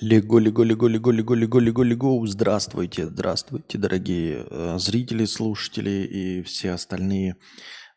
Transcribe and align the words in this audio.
Лего, 0.00 0.38
лего, 0.38 0.62
лего, 0.62 0.86
лего, 0.86 1.10
лего, 1.10 1.34
лего, 1.34 1.60
лего, 1.60 1.82
лего. 1.82 2.26
Здравствуйте, 2.26 3.06
здравствуйте, 3.06 3.78
дорогие 3.78 4.46
э, 4.48 4.78
зрители, 4.78 5.26
слушатели 5.26 5.90
и 5.90 6.42
все 6.42 6.72
остальные 6.72 7.36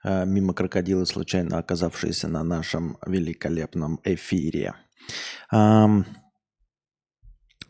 э, 0.03 0.25
мимо 0.25 0.53
крокодилы, 0.53 1.05
случайно 1.05 1.57
оказавшиеся 1.57 2.27
на 2.27 2.43
нашем 2.43 2.97
великолепном 3.05 3.99
эфире. 4.03 4.73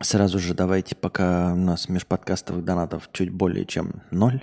Сразу 0.02 0.38
же 0.38 0.54
давайте, 0.54 0.94
пока 0.94 1.52
у 1.52 1.56
нас 1.56 1.88
межподкастовых 1.88 2.64
донатов 2.64 3.08
чуть 3.12 3.30
более 3.30 3.64
чем 3.64 4.02
ноль, 4.10 4.42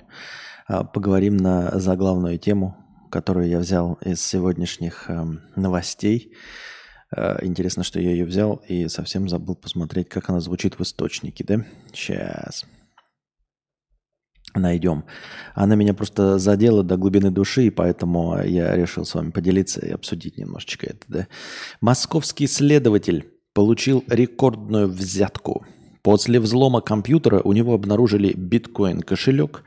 а, 0.66 0.82
поговорим 0.82 1.36
на 1.36 1.78
заглавную 1.78 2.38
тему, 2.38 2.76
которую 3.10 3.48
я 3.48 3.60
взял 3.60 3.94
из 4.04 4.20
сегодняшних 4.20 5.08
эм, 5.08 5.42
новостей. 5.54 6.34
Э, 7.16 7.38
Интересно, 7.42 7.84
что 7.84 8.00
я 8.00 8.10
ее 8.10 8.24
взял 8.24 8.62
и 8.68 8.88
совсем 8.88 9.28
забыл 9.28 9.54
посмотреть, 9.54 10.08
как 10.08 10.28
она 10.30 10.40
звучит 10.40 10.78
в 10.78 10.82
источнике, 10.82 11.44
да? 11.44 11.64
Сейчас. 11.92 12.64
Найдем. 14.54 15.04
Она 15.54 15.74
меня 15.74 15.94
просто 15.94 16.38
задела 16.38 16.84
до 16.84 16.96
глубины 16.96 17.30
души, 17.30 17.66
и 17.66 17.70
поэтому 17.70 18.40
я 18.42 18.76
решил 18.76 19.04
с 19.04 19.14
вами 19.14 19.30
поделиться 19.30 19.84
и 19.84 19.90
обсудить 19.90 20.38
немножечко 20.38 20.86
это, 20.86 21.04
да? 21.08 21.26
Московский 21.80 22.46
следователь 22.46 23.28
получил 23.52 24.04
рекордную 24.08 24.88
взятку. 24.88 25.66
После 26.02 26.38
взлома 26.38 26.82
компьютера 26.82 27.40
у 27.40 27.52
него 27.52 27.74
обнаружили 27.74 28.32
биткоин-кошелек, 28.34 29.64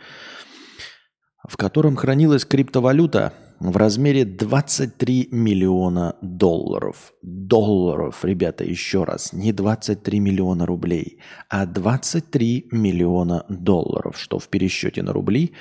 в 1.47 1.57
котором 1.57 1.95
хранилась 1.95 2.45
криптовалюта 2.45 3.33
в 3.59 3.75
размере 3.75 4.23
23 4.25 5.29
миллиона 5.31 6.15
долларов. 6.21 7.13
Долларов, 7.23 8.23
ребята, 8.23 8.63
еще 8.63 9.03
раз, 9.03 9.33
не 9.33 9.51
23 9.51 10.19
миллиона 10.19 10.65
рублей, 10.65 11.19
а 11.49 11.65
23 11.65 12.67
миллиона 12.71 13.45
долларов, 13.49 14.17
что 14.19 14.39
в 14.39 14.47
пересчете 14.49 15.01
на 15.01 15.13
рубли 15.13 15.53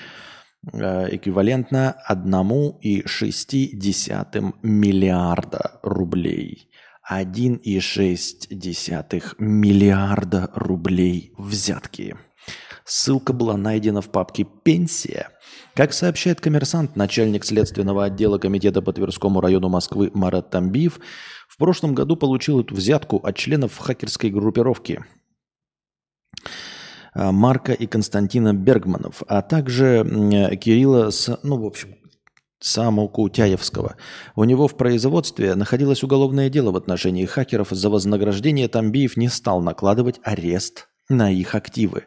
э, 0.73 1.17
эквивалентно 1.17 1.97
1,6 2.11 4.55
миллиарда 4.63 5.81
рублей. 5.83 6.69
1,6 7.11 9.35
миллиарда 9.39 10.51
рублей 10.55 11.33
взятки. 11.39 12.17
Ссылка 12.85 13.33
была 13.33 13.57
найдена 13.57 14.01
в 14.01 14.11
папке 14.11 14.45
«Пенсия». 14.65 15.29
Как 15.77 15.93
сообщает 15.93 16.41
коммерсант, 16.41 16.97
начальник 16.97 17.45
следственного 17.45 18.07
отдела 18.07 18.39
комитета 18.39 18.81
по 18.81 18.95
Тверскому 18.95 19.43
району 19.43 19.69
Москвы 19.69 20.11
Марат 20.15 20.49
Тамбиев 20.49 20.99
в 21.47 21.59
прошлом 21.59 21.95
году 21.95 22.17
получил 22.17 22.61
эту 22.61 22.75
взятку 22.75 23.19
от 23.19 23.37
членов 23.37 23.77
хакерской 23.77 24.31
группировки 24.31 25.05
а, 27.13 27.31
Марка 27.31 27.75
и 27.75 27.87
Константина 27.87 28.55
Бергманов, 28.55 29.23
а 29.29 29.43
также 29.43 30.03
Кирилла, 30.59 31.11
ну, 31.43 31.59
в 31.59 31.67
общем, 31.67 31.97
Самокутяевского. 32.59 33.97
У 34.35 34.45
него 34.45 34.69
в 34.69 34.79
производстве 34.79 35.55
находилось 35.57 36.03
уголовное 36.03 36.49
дело 36.49 36.71
в 36.71 36.77
отношении 36.77 37.27
хакеров. 37.27 37.69
За 37.69 37.91
вознаграждение 37.91 38.69
Тамбиев 38.69 39.19
не 39.19 39.29
стал 39.29 39.61
накладывать 39.61 40.21
арест 40.23 40.89
на 41.11 41.31
их 41.31 41.55
активы. 41.55 42.05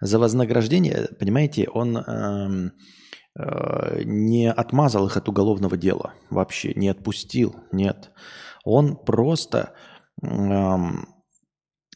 За 0.00 0.20
вознаграждение, 0.20 1.08
понимаете, 1.18 1.68
он 1.68 1.96
э, 1.96 2.02
э, 2.06 2.70
не 3.36 4.50
отмазал 4.50 5.06
их 5.06 5.16
от 5.16 5.28
уголовного 5.28 5.76
дела 5.76 6.14
вообще, 6.30 6.74
не 6.74 6.88
отпустил, 6.88 7.56
нет. 7.72 8.10
Он 8.64 8.96
просто 8.96 9.72
э, 10.22 10.76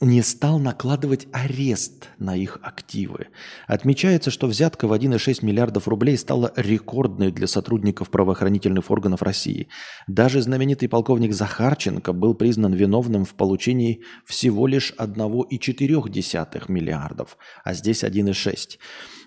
не 0.00 0.22
стал 0.22 0.58
накладывать 0.58 1.26
арест 1.32 2.08
на 2.18 2.36
их 2.36 2.58
активы. 2.62 3.28
Отмечается, 3.66 4.30
что 4.30 4.46
взятка 4.46 4.88
в 4.88 4.92
1,6 4.92 5.44
миллиардов 5.44 5.86
рублей 5.88 6.18
стала 6.18 6.52
рекордной 6.56 7.30
для 7.30 7.46
сотрудников 7.46 8.10
правоохранительных 8.10 8.90
органов 8.90 9.22
России. 9.22 9.68
Даже 10.06 10.42
знаменитый 10.42 10.88
полковник 10.88 11.32
Захарченко 11.32 12.12
был 12.12 12.34
признан 12.34 12.74
виновным 12.74 13.24
в 13.24 13.34
получении 13.34 14.02
всего 14.24 14.66
лишь 14.66 14.94
1,4 14.98 16.64
миллиардов, 16.68 17.36
а 17.62 17.74
здесь 17.74 18.04
1,6. 18.04 18.78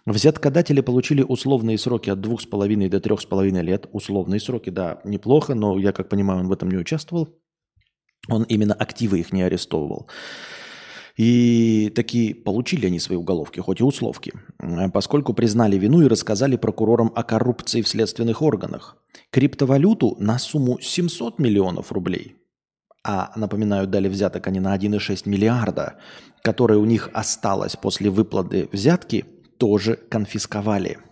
Взяткодатели 0.08 0.80
получили 0.80 1.22
условные 1.22 1.78
сроки 1.78 2.10
от 2.10 2.20
2,5 2.20 2.88
до 2.88 2.98
3,5 3.00 3.62
лет. 3.62 3.90
Условные 3.92 4.40
сроки, 4.40 4.70
да, 4.70 5.02
неплохо, 5.04 5.54
но 5.54 5.78
я, 5.78 5.92
как 5.92 6.08
понимаю, 6.08 6.40
он 6.40 6.48
в 6.48 6.54
этом 6.54 6.72
не 6.72 6.78
участвовал. 6.78 7.38
Он 8.30 8.44
именно 8.44 8.74
активы 8.74 9.20
их 9.20 9.34
не 9.34 9.42
арестовывал. 9.42 10.08
И 11.18 11.92
такие 11.94 12.34
получили 12.34 12.86
они 12.86 13.00
свои 13.00 13.18
уголовки, 13.18 13.60
хоть 13.60 13.82
и 13.82 13.84
условки, 13.84 14.32
поскольку 14.94 15.34
признали 15.34 15.78
вину 15.78 16.02
и 16.02 16.08
рассказали 16.08 16.56
прокурорам 16.56 17.12
о 17.14 17.24
коррупции 17.24 17.82
в 17.82 17.88
следственных 17.90 18.42
органах. 18.42 18.96
Криптовалюту 19.32 20.16
на 20.20 20.40
сумму 20.40 20.80
700 20.80 21.38
миллионов 21.38 21.92
рублей, 21.92 22.38
а, 23.04 23.32
напоминаю, 23.36 23.88
дали 23.88 24.08
взяток 24.08 24.48
они 24.48 24.60
на 24.60 24.74
1,6 24.74 25.26
миллиарда, 25.26 25.98
которое 26.44 26.78
у 26.78 26.86
них 26.86 27.10
осталось 27.14 27.76
после 27.76 28.10
выплаты 28.10 28.70
взятки, 28.72 29.26
тоже 29.58 29.96
конфисковали– 29.96 31.00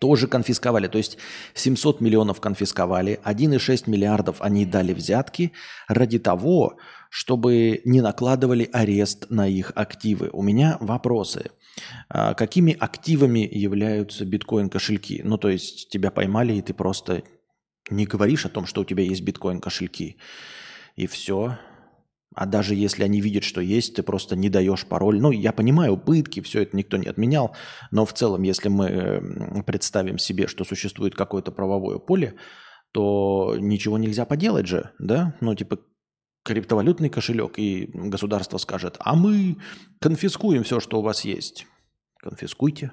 тоже 0.00 0.26
конфисковали. 0.26 0.88
То 0.88 0.98
есть 0.98 1.18
700 1.54 2.00
миллионов 2.00 2.40
конфисковали, 2.40 3.20
1,6 3.24 3.88
миллиардов 3.88 4.40
они 4.40 4.64
дали 4.64 4.92
взятки 4.92 5.52
ради 5.86 6.18
того, 6.18 6.78
чтобы 7.10 7.82
не 7.84 8.00
накладывали 8.00 8.68
арест 8.72 9.26
на 9.30 9.46
их 9.46 9.72
активы. 9.74 10.30
У 10.32 10.42
меня 10.42 10.78
вопросы. 10.80 11.50
А 12.08 12.34
какими 12.34 12.76
активами 12.78 13.48
являются 13.50 14.24
биткоин-кошельки? 14.24 15.20
Ну, 15.22 15.36
то 15.38 15.50
есть 15.50 15.90
тебя 15.90 16.10
поймали, 16.10 16.54
и 16.54 16.62
ты 16.62 16.72
просто 16.72 17.22
не 17.90 18.06
говоришь 18.06 18.46
о 18.46 18.50
том, 18.50 18.66
что 18.66 18.80
у 18.80 18.84
тебя 18.84 19.04
есть 19.04 19.22
биткоин-кошельки. 19.22 20.16
И 20.96 21.06
все. 21.06 21.58
А 22.34 22.46
даже 22.46 22.76
если 22.76 23.02
они 23.02 23.20
видят, 23.20 23.42
что 23.42 23.60
есть, 23.60 23.96
ты 23.96 24.02
просто 24.02 24.36
не 24.36 24.48
даешь 24.48 24.86
пароль. 24.86 25.20
Ну, 25.20 25.32
я 25.32 25.52
понимаю, 25.52 25.96
пытки, 25.96 26.40
все 26.40 26.62
это 26.62 26.76
никто 26.76 26.96
не 26.96 27.08
отменял, 27.08 27.56
но 27.90 28.06
в 28.06 28.12
целом, 28.12 28.42
если 28.42 28.68
мы 28.68 29.62
представим 29.66 30.16
себе, 30.18 30.46
что 30.46 30.64
существует 30.64 31.16
какое-то 31.16 31.50
правовое 31.50 31.98
поле, 31.98 32.36
то 32.92 33.56
ничего 33.58 33.98
нельзя 33.98 34.24
поделать 34.26 34.66
же, 34.66 34.90
да? 34.98 35.34
Ну, 35.40 35.54
типа, 35.54 35.78
криптовалютный 36.44 37.08
кошелек, 37.08 37.58
и 37.58 37.90
государство 37.92 38.58
скажет, 38.58 38.96
а 39.00 39.16
мы 39.16 39.56
конфискуем 40.00 40.62
все, 40.62 40.80
что 40.80 41.00
у 41.00 41.02
вас 41.02 41.24
есть. 41.24 41.66
Конфискуйте. 42.18 42.92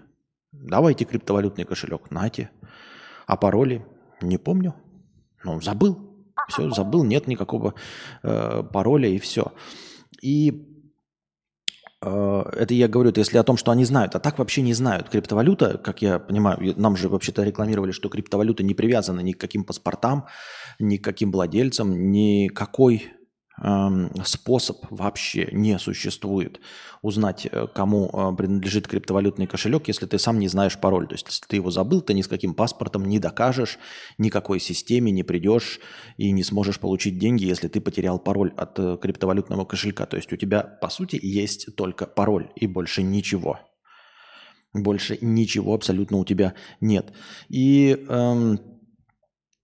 Давайте 0.51 1.05
криптовалютный 1.05 1.65
кошелек, 1.65 2.09
нате. 2.09 2.49
А 3.27 3.37
пароли? 3.37 3.85
Не 4.21 4.37
помню. 4.37 4.73
Ну, 5.43 5.61
забыл. 5.61 6.06
Все, 6.47 6.69
забыл, 6.69 7.03
нет 7.03 7.27
никакого 7.27 7.73
э, 8.23 8.63
пароля 8.71 9.09
и 9.09 9.19
все. 9.19 9.51
И 10.21 10.65
э, 12.01 12.43
это 12.53 12.73
я 12.73 12.87
говорю, 12.87 13.09
это 13.09 13.19
если 13.19 13.37
о 13.37 13.43
том, 13.43 13.57
что 13.57 13.71
они 13.71 13.83
знают, 13.85 14.15
а 14.15 14.19
так 14.19 14.39
вообще 14.39 14.61
не 14.61 14.73
знают. 14.73 15.09
Криптовалюта, 15.09 15.77
как 15.77 16.01
я 16.01 16.19
понимаю, 16.19 16.73
нам 16.77 16.95
же 16.95 17.09
вообще-то 17.09 17.43
рекламировали, 17.43 17.91
что 17.91 18.09
криптовалюта 18.09 18.63
не 18.63 18.73
привязана 18.73 19.19
ни 19.19 19.33
к 19.33 19.41
каким 19.41 19.63
паспортам, 19.63 20.25
ни 20.79 20.97
к 20.97 21.03
каким 21.03 21.31
владельцам, 21.31 22.11
никакой 22.11 23.11
способ 24.23 24.85
вообще 24.91 25.49
не 25.51 25.79
существует 25.79 26.59
узнать, 27.01 27.47
э, 27.51 27.67
кому 27.73 28.09
э, 28.11 28.35
принадлежит 28.35 28.87
криптовалютный 28.87 29.47
кошелек, 29.47 29.87
если 29.87 30.05
ты 30.05 30.19
сам 30.19 30.39
не 30.39 30.47
знаешь 30.47 30.79
пароль. 30.79 31.07
То 31.07 31.15
есть, 31.15 31.27
если 31.27 31.45
ты 31.45 31.55
его 31.55 31.71
забыл, 31.71 32.01
ты 32.01 32.13
ни 32.13 32.21
с 32.21 32.27
каким 32.27 32.53
паспортом 32.53 33.05
не 33.05 33.19
докажешь, 33.19 33.79
никакой 34.17 34.59
системе 34.59 35.11
не 35.11 35.23
придешь 35.23 35.79
и 36.17 36.31
не 36.31 36.43
сможешь 36.43 36.79
получить 36.79 37.17
деньги, 37.17 37.45
если 37.45 37.67
ты 37.67 37.81
потерял 37.81 38.19
пароль 38.19 38.53
от 38.57 38.77
э, 38.79 38.97
криптовалютного 39.01 39.65
кошелька. 39.65 40.05
То 40.05 40.17
есть, 40.17 40.31
у 40.33 40.37
тебя, 40.37 40.61
по 40.61 40.89
сути, 40.89 41.19
есть 41.21 41.75
только 41.75 42.05
пароль 42.05 42.49
и 42.55 42.67
больше 42.67 43.03
ничего. 43.03 43.59
Больше 44.73 45.17
ничего 45.21 45.73
абсолютно 45.73 46.17
у 46.17 46.25
тебя 46.25 46.53
нет. 46.81 47.13
И 47.47 48.05
эм, 48.09 48.59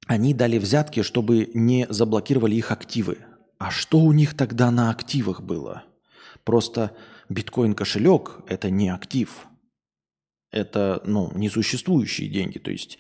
они 0.08 0.34
дали 0.34 0.58
взятки, 0.58 1.04
чтобы 1.04 1.52
не 1.54 1.86
заблокировали 1.90 2.56
их 2.56 2.72
активы. 2.72 3.18
А 3.64 3.72
что 3.72 4.00
у 4.00 4.12
них 4.12 4.36
тогда 4.36 4.72
на 4.72 4.90
активах 4.90 5.42
было? 5.42 5.84
Просто 6.44 6.92
биткоин-кошелек– 7.30 8.42
это 8.50 8.70
не 8.70 8.90
актив. 8.90 9.48
Это 10.52 11.02
ну, 11.06 11.32
несуществующие 11.34 12.28
деньги. 12.28 12.58
То 12.58 12.72
есть 12.72 12.98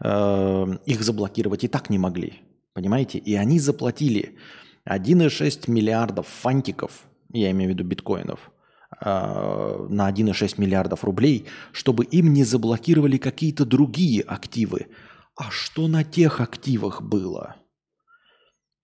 э, 0.00 0.66
их 0.84 1.02
заблокировать 1.02 1.62
и 1.62 1.68
так 1.68 1.90
не 1.90 1.98
могли. 1.98 2.40
Понимаете? 2.72 3.18
И 3.18 3.36
они 3.36 3.60
заплатили 3.60 4.36
1,6 4.84 5.70
миллиардов 5.70 6.26
фантиков, 6.26 7.04
я 7.32 7.52
имею 7.52 7.70
в 7.70 7.74
виду 7.74 7.84
биткоинов, 7.84 8.50
э, 9.00 9.86
на 9.90 10.10
1,6 10.10 10.60
миллиардов 10.60 11.04
рублей, 11.04 11.46
чтобы 11.70 12.04
им 12.04 12.32
не 12.32 12.42
заблокировали 12.42 13.16
какие-то 13.16 13.64
другие 13.64 14.22
активы. 14.22 14.88
А 15.36 15.52
что 15.52 15.86
на 15.86 16.02
тех 16.02 16.40
активах 16.40 17.00
было– 17.00 17.54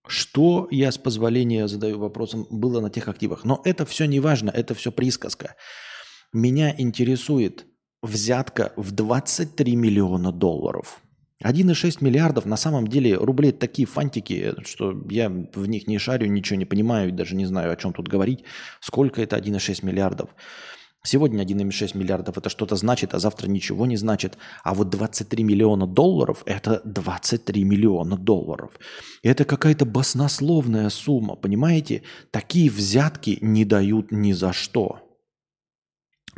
Что, 0.09 0.69
я 0.71 0.93
с 0.93 0.99
позволения 0.99 1.69
задаю 1.69 1.99
вопросом, 1.99 2.47
было 2.51 2.81
на 2.81 2.91
тех 2.91 3.09
активах? 3.09 3.45
Но 3.45 3.61
это 3.65 3.85
все 3.85 4.07
не 4.07 4.21
важно, 4.21 4.51
это 4.51 4.75
все 4.75 4.93
присказка. 4.93 5.57
Меня 6.33 6.75
интересует 6.77 7.67
взятка 8.03 8.73
в 8.77 8.93
23 8.93 9.77
миллиона 9.77 10.33
долларов. 10.33 11.01
1,6 11.45 11.99
миллиардов 12.01 12.47
на 12.47 12.57
самом 12.57 12.87
деле 12.87 13.15
рублей 13.15 13.53
такие 13.53 13.87
фантики, 13.87 14.55
что 14.65 14.95
я 15.11 15.29
в 15.29 15.67
них 15.67 15.87
не 15.87 15.99
шарю, 15.99 16.27
ничего 16.27 16.59
не 16.59 16.65
понимаю, 16.65 17.13
даже 17.13 17.37
не 17.37 17.45
знаю, 17.45 17.73
о 17.73 17.77
чем 17.77 17.93
тут 17.93 18.09
говорить. 18.09 18.45
Сколько 18.81 19.21
это 19.21 19.37
1,6 19.37 19.85
миллиардов? 19.85 20.31
Сегодня 21.07 21.45
1,6 21.45 21.97
миллиардов 21.97 22.37
это 22.37 22.51
что-то 22.51 22.75
значит, 22.75 23.15
а 23.15 23.21
завтра 23.21 23.47
ничего 23.47 23.87
не 23.87 23.97
значит. 23.97 24.37
А 24.65 24.75
вот 24.75 24.91
23 24.91 25.45
миллиона 25.45 25.87
долларов 25.87 26.43
это 26.47 26.83
23 26.85 27.63
миллиона 27.63 28.17
долларов. 28.17 28.73
Это 29.23 29.45
какая-то 29.45 29.85
баснословная 29.85 30.91
сумма, 30.91 31.37
понимаете? 31.37 32.03
Такие 32.33 32.69
взятки 32.69 33.39
не 33.41 33.65
дают 33.65 34.11
ни 34.11 34.33
за 34.33 34.53
что. 34.53 34.99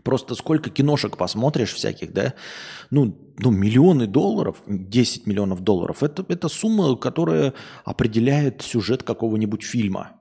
Просто 0.05 0.35
сколько 0.35 0.69
киношек 0.69 1.17
посмотришь 1.17 1.73
всяких, 1.73 2.13
да? 2.13 2.35
Ну, 2.91 3.35
ну 3.39 3.51
миллионы 3.51 4.07
долларов, 4.07 4.63
10 4.67 5.27
миллионов 5.27 5.63
долларов, 5.63 6.03
это, 6.03 6.27
это 6.29 6.49
сумма, 6.49 6.95
которая 6.97 7.55
определяет 7.87 8.61
сюжет 8.61 9.03
какого-нибудь 9.03 9.63
фильма– 9.63 10.13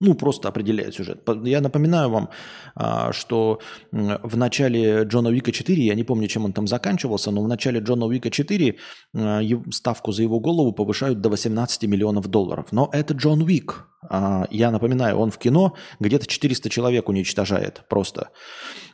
ну, 0.00 0.14
просто 0.14 0.48
определяет 0.48 0.94
сюжет. 0.94 1.28
Я 1.44 1.60
напоминаю 1.60 2.10
вам, 2.10 2.28
а, 2.74 3.12
что 3.12 3.60
в 3.90 4.36
начале 4.36 5.02
Джона 5.02 5.30
Уика 5.30 5.52
4, 5.52 5.82
я 5.82 5.94
не 5.94 6.04
помню, 6.04 6.28
чем 6.28 6.44
он 6.44 6.52
там 6.52 6.66
заканчивался, 6.66 7.30
но 7.30 7.42
в 7.42 7.48
начале 7.48 7.80
Джона 7.80 8.06
Уика 8.06 8.30
4 8.30 8.76
а, 9.16 9.40
ставку 9.70 10.12
за 10.12 10.22
его 10.22 10.40
голову 10.40 10.72
повышают 10.72 11.20
до 11.20 11.30
18 11.30 11.84
миллионов 11.84 12.28
долларов. 12.28 12.66
Но 12.72 12.88
это 12.92 13.14
Джон 13.14 13.42
Уик. 13.42 13.88
А, 14.08 14.46
я 14.50 14.70
напоминаю, 14.70 15.18
он 15.18 15.30
в 15.30 15.38
кино 15.38 15.74
где-то 15.98 16.26
400 16.26 16.70
человек 16.70 17.08
уничтожает 17.08 17.82
просто 17.88 18.30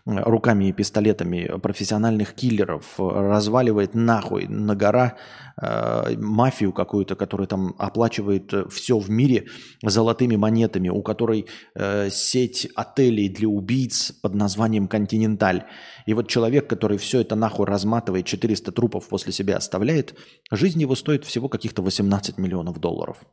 руками 0.07 0.67
и 0.67 0.73
пистолетами 0.73 1.59
профессиональных 1.61 2.35
киллеров, 2.35 2.95
разваливает 2.99 3.95
нахуй 3.95 4.47
на 4.47 4.77
гора 4.77 5.17
э, 5.61 6.17
мафию 6.19 6.73
какую-то, 6.73 7.17
которая 7.17 7.47
там 7.47 7.75
оплачивает 7.79 8.53
все 8.71 8.99
в 8.99 9.09
мире 9.09 9.47
золотыми 9.83 10.37
монетами, 10.37 10.91
у 10.91 11.03
которой 11.03 11.47
э, 11.75 12.11
сеть 12.11 12.69
отелей 12.75 13.31
для 13.31 13.49
убийц 13.49 14.13
под 14.13 14.35
названием 14.35 14.89
«Континенталь». 14.89 15.65
И 16.05 16.13
вот 16.13 16.29
человек, 16.29 16.69
который 16.69 16.99
все 16.99 17.21
это 17.21 17.35
нахуй 17.35 17.67
разматывает, 17.67 18.27
400 18.27 18.73
трупов 18.73 19.09
после 19.09 19.33
себя 19.33 19.57
оставляет, 19.57 20.15
жизнь 20.51 20.83
его 20.83 20.95
стоит 20.97 21.25
всего 21.25 21.49
каких-то 21.49 21.81
18 21.81 22.37
миллионов 22.37 22.79
долларов. 22.79 23.25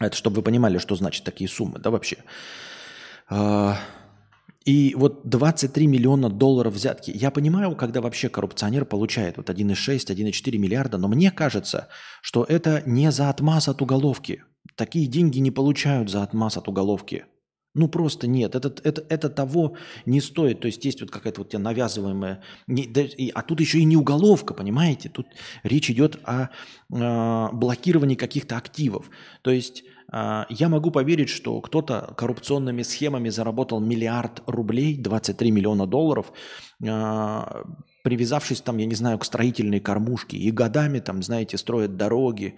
Это 0.00 0.16
чтобы 0.16 0.36
вы 0.36 0.42
понимали, 0.42 0.78
что 0.78 0.96
значит 0.96 1.24
такие 1.24 1.48
суммы, 1.48 1.78
да, 1.78 1.90
вообще. 1.90 2.18
И 4.64 4.94
вот 4.94 5.26
23 5.26 5.86
миллиона 5.86 6.28
долларов 6.28 6.74
взятки. 6.74 7.10
Я 7.14 7.30
понимаю, 7.30 7.74
когда 7.74 8.02
вообще 8.02 8.28
коррупционер 8.28 8.84
получает 8.84 9.38
вот 9.38 9.48
1,6, 9.48 9.74
1,4 9.74 10.58
миллиарда, 10.58 10.98
но 10.98 11.08
мне 11.08 11.30
кажется, 11.30 11.88
что 12.20 12.44
это 12.44 12.82
не 12.84 13.10
за 13.10 13.30
отмаз 13.30 13.68
от 13.68 13.80
уголовки. 13.80 14.44
Такие 14.76 15.06
деньги 15.06 15.38
не 15.38 15.50
получают 15.50 16.10
за 16.10 16.22
отмаз 16.22 16.58
от 16.58 16.68
уголовки. 16.68 17.24
Ну 17.72 17.88
просто 17.88 18.26
нет, 18.26 18.56
это, 18.56 18.74
это, 18.82 19.04
это 19.08 19.30
того 19.30 19.76
не 20.04 20.20
стоит. 20.20 20.60
То 20.60 20.66
есть 20.66 20.84
есть 20.84 21.00
вот 21.00 21.10
какая-то 21.10 21.42
вот 21.42 21.50
тебе 21.50 21.60
навязываемая, 21.60 22.42
не, 22.66 22.86
да, 22.86 23.02
и, 23.02 23.30
а 23.30 23.42
тут 23.42 23.60
еще 23.60 23.78
и 23.78 23.84
не 23.84 23.96
уголовка, 23.96 24.54
понимаете? 24.54 25.08
Тут 25.08 25.28
речь 25.62 25.88
идет 25.88 26.18
о 26.24 26.48
э, 26.92 27.48
блокировании 27.52 28.16
каких-то 28.16 28.56
активов. 28.56 29.08
То 29.42 29.52
есть 29.52 29.84
я 30.12 30.68
могу 30.68 30.90
поверить, 30.90 31.28
что 31.28 31.60
кто-то 31.60 32.14
коррупционными 32.16 32.82
схемами 32.82 33.28
заработал 33.28 33.80
миллиард 33.80 34.42
рублей, 34.46 34.96
23 34.96 35.50
миллиона 35.52 35.86
долларов, 35.86 36.32
э, 36.82 37.64
привязавшись 38.02 38.60
там, 38.60 38.78
я 38.78 38.86
не 38.86 38.94
знаю, 38.94 39.18
к 39.18 39.24
строительной 39.24 39.80
кормушке 39.80 40.36
и 40.36 40.50
годами 40.50 40.98
там, 41.00 41.22
знаете, 41.22 41.58
строят 41.58 41.96
дороги, 41.96 42.56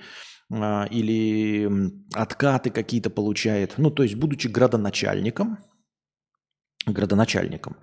а, 0.52 0.86
или 0.90 1.70
откаты 2.14 2.70
какие-то 2.70 3.10
получает. 3.10 3.74
Ну, 3.78 3.90
то 3.90 4.02
есть, 4.02 4.14
будучи 4.16 4.48
градоначальником, 4.48 5.58
градоначальником, 6.86 7.76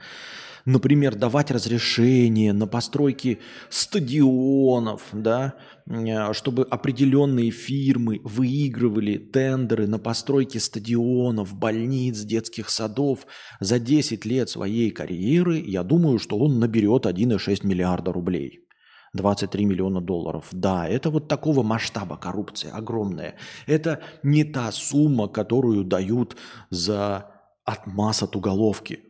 например, 0.65 1.15
давать 1.15 1.51
разрешение 1.51 2.53
на 2.53 2.67
постройки 2.67 3.39
стадионов, 3.69 5.03
да, 5.13 5.55
а, 5.89 6.33
чтобы 6.33 6.63
определенные 6.63 7.51
фирмы 7.51 8.21
выигрывали 8.23 9.17
тендеры 9.17 9.87
на 9.87 9.99
постройки 9.99 10.57
стадионов, 10.57 11.55
больниц, 11.55 12.19
детских 12.21 12.69
садов 12.69 13.25
за 13.59 13.79
10 13.79 14.25
лет 14.25 14.49
своей 14.49 14.91
карьеры, 14.91 15.57
я 15.59 15.83
думаю, 15.83 16.19
что 16.19 16.37
он 16.37 16.59
наберет 16.59 17.05
1,6 17.05 17.65
миллиарда 17.65 18.11
рублей. 18.11 18.65
23 19.13 19.65
миллиона 19.65 20.01
долларов. 20.01 20.47
Да, 20.51 20.87
это 20.87 21.09
вот 21.09 21.27
такого 21.27 21.63
масштаба 21.63 22.17
коррупция 22.17 22.71
огромная. 22.73 23.35
Это 23.65 24.01
не 24.21 24.43
та 24.43 24.71
сумма, 24.71 25.27
которую 25.27 25.83
дают 25.83 26.37
за 26.69 27.31
отмаз 27.65 28.23
от 28.23 28.35
уголовки. 28.35 29.08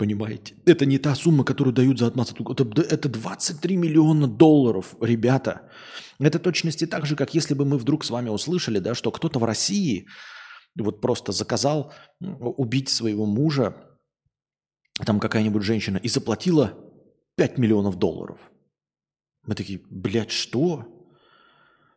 Понимаете? 0.00 0.54
Это 0.64 0.86
не 0.86 0.98
та 0.98 1.14
сумма, 1.14 1.44
которую 1.44 1.74
дают 1.74 1.98
за 1.98 2.06
отмаз 2.06 2.30
от 2.32 2.40
уголовки. 2.40 2.80
Это 2.80 3.06
23 3.10 3.76
миллиона 3.76 4.26
долларов, 4.26 4.96
ребята. 4.98 5.70
Это 6.18 6.38
точности 6.38 6.86
так 6.86 7.04
же, 7.04 7.16
как 7.16 7.34
если 7.34 7.52
бы 7.52 7.66
мы 7.66 7.76
вдруг 7.76 8.02
с 8.02 8.08
вами 8.08 8.30
услышали, 8.30 8.78
да, 8.78 8.94
что 8.94 9.10
кто-то 9.10 9.38
в 9.38 9.44
России 9.44 10.06
вот 10.74 11.02
просто 11.02 11.32
заказал 11.32 11.92
убить 12.18 12.88
своего 12.88 13.26
мужа, 13.26 13.76
там 15.04 15.20
какая-нибудь 15.20 15.62
женщина, 15.62 15.98
и 15.98 16.08
заплатила 16.08 16.78
5 17.36 17.58
миллионов 17.58 17.96
долларов. 17.96 18.38
Мы 19.46 19.54
такие, 19.54 19.82
блядь, 19.90 20.30
что? 20.30 20.86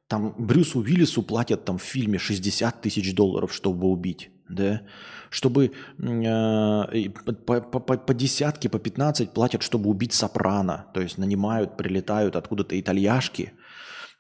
Там 0.08 0.36
Брюсу 0.38 0.80
Уиллису 0.80 1.24
платят 1.24 1.64
там 1.64 1.78
в 1.78 1.84
фильме 1.84 2.20
60 2.20 2.82
тысяч 2.82 3.16
долларов, 3.16 3.54
чтобы 3.54 3.88
убить, 3.88 4.30
да? 4.50 4.82
Чтобы 5.30 5.72
э, 5.98 7.10
по, 7.46 7.62
по, 7.62 7.80
по, 7.80 8.14
десятке, 8.14 8.70
по 8.70 8.80
15 8.80 9.32
платят, 9.32 9.64
чтобы 9.64 9.90
убить 9.90 10.14
Сопрано. 10.14 10.88
То 10.94 11.02
есть 11.02 11.18
нанимают, 11.18 11.78
прилетают 11.78 12.36
откуда-то 12.36 12.80
итальяшки, 12.80 13.54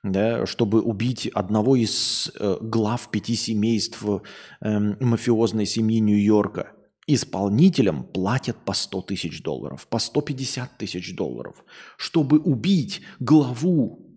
да, 0.04 0.46
чтобы 0.46 0.81
убить 0.81 1.28
одного 1.28 1.75
из 1.75 2.31
э, 2.40 2.58
глав 2.62 3.10
пяти 3.12 3.36
семейств 3.36 4.04
э, 4.06 4.80
мафиозной 5.00 5.65
семьи 5.65 6.00
Нью-Йорка– 6.00 6.72
Исполнителям 7.06 8.06
платят 8.06 8.58
по 8.63 8.74
100 8.74 9.01
тысяч 9.01 9.44
долларов, 9.44 9.88
по 9.88 10.00
150 10.00 10.77
тысяч 10.77 11.13
долларов, 11.15 11.65
чтобы 11.98 12.39
убить 12.39 13.01
главу 13.20 14.10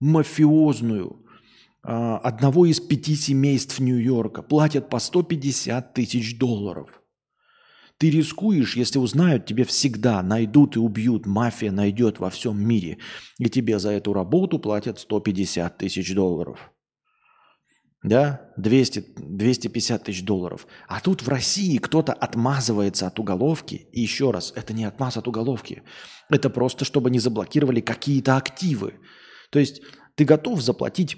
мафиозную 0.00 1.21
одного 1.82 2.66
из 2.66 2.80
пяти 2.80 3.14
семейств 3.14 3.80
Нью-Йорка. 3.80 4.42
Платят 4.42 4.88
по 4.88 4.98
150 4.98 5.94
тысяч 5.94 6.38
долларов. 6.38 7.02
Ты 7.98 8.10
рискуешь, 8.10 8.76
если 8.76 8.98
узнают, 8.98 9.46
тебе 9.46 9.64
всегда 9.64 10.22
найдут 10.22 10.76
и 10.76 10.78
убьют. 10.78 11.26
Мафия 11.26 11.70
найдет 11.70 12.18
во 12.18 12.30
всем 12.30 12.60
мире. 12.60 12.98
И 13.38 13.48
тебе 13.48 13.78
за 13.78 13.90
эту 13.90 14.12
работу 14.12 14.58
платят 14.58 14.98
150 14.98 15.78
тысяч 15.78 16.14
долларов 16.14 16.72
да, 18.02 18.52
200, 18.56 19.14
250 19.16 20.04
тысяч 20.04 20.24
долларов. 20.24 20.66
А 20.88 21.00
тут 21.00 21.22
в 21.22 21.28
России 21.28 21.78
кто-то 21.78 22.12
отмазывается 22.12 23.06
от 23.06 23.18
уголовки. 23.18 23.86
И 23.92 24.00
еще 24.00 24.30
раз, 24.32 24.52
это 24.56 24.72
не 24.72 24.84
отмаз 24.84 25.16
от 25.16 25.28
уголовки. 25.28 25.82
Это 26.28 26.50
просто, 26.50 26.84
чтобы 26.84 27.10
не 27.10 27.20
заблокировали 27.20 27.80
какие-то 27.80 28.36
активы. 28.36 28.94
То 29.50 29.58
есть 29.58 29.82
ты 30.16 30.24
готов 30.24 30.60
заплатить, 30.60 31.16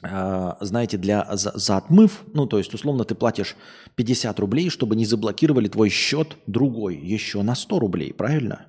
знаете, 0.00 0.96
для, 0.96 1.26
за, 1.36 1.52
за 1.58 1.76
отмыв, 1.76 2.24
ну, 2.32 2.46
то 2.46 2.58
есть, 2.58 2.72
условно, 2.72 3.04
ты 3.04 3.14
платишь 3.14 3.56
50 3.96 4.38
рублей, 4.38 4.70
чтобы 4.70 4.94
не 4.94 5.04
заблокировали 5.04 5.68
твой 5.68 5.88
счет 5.88 6.36
другой 6.46 6.96
еще 6.96 7.42
на 7.42 7.54
100 7.54 7.78
рублей, 7.78 8.12
правильно? 8.12 8.66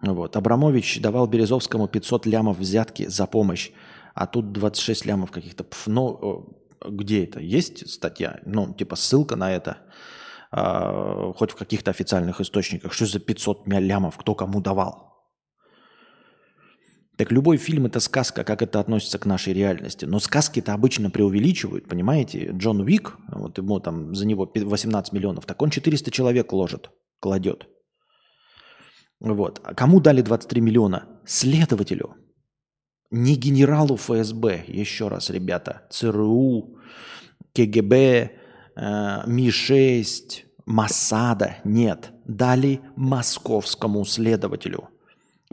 Вот. 0.00 0.36
Абрамович 0.36 1.00
давал 1.00 1.26
Березовскому 1.26 1.88
500 1.88 2.26
лямов 2.26 2.58
взятки 2.58 3.06
за 3.06 3.26
помощь 3.26 3.70
а 4.14 4.26
тут 4.26 4.52
26 4.52 5.06
лямов 5.06 5.30
каких-то. 5.30 5.66
Ну, 5.86 6.56
где 6.84 7.24
это? 7.24 7.40
Есть 7.40 7.90
статья? 7.90 8.40
Ну, 8.46 8.72
типа 8.72 8.96
ссылка 8.96 9.36
на 9.36 9.52
это? 9.52 9.78
А, 10.52 11.32
хоть 11.32 11.50
в 11.50 11.56
каких-то 11.56 11.90
официальных 11.90 12.40
источниках. 12.40 12.92
Что 12.92 13.06
за 13.06 13.18
500 13.18 13.66
лямов? 13.66 14.16
Кто 14.16 14.34
кому 14.34 14.60
давал? 14.60 15.13
Так 17.16 17.30
любой 17.30 17.58
фильм– 17.58 17.86
это 17.86 18.00
сказка, 18.00 18.42
как 18.42 18.60
это 18.60 18.80
относится 18.80 19.18
к 19.18 19.26
нашей 19.26 19.52
реальности. 19.52 20.04
Но 20.04 20.18
сказки-то 20.18 20.72
обычно 20.72 21.10
преувеличивают, 21.10 21.88
понимаете? 21.88 22.50
Джон 22.52 22.80
Уик, 22.80 23.16
вот 23.28 23.58
ему 23.58 23.78
там 23.80 24.14
за 24.14 24.26
него 24.26 24.50
18 24.52 25.12
миллионов, 25.12 25.46
так 25.46 25.62
он 25.62 25.70
400 25.70 26.10
человек 26.10 26.52
ложит, 26.52 26.90
кладет. 27.20 27.68
Вот. 29.20 29.60
А 29.64 29.74
кому 29.74 30.00
дали 30.00 30.22
23 30.22 30.60
миллиона? 30.60 31.06
Следователю. 31.24 32.16
не 33.10 33.36
генералу 33.36 33.96
ФСБ, 33.96 34.64
еще 34.66 35.06
раз, 35.06 35.30
ребята, 35.30 35.86
ЦРУ, 35.90 36.78
КГБ, 37.54 37.94
э, 37.94 38.30
Ми-6, 39.26 40.42
Масада, 40.66 41.58
нет, 41.62 42.10
дали 42.24 42.80
московскому 42.96 44.04
следователю. 44.04 44.88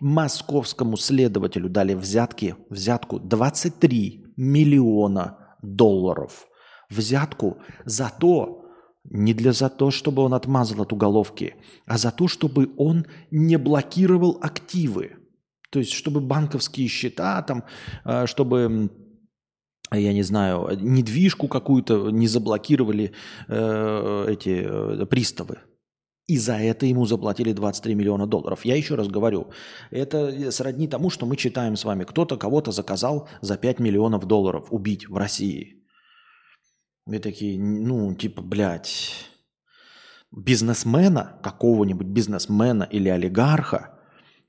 Московскому 0.01 0.98
следователю 0.98 1.70
дали 1.70 1.93
взятки, 1.93 2.55
взятку 2.70 3.20
23 3.20 4.25
миллиона 4.36 5.38
долларов. 5.62 6.48
Взятку 6.89 7.60
за 7.86 8.12
то, 8.20 8.65
не 9.03 9.36
для 9.36 9.53
за 9.53 9.70
то, 9.70 9.91
чтобы 9.91 10.24
он 10.24 10.34
отмазал 10.34 10.81
от 10.81 10.91
уголовки, 10.91 11.55
а 11.86 12.00
за 12.00 12.12
то, 12.12 12.27
чтобы 12.27 12.72
он 12.77 13.05
не 13.29 13.58
блокировал 13.58 14.39
активы. 14.41 15.17
То 15.70 15.77
есть, 15.77 15.91
чтобы 15.91 16.20
банковские 16.20 16.88
счета, 16.88 17.39
там, 17.43 17.63
э, 18.03 18.25
чтобы, 18.25 18.89
я 19.91 20.13
не 20.13 20.24
знаю, 20.24 20.79
недвижку 20.81 21.48
какую-то 21.48 22.10
не 22.10 22.27
заблокировали 22.27 23.13
э, 23.48 24.25
эти 24.29 24.63
э, 24.65 25.05
приставы. 25.05 25.60
И 26.32 26.38
за 26.38 26.54
это 26.54 26.86
ему 26.86 27.06
заплатили 27.06 27.52
23 27.52 27.94
миллиона 27.94 28.26
долларов. 28.26 28.64
Я 28.64 28.78
еще 28.78 28.96
раз 28.96 29.10
говорю, 29.10 29.52
это 29.90 30.50
сродни 30.52 30.88
тому, 30.88 31.10
что 31.10 31.26
мы 31.26 31.36
читаем 31.36 31.76
с 31.76 31.84
вами. 31.84 32.06
Кто-то 32.06 32.38
кого-то 32.38 32.72
заказал 32.72 33.28
за 33.42 33.58
5 33.58 33.80
миллионов 33.80 34.26
долларов 34.26 34.68
убить 34.70 35.10
в 35.10 35.18
России. 35.18 35.84
Вы 37.06 37.20
такие, 37.20 37.60
ну, 37.60 38.16
типа, 38.16 38.42
блядь, 38.42 39.12
бизнесмена, 40.32 41.38
какого-нибудь 41.44 42.08
бизнесмена 42.08 42.84
или 42.84 43.10
олигарха, 43.10 44.00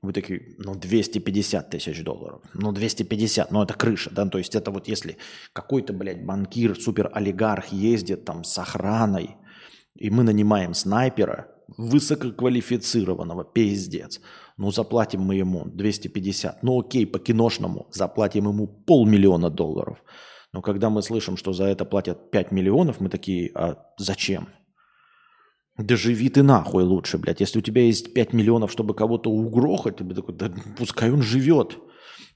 вы 0.01 0.13
такие, 0.13 0.55
ну, 0.59 0.75
250 0.75 1.69
тысяч 1.69 2.01
долларов. 2.01 2.43
Ну, 2.53 2.71
250, 2.71 3.51
ну, 3.51 3.61
это 3.61 3.73
крыша, 3.73 4.09
да, 4.09 4.25
то 4.25 4.37
есть 4.37 4.55
это 4.55 4.71
вот 4.71 4.87
если 4.87 5.17
какой-то, 5.51 5.91
блядь, 5.91 6.25
банкир, 6.25 6.79
супер-олигарх 6.79 7.73
ездит 7.73 8.23
там 8.23 8.45
с 8.45 8.57
охраной, 8.57 9.35
и 9.95 10.09
мы 10.09 10.23
нанимаем 10.23 10.73
снайпера, 10.73 11.49
высококвалифицированного, 11.77 13.43
пиздец, 13.43 14.21
ну, 14.57 14.71
заплатим 14.71 15.21
мы 15.21 15.35
ему 15.35 15.65
250, 15.65 16.63
ну, 16.63 16.79
окей, 16.79 17.05
по 17.05 17.19
киношному 17.19 17.87
заплатим 17.91 18.47
ему 18.47 18.67
полмиллиона 18.67 19.49
долларов– 19.49 19.97
но 20.53 20.61
когда 20.61 20.89
мы 20.89 21.01
слышим, 21.01 21.35
что 21.35 21.51
за 21.51 21.65
это 21.65 21.83
платят 21.83 22.31
5 22.31 22.51
миллионов, 22.51 22.99
мы 22.99 23.09
такие, 23.09 23.51
а 23.55 23.77
зачем? 23.97 24.47
Да 25.77 25.95
живи 25.95 26.29
ты 26.29 26.43
нахуй 26.43 26.83
лучше, 26.83 27.17
блядь. 27.17 27.41
Если 27.41 27.57
у 27.57 27.63
тебя 27.63 27.81
есть 27.81 28.13
5 28.13 28.33
миллионов, 28.33 28.71
чтобы 28.71 28.93
кого-то 28.93 29.31
угрохать, 29.31 29.95
ты 29.95 30.03
бы 30.03 30.13
такой, 30.13 30.35
да 30.35 30.53
пускай 30.77 31.11
он 31.11 31.23
живет. 31.23 31.79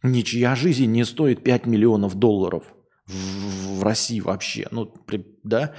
Ничья 0.02 0.56
жизнь 0.56 0.88
не 0.88 1.06
стоит 1.06 1.44
5 1.44 1.68
миллионов 1.68 2.16
долларов 2.16 2.64
в, 3.06 3.80
в 3.80 3.84
России 3.84 4.20
вообще. 4.20 4.68
Ну, 4.72 4.92
да? 5.44 5.76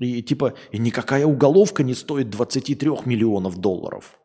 И 0.00 0.22
типа, 0.22 0.54
и 0.72 0.78
никакая 0.78 1.26
уголовка 1.26 1.82
не 1.82 1.94
стоит 1.94 2.30
23 2.30 2.90
миллионов 3.04 3.58
долларов. 3.58 4.18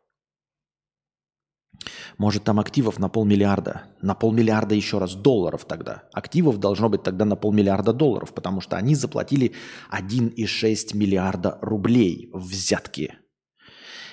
Может, 2.16 2.44
там 2.44 2.58
активов 2.58 2.98
на 2.98 3.10
полмиллиарда. 3.10 3.82
На 4.00 4.14
полмиллиарда 4.14 4.74
еще 4.74 4.98
раз 4.98 5.14
долларов 5.14 5.66
тогда. 5.66 6.04
Активов 6.14 6.58
должно 6.58 6.88
быть 6.88 7.02
тогда 7.02 7.26
на 7.26 7.36
полмиллиарда 7.36 7.92
долларов, 7.92 8.32
потому 8.32 8.62
что 8.62 8.78
они 8.78 8.94
заплатили 8.94 9.52
1,6 9.92 10.96
миллиарда 10.96 11.58
рублей 11.60 12.30
взятки. 12.32 13.18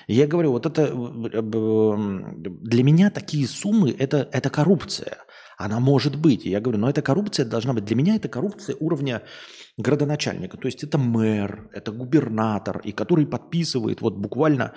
Я 0.06 0.26
говорю, 0.26 0.52
вот 0.52 0.66
это 0.66 0.82
э, 0.82 1.42
для 1.42 2.82
меня 2.84 3.10
такие 3.10 3.48
суммы 3.48 3.90
это, 3.98 4.28
это 4.32 4.50
коррупция. 4.50 5.16
Она 5.56 5.80
может 5.80 6.16
быть. 6.16 6.44
Я 6.44 6.60
говорю, 6.60 6.78
но 6.78 6.90
эта 6.90 7.00
коррупция 7.00 7.46
должна 7.46 7.72
быть. 7.72 7.86
Для 7.86 7.96
меня 7.96 8.16
это 8.16 8.28
коррупция 8.28 8.76
уровня 8.78 9.22
градоначальника. 9.76 10.56
То 10.56 10.66
есть 10.66 10.84
это 10.84 10.98
мэр, 10.98 11.70
это 11.72 11.92
губернатор, 11.92 12.80
и 12.84 12.92
который 12.92 13.26
подписывает 13.26 14.00
вот 14.00 14.16
буквально 14.16 14.72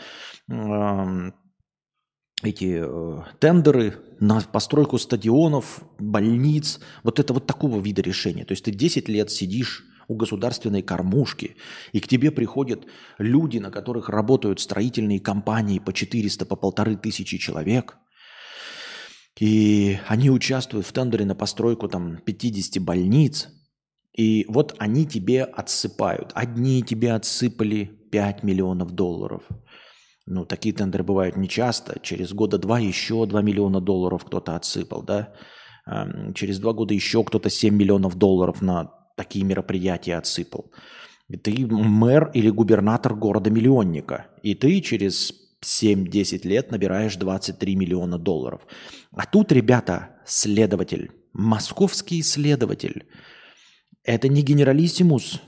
эти 2.44 2.82
э, 2.84 3.24
тендеры 3.40 3.96
на 4.20 4.42
постройку 4.42 4.98
стадионов, 5.00 5.82
больниц, 5.98 6.80
вот 7.04 7.20
это 7.20 7.34
вот 7.34 7.48
такого 7.48 7.80
вида 7.80 8.02
решения. 8.02 8.46
То 8.46 8.52
есть 8.52 8.66
ты 8.66 8.72
10 8.72 9.10
лет 9.10 9.32
сидишь 9.32 9.86
у 10.08 10.16
государственной 10.16 10.84
кормушки, 10.84 11.58
и 11.92 12.00
к 12.00 12.08
тебе 12.08 12.32
приходят 12.32 12.86
люди, 13.18 13.58
на 13.58 13.72
которых 13.72 14.10
работают 14.10 14.60
строительные 14.60 15.20
компании 15.20 15.80
по 15.80 15.92
400, 15.92 16.46
по 16.46 16.56
полторы 16.56 16.96
тысячи 16.96 17.38
человек, 17.38 17.98
и 19.40 20.00
они 20.08 20.30
участвуют 20.30 20.86
в 20.88 20.94
тендере 20.94 21.26
на 21.26 21.36
постройку 21.36 21.88
там 21.88 22.18
50 22.18 22.82
больниц, 22.82 23.50
и 24.18 24.46
вот 24.50 24.76
они 24.80 25.06
тебе 25.06 25.44
отсыпают. 25.44 26.32
Одни 26.36 26.84
тебе 26.84 27.14
отсыпали 27.14 27.86
5 28.12 28.44
миллионов 28.44 28.92
долларов– 28.92 29.44
ну, 30.28 30.46
такие 30.46 30.76
тендеры 30.76 31.06
бывают 31.06 31.38
нечасто. 31.38 32.00
Через 32.02 32.34
года 32.34 32.58
два 32.58 32.80
еще 32.80 33.26
2 33.26 33.42
миллиона 33.42 33.80
долларов 33.80 34.26
кто-то 34.26 34.58
отсыпал, 34.58 35.02
да. 35.02 35.34
Через 36.36 36.60
два 36.60 36.74
года 36.74 36.94
еще 36.94 37.24
кто-то 37.24 37.50
7 37.50 37.74
миллионов 37.74 38.16
долларов 38.16 38.62
на 38.62 38.92
такие 39.16 39.46
мероприятия 39.46 40.18
отсыпал. 40.18 40.70
И 41.30 41.38
ты 41.38 41.66
мэр 41.66 42.32
или 42.34 42.50
губернатор 42.50 43.16
города-миллионника. 43.16 44.28
И 44.44 44.54
ты 44.54 44.82
через 44.82 45.32
7-10 45.64 46.46
лет 46.46 46.72
набираешь 46.72 47.16
23 47.16 47.76
миллиона 47.78 48.18
долларов. 48.18 48.68
А 49.14 49.26
тут, 49.26 49.54
ребята, 49.54 50.10
следователь, 50.26 51.12
московский 51.32 52.22
следователь. 52.22 53.06
Это 54.08 54.30
не 54.30 54.42
генералиссимус, 54.42 55.42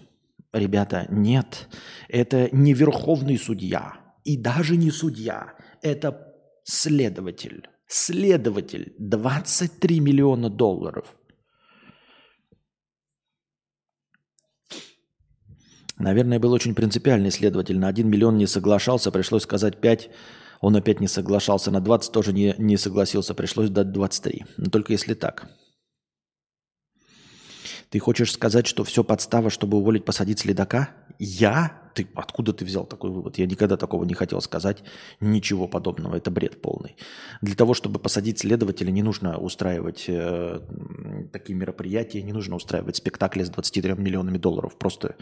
ребята, 0.51 1.07
нет. 1.09 1.69
Это 2.09 2.49
не 2.51 2.73
верховный 2.73 3.37
судья 3.37 3.93
и 4.25 4.35
даже 4.35 4.75
не 4.75 4.91
судья, 4.91 5.53
это 5.81 6.35
следователь. 6.65 7.67
Следователь 7.87 8.93
23 8.99 9.99
миллиона 10.01 10.49
долларов. 10.49 11.15
Наверное, 15.97 16.39
был 16.39 16.51
очень 16.51 16.75
принципиальный 16.75 17.31
следователь. 17.31 17.79
На 17.79 17.87
1 17.87 18.07
миллион 18.07 18.37
не 18.37 18.45
соглашался, 18.45 19.09
пришлось 19.09 19.43
сказать 19.43 19.81
5. 19.81 20.09
Он 20.61 20.75
опять 20.75 20.99
не 20.99 21.07
соглашался. 21.07 21.71
На 21.71 21.79
20 21.79 22.11
тоже 22.11 22.33
не, 22.33 22.53
не 22.57 22.77
согласился, 22.77 23.33
пришлось 23.33 23.69
дать 23.69 23.91
23. 23.91 24.45
Но 24.57 24.69
только 24.69 24.93
если 24.93 25.13
так. 25.13 25.49
Ты 27.89 27.99
хочешь 27.99 28.31
сказать, 28.31 28.67
что 28.67 28.83
все 28.83 29.03
подстава, 29.03 29.49
чтобы 29.49 29.77
уволить, 29.77 30.05
посадить 30.05 30.39
следака? 30.39 30.89
Я? 31.17 31.81
Ты, 31.95 32.07
откуда 32.13 32.53
ты 32.53 32.63
взял 32.63 32.85
такой 32.85 33.09
вывод? 33.09 33.39
Я 33.39 33.47
никогда 33.47 33.77
такого 33.77 34.03
не 34.05 34.13
хотел 34.13 34.41
сказать. 34.41 34.83
Ничего 35.19 35.67
подобного. 35.67 36.15
Это 36.15 36.29
бред 36.29 36.61
полный. 36.61 36.95
Для 37.41 37.55
того, 37.55 37.73
чтобы 37.73 37.99
посадить 37.99 38.39
следователя, 38.39 38.91
не 38.91 39.01
нужно 39.01 39.39
устраивать 39.39 40.05
э, 40.07 40.61
такие 41.33 41.57
мероприятия, 41.57 42.21
не 42.21 42.31
нужно 42.31 42.55
устраивать 42.55 42.95
спектакли 42.95 43.43
с 43.43 43.49
23 43.49 43.93
миллионами 43.95 44.37
долларов. 44.37 44.77
Просто 44.77 45.15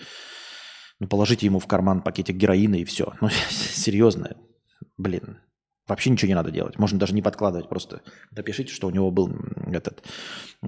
ну, 1.00 1.08
положите 1.08 1.46
ему 1.46 1.60
в 1.60 1.68
карман 1.68 2.02
пакетик 2.02 2.36
героина 2.36 2.76
и 2.76 2.84
все. 2.84 3.14
Ну, 3.22 3.30
серьезно. 3.50 4.36
Блин, 4.98 5.38
Вообще 5.88 6.10
ничего 6.10 6.27
не 6.27 6.36
надо 6.36 6.51
делать. 6.51 6.77
Можно 6.77 7.00
даже 7.00 7.13
не 7.13 7.22
подкладывать. 7.22 7.70
Просто 7.70 8.01
напишите, 8.32 8.74
что 8.74 8.88
у 8.88 8.91
него 8.91 9.10
был 9.10 9.34
этот... 9.67 10.03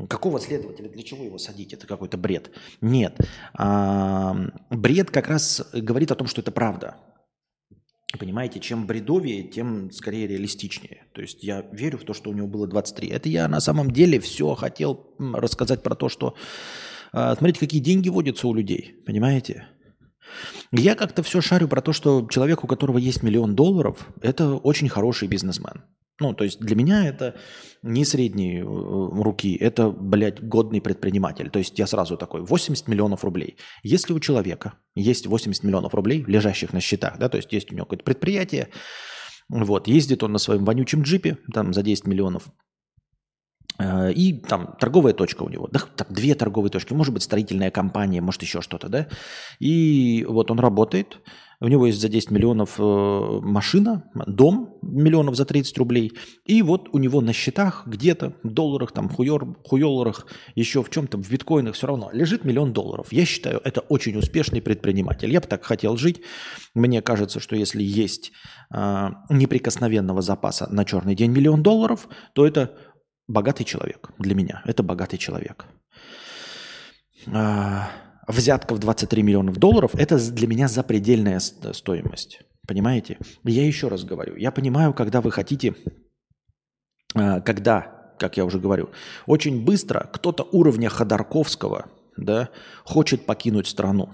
Какого 0.08 0.40
следователя? 0.40 0.90
Для 0.90 1.04
чего 1.04 1.26
его 1.26 1.38
садить? 1.38 1.74
Это 1.74 1.88
какой-то 1.88 2.18
бред. 2.18 2.52
Нет. 2.80 3.18
А, 3.54 4.36
бред 4.70 5.12
как 5.12 5.28
раз 5.28 5.68
говорит 5.74 6.12
о 6.12 6.16
том, 6.16 6.28
что 6.28 6.42
это 6.42 6.52
правда. 6.52 6.96
Понимаете, 8.18 8.60
чем 8.60 8.88
бредовее, 8.88 9.44
тем 9.44 9.92
скорее 9.92 10.26
реалистичнее. 10.26 11.06
То 11.14 11.22
есть 11.22 11.44
я 11.44 11.62
верю 11.72 11.98
в 11.98 12.04
то, 12.04 12.14
что 12.14 12.30
у 12.30 12.34
него 12.34 12.48
было 12.48 12.66
23. 12.66 13.08
Это 13.10 13.30
я 13.30 13.48
на 13.48 13.60
самом 13.60 13.92
деле 13.92 14.20
все 14.20 14.56
хотел 14.56 15.16
рассказать 15.20 15.84
про 15.84 15.96
то, 15.96 16.08
что... 16.10 16.36
А, 17.12 17.36
смотрите, 17.36 17.60
какие 17.60 17.82
деньги 17.82 18.10
водятся 18.10 18.48
у 18.48 18.54
людей. 18.54 18.96
Понимаете? 19.06 19.68
Я 20.72 20.96
как-то 20.96 21.24
все 21.24 21.42
шарю 21.42 21.68
про 21.68 21.82
то, 21.82 21.94
что 21.94 22.28
человек, 22.30 22.64
у 22.64 22.68
которого 22.68 22.98
есть 22.98 23.24
миллион 23.24 23.56
долларов, 23.56 24.08
это 24.22 24.56
очень 24.56 24.90
хороший 24.90 25.28
бизнесмен. 25.28 25.84
Ну, 26.20 26.34
то 26.34 26.44
есть 26.44 26.60
для 26.60 26.76
меня 26.76 27.08
это 27.08 27.36
не 27.82 28.04
средние 28.04 28.62
э, 28.62 28.64
руки, 28.66 29.56
это, 29.56 29.90
блядь, 29.90 30.42
годный 30.42 30.82
предприниматель. 30.82 31.50
То 31.50 31.60
есть 31.60 31.80
я 31.80 31.88
сразу 31.88 32.18
такой, 32.18 32.42
80 32.42 32.88
миллионов 32.90 33.24
рублей. 33.24 33.58
Если 33.84 34.12
у 34.12 34.20
человека 34.20 34.74
есть 34.96 35.28
80 35.28 35.64
миллионов 35.64 35.94
рублей, 35.94 36.26
лежащих 36.28 36.74
на 36.74 36.82
счетах, 36.82 37.18
да, 37.20 37.30
то 37.30 37.38
есть 37.38 37.54
есть 37.54 37.72
у 37.72 37.76
него 37.76 37.86
какое-то 37.86 38.04
предприятие, 38.04 38.68
вот, 39.48 39.88
ездит 39.88 40.22
он 40.22 40.34
на 40.34 40.40
своем 40.40 40.66
вонючем 40.66 41.04
джипе, 41.04 41.38
там, 41.54 41.74
за 41.74 41.84
10 41.84 42.06
миллионов, 42.06 42.50
Э, 42.50 42.69
и 43.80 44.34
там 44.48 44.76
торговая 44.80 45.14
точка 45.14 45.44
у 45.44 45.50
него, 45.50 45.68
да, 45.72 45.82
там 45.96 46.08
две 46.10 46.36
торговые 46.36 46.72
точки, 46.72 46.94
может 46.94 47.14
быть, 47.14 47.24
строительная 47.24 47.72
компания, 47.72 48.22
может, 48.22 48.42
еще 48.42 48.62
что-то, 48.62 48.90
да. 48.90 49.08
И 49.60 50.26
вот 50.28 50.52
он 50.52 50.60
работает, 50.60 51.20
у 51.62 51.68
него 51.68 51.88
есть 51.88 52.00
за 52.00 52.08
10 52.08 52.32
миллионов 52.32 52.76
э, 52.80 53.40
машина, 53.42 54.06
дом 54.14 54.78
миллионов 54.82 55.36
за 55.36 55.44
30 55.44 55.78
рублей. 55.78 56.14
И 56.46 56.62
вот 56.62 56.88
у 56.94 56.98
него 56.98 57.20
на 57.20 57.34
счетах 57.34 57.84
где-то 57.86 58.34
в 58.44 58.50
долларах, 58.50 58.94
там, 58.94 59.10
хуёр, 59.10 59.58
хуёларах, 59.66 60.26
еще 60.56 60.82
в 60.84 60.90
чем-то, 60.90 61.18
в 61.18 61.30
биткоинах 61.30 61.76
все 61.76 61.88
равно 61.88 62.10
лежит 62.14 62.46
миллион 62.46 62.72
долларов. 62.72 63.08
Я 63.12 63.26
считаю, 63.26 63.60
это 63.66 63.82
очень 63.82 64.16
успешный 64.18 64.62
предприниматель. 64.62 65.32
Я 65.32 65.42
бы 65.42 65.48
так 65.48 65.66
хотел 65.66 65.98
жить. 65.98 66.22
Мне 66.76 67.02
кажется, 67.02 67.42
что 67.42 67.58
если 67.58 67.84
есть 67.84 68.32
э, 68.74 69.10
неприкосновенного 69.30 70.22
запаса 70.22 70.68
на 70.72 70.86
черный 70.86 71.16
день 71.16 71.32
миллион 71.32 71.62
долларов, 71.62 72.08
то 72.34 72.48
это 72.48 72.78
богатый 73.30 73.64
человек 73.64 74.10
для 74.18 74.36
меня. 74.36 74.62
Это 74.66 74.84
богатый 74.84 75.18
человек. 75.18 75.66
А, 77.28 77.90
взятка 78.28 78.74
в 78.74 78.80
23 78.80 79.24
миллионов 79.24 79.58
долларов– 79.58 79.92
это 79.94 80.18
для 80.32 80.48
меня 80.48 80.68
запредельная 80.68 81.40
стоимость. 81.40 82.42
Понимаете? 82.68 83.18
Я 83.44 83.66
еще 83.66 83.88
раз 83.88 84.04
говорю. 84.04 84.36
Я 84.36 84.52
понимаю, 84.52 84.94
когда 84.94 85.22
вы 85.22 85.32
хотите, 85.32 85.76
а, 87.16 87.40
когда, 87.40 88.14
как 88.18 88.36
я 88.36 88.46
уже 88.46 88.60
говорю, 88.60 88.90
очень 89.28 89.64
быстро 89.64 90.10
кто-то 90.12 90.44
уровня 90.52 90.90
Ходорковского 90.90 91.86
да, 92.18 92.50
хочет 92.84 93.26
покинуть 93.26 93.68
страну. 93.68 94.10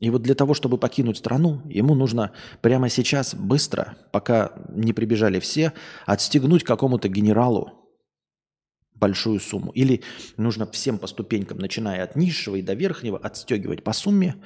И 0.00 0.10
вот 0.10 0.22
для 0.22 0.34
того, 0.34 0.54
чтобы 0.54 0.76
покинуть 0.76 1.18
страну, 1.18 1.62
ему 1.66 1.94
нужно 1.94 2.32
прямо 2.62 2.88
сейчас, 2.88 3.34
быстро, 3.34 3.96
пока 4.10 4.52
не 4.68 4.92
прибежали 4.92 5.38
все, 5.38 5.72
отстегнуть 6.04 6.64
какому-то 6.64 7.08
генералу 7.08 7.83
большую 9.04 9.38
сумму. 9.38 9.70
Или 9.72 10.00
нужно 10.38 10.66
всем 10.66 10.98
по 10.98 11.06
ступенькам, 11.06 11.58
начиная 11.58 12.02
от 12.04 12.16
низшего 12.16 12.56
и 12.56 12.62
до 12.62 12.72
верхнего, 12.72 13.18
отстегивать 13.18 13.84
по 13.84 13.92
сумме, 13.92 14.36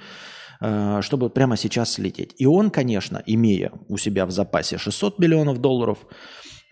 э, 0.61 1.01
чтобы 1.01 1.31
прямо 1.31 1.57
сейчас 1.57 1.93
слететь. 1.93 2.35
И 2.39 2.47
он, 2.47 2.71
конечно, 2.71 3.23
имея 3.25 3.71
у 3.89 3.97
себя 3.99 4.27
в 4.27 4.33
запасе 4.33 4.77
600 4.77 5.21
миллионов 5.21 5.59
долларов, 5.59 5.99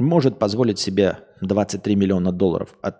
может 0.00 0.38
позволить 0.40 0.80
себе 0.80 1.18
23 1.42 1.94
миллиона 1.94 2.32
долларов 2.32 2.76
от 2.82 2.96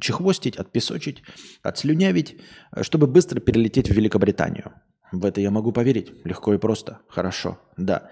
чехвостить, 0.00 0.56
отпесочить, 0.56 1.22
отслюнявить, 1.62 2.36
чтобы 2.82 3.06
быстро 3.06 3.40
перелететь 3.40 3.88
в 3.88 3.94
Великобританию. 3.94 4.72
В 5.12 5.24
это 5.24 5.40
я 5.40 5.50
могу 5.50 5.72
поверить. 5.72 6.12
Легко 6.24 6.54
и 6.54 6.58
просто. 6.58 6.98
Хорошо. 7.08 7.58
Да. 7.76 8.10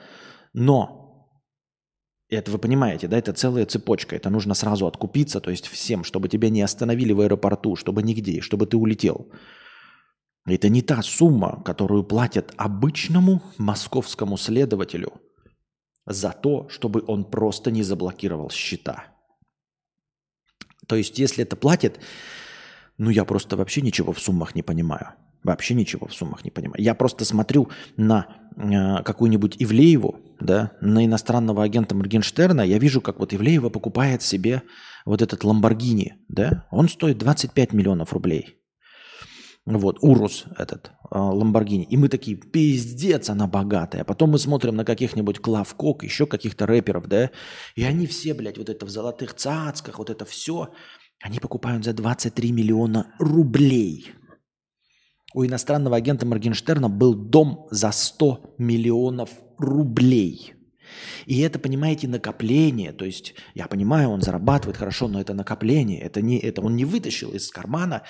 Но 0.52 0.97
это 2.36 2.50
вы 2.50 2.58
понимаете, 2.58 3.08
да, 3.08 3.18
это 3.18 3.32
целая 3.32 3.64
цепочка. 3.64 4.14
Это 4.14 4.28
нужно 4.30 4.54
сразу 4.54 4.86
откупиться, 4.86 5.40
то 5.40 5.50
есть 5.50 5.66
всем, 5.66 6.04
чтобы 6.04 6.28
тебя 6.28 6.50
не 6.50 6.62
остановили 6.62 7.12
в 7.12 7.20
аэропорту, 7.20 7.74
чтобы 7.76 8.02
нигде, 8.02 8.40
чтобы 8.40 8.66
ты 8.66 8.76
улетел. 8.76 9.30
Это 10.46 10.68
не 10.68 10.82
та 10.82 11.02
сумма, 11.02 11.62
которую 11.64 12.04
платят 12.04 12.52
обычному 12.56 13.42
московскому 13.58 14.36
следователю 14.36 15.12
за 16.06 16.30
то, 16.30 16.68
чтобы 16.68 17.04
он 17.06 17.24
просто 17.24 17.70
не 17.70 17.82
заблокировал 17.82 18.50
счета. 18.50 19.04
То 20.86 20.96
есть, 20.96 21.18
если 21.18 21.44
это 21.44 21.54
платят, 21.54 22.00
ну 22.96 23.10
я 23.10 23.24
просто 23.24 23.56
вообще 23.56 23.82
ничего 23.82 24.12
в 24.12 24.20
суммах 24.20 24.54
не 24.54 24.62
понимаю. 24.62 25.14
Вообще 25.44 25.74
ничего 25.74 26.06
в 26.06 26.14
суммах 26.14 26.44
не 26.44 26.50
понимаю. 26.50 26.82
Я 26.82 26.94
просто 26.94 27.24
смотрю 27.24 27.68
на 27.96 28.26
э, 28.56 29.02
какую-нибудь 29.02 29.56
Ивлееву, 29.58 30.20
да, 30.40 30.72
на 30.80 31.04
иностранного 31.04 31.62
агента 31.62 31.94
Моргенштерна, 31.94 32.62
я 32.62 32.78
вижу, 32.78 33.00
как 33.00 33.18
вот 33.18 33.34
Ивлеева 33.34 33.68
покупает 33.68 34.22
себе 34.22 34.62
вот 35.04 35.22
этот 35.22 35.44
Ламборгини, 35.44 36.16
да, 36.28 36.66
он 36.70 36.88
стоит 36.88 37.18
25 37.18 37.72
миллионов 37.72 38.12
рублей. 38.12 38.56
Вот, 39.64 39.98
Урус 40.00 40.46
этот, 40.56 40.92
э, 41.10 41.18
Ламборгини. 41.18 41.84
И 41.84 41.96
мы 41.98 42.08
такие, 42.08 42.38
пиздец, 42.38 43.28
она 43.28 43.46
богатая. 43.46 44.02
Потом 44.02 44.30
мы 44.30 44.38
смотрим 44.38 44.76
на 44.76 44.84
каких-нибудь 44.86 45.40
Клав 45.40 45.74
Кок, 45.74 46.04
еще 46.04 46.26
каких-то 46.26 46.64
рэперов, 46.66 47.06
да, 47.06 47.30
и 47.76 47.84
они 47.84 48.06
все, 48.06 48.32
блядь, 48.32 48.56
вот 48.56 48.70
это 48.70 48.86
в 48.86 48.90
золотых 48.90 49.34
цацках, 49.34 49.98
вот 49.98 50.08
это 50.08 50.24
все, 50.24 50.70
они 51.20 51.38
покупают 51.38 51.84
за 51.84 51.92
23 51.92 52.52
миллиона 52.52 53.14
рублей– 53.18 54.12
у 55.34 55.44
иностранного 55.44 55.96
агента 55.96 56.26
Моргенштерна 56.26 56.88
был 56.88 57.14
дом 57.14 57.66
за 57.70 57.92
100 57.92 58.54
миллионов 58.58 59.30
рублей. 59.30 59.47
И 61.26 61.40
это, 61.40 61.58
понимаете, 61.58 62.08
накопление. 62.08 62.92
То 62.92 63.04
есть, 63.04 63.34
я 63.54 63.66
понимаю, 63.66 64.08
он 64.08 64.22
зарабатывает 64.22 64.76
хорошо, 64.76 65.08
но 65.08 65.20
это 65.20 65.34
накопление. 65.34 66.00
Это 66.00 66.22
не 66.22 66.38
это. 66.38 66.62
Он 66.62 66.76
не 66.76 66.84
вытащил 66.84 67.30
из 67.30 67.50
кармана, 67.50 68.02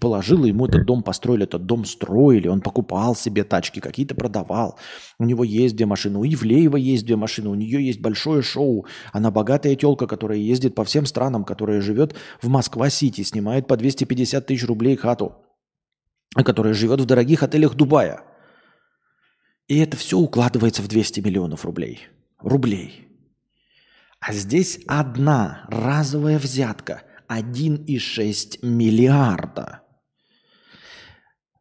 положил, 0.00 0.44
ему 0.44 0.66
этот 0.66 0.86
дом 0.86 1.02
построили, 1.02 1.44
этот 1.44 1.66
дом 1.66 1.84
строили. 1.84 2.48
Он 2.48 2.60
покупал 2.60 3.14
себе 3.14 3.44
тачки, 3.44 3.80
какие-то 3.80 4.14
продавал. 4.14 4.78
У 5.18 5.24
него 5.24 5.44
есть 5.44 5.76
две 5.76 5.86
машины. 5.86 6.18
У 6.18 6.24
Евлеева 6.24 6.76
есть 6.76 7.04
две 7.04 7.16
машины. 7.16 7.50
У 7.50 7.54
нее 7.54 7.84
есть 7.84 8.00
большое 8.00 8.42
шоу. 8.42 8.86
Она 9.12 9.30
богатая 9.30 9.76
телка, 9.76 10.06
которая 10.06 10.38
ездит 10.38 10.74
по 10.74 10.84
всем 10.84 11.06
странам, 11.06 11.44
которая 11.44 11.80
живет 11.80 12.14
в 12.40 12.48
Москва-Сити, 12.48 13.22
снимает 13.22 13.66
по 13.66 13.76
250 13.76 14.46
тысяч 14.46 14.64
рублей 14.64 14.96
хату 14.96 15.36
которая 16.34 16.72
живет 16.72 16.98
в 16.98 17.04
дорогих 17.04 17.42
отелях 17.42 17.74
Дубая. 17.74 18.22
И 19.68 19.78
это 19.78 19.96
все 19.96 20.18
укладывается 20.18 20.82
в 20.82 20.88
200 20.88 21.20
миллионов 21.20 21.64
рублей. 21.64 22.00
Рублей. 22.38 23.08
А 24.20 24.32
здесь 24.32 24.80
одна 24.86 25.66
разовая 25.68 26.38
взятка 26.38 27.02
1,6 27.28 28.58
миллиарда. 28.62 29.82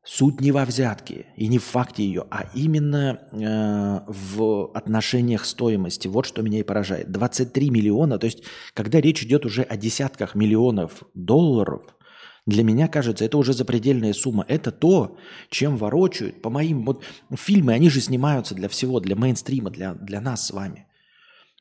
Суть 0.03 0.41
не 0.41 0.51
во 0.51 0.65
взятке 0.65 1.27
и 1.37 1.47
не 1.47 1.57
в 1.57 1.63
факте 1.63 2.03
ее, 2.03 2.25
а 2.29 2.49
именно 2.53 3.19
э, 3.31 4.11
в 4.11 4.71
отношениях 4.73 5.45
стоимости. 5.45 6.07
Вот 6.07 6.25
что 6.25 6.41
меня 6.41 6.59
и 6.59 6.63
поражает. 6.63 7.11
23 7.11 7.69
миллиона, 7.69 8.19
то 8.19 8.25
есть 8.25 8.43
когда 8.73 8.99
речь 8.99 9.23
идет 9.23 9.45
уже 9.45 9.61
о 9.61 9.77
десятках 9.77 10.35
миллионов 10.35 11.03
долларов– 11.13 11.95
для 12.47 12.63
меня 12.63 12.87
кажется, 12.87 13.23
это 13.23 13.37
уже 13.37 13.53
запредельная 13.53 14.13
сумма. 14.13 14.45
Это 14.47 14.71
то, 14.71 15.17
чем 15.49 15.77
ворочают. 15.77 16.41
По 16.41 16.49
моим 16.49 16.85
вот 16.85 17.03
фильмы, 17.35 17.73
они 17.73 17.89
же 17.89 18.01
снимаются 18.01 18.55
для 18.55 18.67
всего, 18.67 18.99
для 18.99 19.15
мейнстрима, 19.15 19.69
для, 19.69 19.93
для 19.93 20.21
нас 20.21 20.47
с 20.47 20.51
вами. 20.51 20.87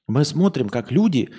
Мы 0.06 0.24
смотрим, 0.24 0.70
как 0.70 0.90
люди 0.90 1.30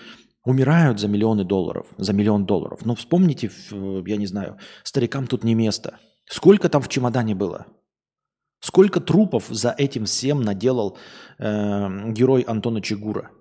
умирают 0.45 0.99
за 0.99 1.07
миллионы 1.07 1.43
долларов, 1.43 1.87
за 1.97 2.13
миллион 2.13 2.45
долларов. 2.45 2.85
Ну, 2.85 2.93
вспомните, 2.93 3.51
я 3.71 4.17
не 4.17 4.27
знаю, 4.27 4.59
старикам 4.83 5.25
тут 5.25 5.43
не 5.43 5.55
место. 5.55 5.97
Сколько 6.25 6.69
там 6.69 6.81
в 6.81 6.87
чемодане 6.87 7.33
было? 7.33 7.65
Сколько 8.59 9.01
трупов 9.01 9.47
за 9.49 9.73
этим 9.75 10.05
всем 10.05 10.43
наделал 10.43 10.97
э, 11.39 12.11
герой 12.11 12.43
Антона 12.43 12.79
Чигура? 12.79 13.31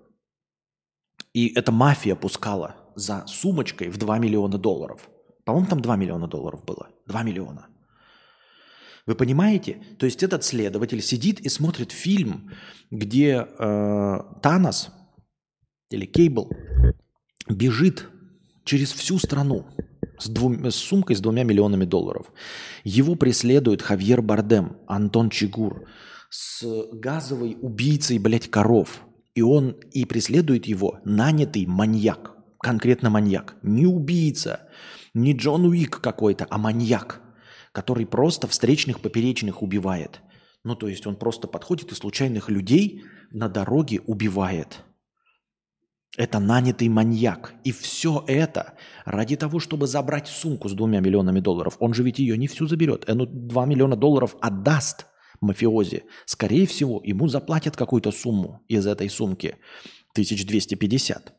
И 1.33 1.53
эта 1.53 1.71
мафия 1.71 2.15
пускала 2.15 2.75
за 2.95 3.23
сумочкой 3.27 3.89
в 3.89 3.97
2 3.97 4.17
миллиона 4.17 4.57
долларов– 4.57 5.07
по-моему, 5.45 5.67
там 5.67 5.81
2 5.81 5.95
миллиона 5.95 6.27
долларов 6.27 6.63
было. 6.65 6.89
2 7.07 7.23
миллиона. 7.23 7.67
Вы 9.07 9.15
понимаете? 9.15 9.81
То 9.97 10.05
есть 10.05 10.23
этот 10.23 10.43
следователь 10.43 11.01
сидит 11.01 11.39
и 11.39 11.49
смотрит 11.49 11.91
фильм, 11.91 12.51
где 12.91 13.47
э, 13.47 14.19
Танос 14.41 14.91
или 15.89 16.05
Кейбл 16.05 16.49
бежит 17.49 18.09
через 18.63 18.93
всю 18.93 19.17
страну 19.17 19.65
с, 20.19 20.29
двум, 20.29 20.65
с 20.65 20.75
сумкой 20.75 21.15
с 21.15 21.19
двумя 21.19 21.43
миллионами 21.43 21.85
долларов. 21.85 22.27
Его 22.83 23.15
преследует 23.15 23.81
Хавьер 23.81 24.21
Бардем, 24.21 24.77
Антон 24.87 25.29
Чигур 25.29 25.87
с 26.29 26.63
газовой 26.93 27.57
убийцей, 27.61 28.19
блядь, 28.19 28.49
коров. 28.49 29.01
И 29.33 29.41
он 29.41 29.71
и 29.91 30.05
преследует 30.05 30.65
его 30.65 30.99
нанятый 31.05 31.65
маньяк, 31.65 32.35
конкретно 32.59 33.09
маньяк, 33.09 33.55
не 33.63 33.85
убийца, 33.85 34.69
не 35.13 35.33
Джон 35.33 35.65
Уик 35.65 35.99
какой-то, 35.99 36.47
а 36.49 36.57
маньяк, 36.57 37.21
который 37.71 38.05
просто 38.05 38.47
встречных 38.47 38.99
поперечных 38.99 39.61
убивает. 39.61 40.21
Ну, 40.63 40.75
то 40.75 40.87
есть 40.87 41.07
он 41.07 41.15
просто 41.15 41.47
подходит 41.47 41.91
и 41.91 41.95
случайных 41.95 42.49
людей 42.49 43.03
на 43.31 43.49
дороге 43.49 44.01
убивает. 44.01 44.83
Это 46.17 46.39
нанятый 46.39 46.89
маньяк. 46.89 47.53
И 47.63 47.71
все 47.71 48.23
это 48.27 48.73
ради 49.05 49.37
того, 49.37 49.59
чтобы 49.59 49.87
забрать 49.87 50.27
сумку 50.27 50.67
с 50.67 50.73
двумя 50.73 50.99
миллионами 50.99 51.39
долларов. 51.39 51.77
Он 51.79 51.93
же 51.93 52.03
ведь 52.03 52.19
ее 52.19 52.37
не 52.37 52.47
всю 52.47 52.67
заберет. 52.67 53.09
Он 53.09 53.47
2 53.47 53.65
миллиона 53.65 53.95
долларов 53.95 54.35
отдаст 54.41 55.05
мафиози. 55.39 56.03
Скорее 56.25 56.67
всего, 56.67 57.01
ему 57.03 57.27
заплатят 57.29 57.77
какую-то 57.77 58.11
сумму 58.11 58.63
из 58.67 58.85
этой 58.87 59.09
сумки. 59.09 59.55
1250. 60.13 61.33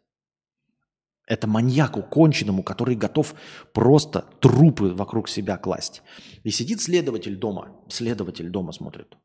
Это 1.32 1.46
маньяку 1.46 2.02
конченному, 2.02 2.62
который 2.62 2.94
готов 2.94 3.34
просто 3.72 4.26
трупы 4.40 4.92
вокруг 4.92 5.30
себя 5.30 5.56
класть. 5.56 6.02
И 6.44 6.50
сидит 6.50 6.82
следователь 6.82 7.36
дома. 7.36 7.74
Следователь 7.88 8.50
дома 8.50 8.72
смотрит. 8.72 9.16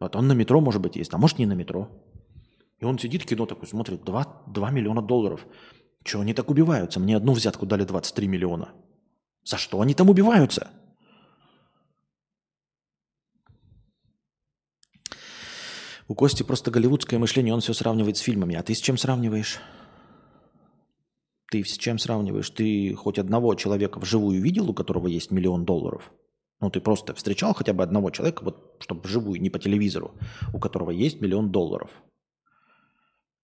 Вот 0.00 0.16
он 0.16 0.26
на 0.26 0.32
метро, 0.32 0.58
может 0.62 0.80
быть, 0.80 0.96
есть, 0.96 1.12
а 1.12 1.18
может 1.18 1.38
не 1.38 1.44
на 1.44 1.52
метро. 1.52 1.90
И 2.78 2.86
он 2.86 2.98
сидит, 2.98 3.26
кино 3.26 3.44
такой 3.44 3.68
смотрит, 3.68 4.04
2, 4.04 4.44
2 4.46 4.70
миллиона 4.70 5.02
долларов. 5.02 5.46
Чего 6.02 6.22
они 6.22 6.32
так 6.32 6.48
убиваются? 6.48 6.98
Мне 6.98 7.18
одну 7.18 7.34
взятку 7.34 7.66
дали 7.66 7.84
23 7.84 8.26
миллиона. 8.26 8.70
За 9.44 9.58
что 9.58 9.82
они 9.82 9.92
там 9.92 10.08
убиваются? 10.08 10.70
У 16.06 16.14
Кости 16.14 16.42
просто 16.42 16.70
голливудское 16.70 17.18
мышление, 17.18 17.52
он 17.52 17.60
все 17.60 17.74
сравнивает 17.74 18.16
с 18.16 18.20
фильмами. 18.20 18.54
А 18.54 18.62
ты 18.62 18.74
с 18.74 18.80
чем 18.80 18.96
сравниваешь? 18.96 19.60
Ты 21.50 21.64
с 21.64 21.78
чем 21.78 21.98
сравниваешь? 21.98 22.50
Ты 22.50 22.94
хоть 22.94 23.18
одного 23.18 23.54
человека 23.54 23.98
вживую 23.98 24.42
видел, 24.42 24.70
у 24.70 24.74
которого 24.74 25.06
есть 25.06 25.30
миллион 25.30 25.64
долларов? 25.64 26.12
Ну, 26.60 26.70
ты 26.70 26.80
просто 26.80 27.14
встречал 27.14 27.54
хотя 27.54 27.72
бы 27.72 27.82
одного 27.82 28.10
человека, 28.10 28.42
вот, 28.44 28.76
чтобы 28.80 29.02
вживую, 29.02 29.40
не 29.40 29.48
по 29.48 29.58
телевизору, 29.58 30.14
у 30.52 30.58
которого 30.58 30.90
есть 30.90 31.20
миллион 31.20 31.50
долларов 31.50 31.90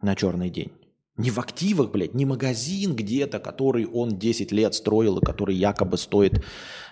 на 0.03 0.15
черный 0.17 0.51
день. 0.51 0.73
Не 1.17 1.31
в 1.31 1.39
активах, 1.39 1.93
блядь, 1.93 2.15
не 2.15 2.27
магазин 2.27 2.97
где-то, 2.97 3.39
который 3.39 3.87
он 3.87 4.19
10 4.19 4.51
лет 4.51 4.75
строил 4.75 5.19
и 5.19 5.25
который 5.25 5.55
якобы 5.55 5.97
стоит 5.97 6.45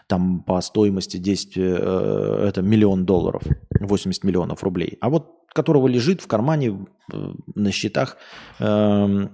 там 0.06 0.44
по 0.44 0.60
стоимости 0.60 1.16
10, 1.16 1.56
э, 1.56 2.46
это 2.48 2.62
миллион 2.62 3.04
долларов, 3.04 3.42
80 3.80 4.22
миллионов 4.22 4.62
рублей. 4.62 4.96
А 5.00 5.10
вот 5.10 5.42
которого 5.52 5.88
лежит 5.88 6.22
в 6.22 6.26
кармане 6.26 6.86
э, 7.12 7.32
на 7.54 7.72
счетах 7.72 8.16
э, 8.58 8.64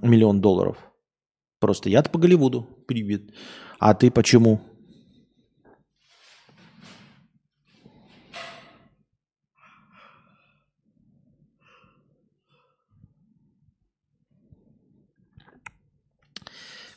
миллион 0.03 0.41
долларов. 0.41 0.79
Просто 1.59 1.89
я-то 1.91 2.11
по 2.11 2.19
Голливуду 2.19 2.69
привет. 2.87 3.23
А 3.79 3.95
ты 3.95 4.11
почему? 4.11 4.61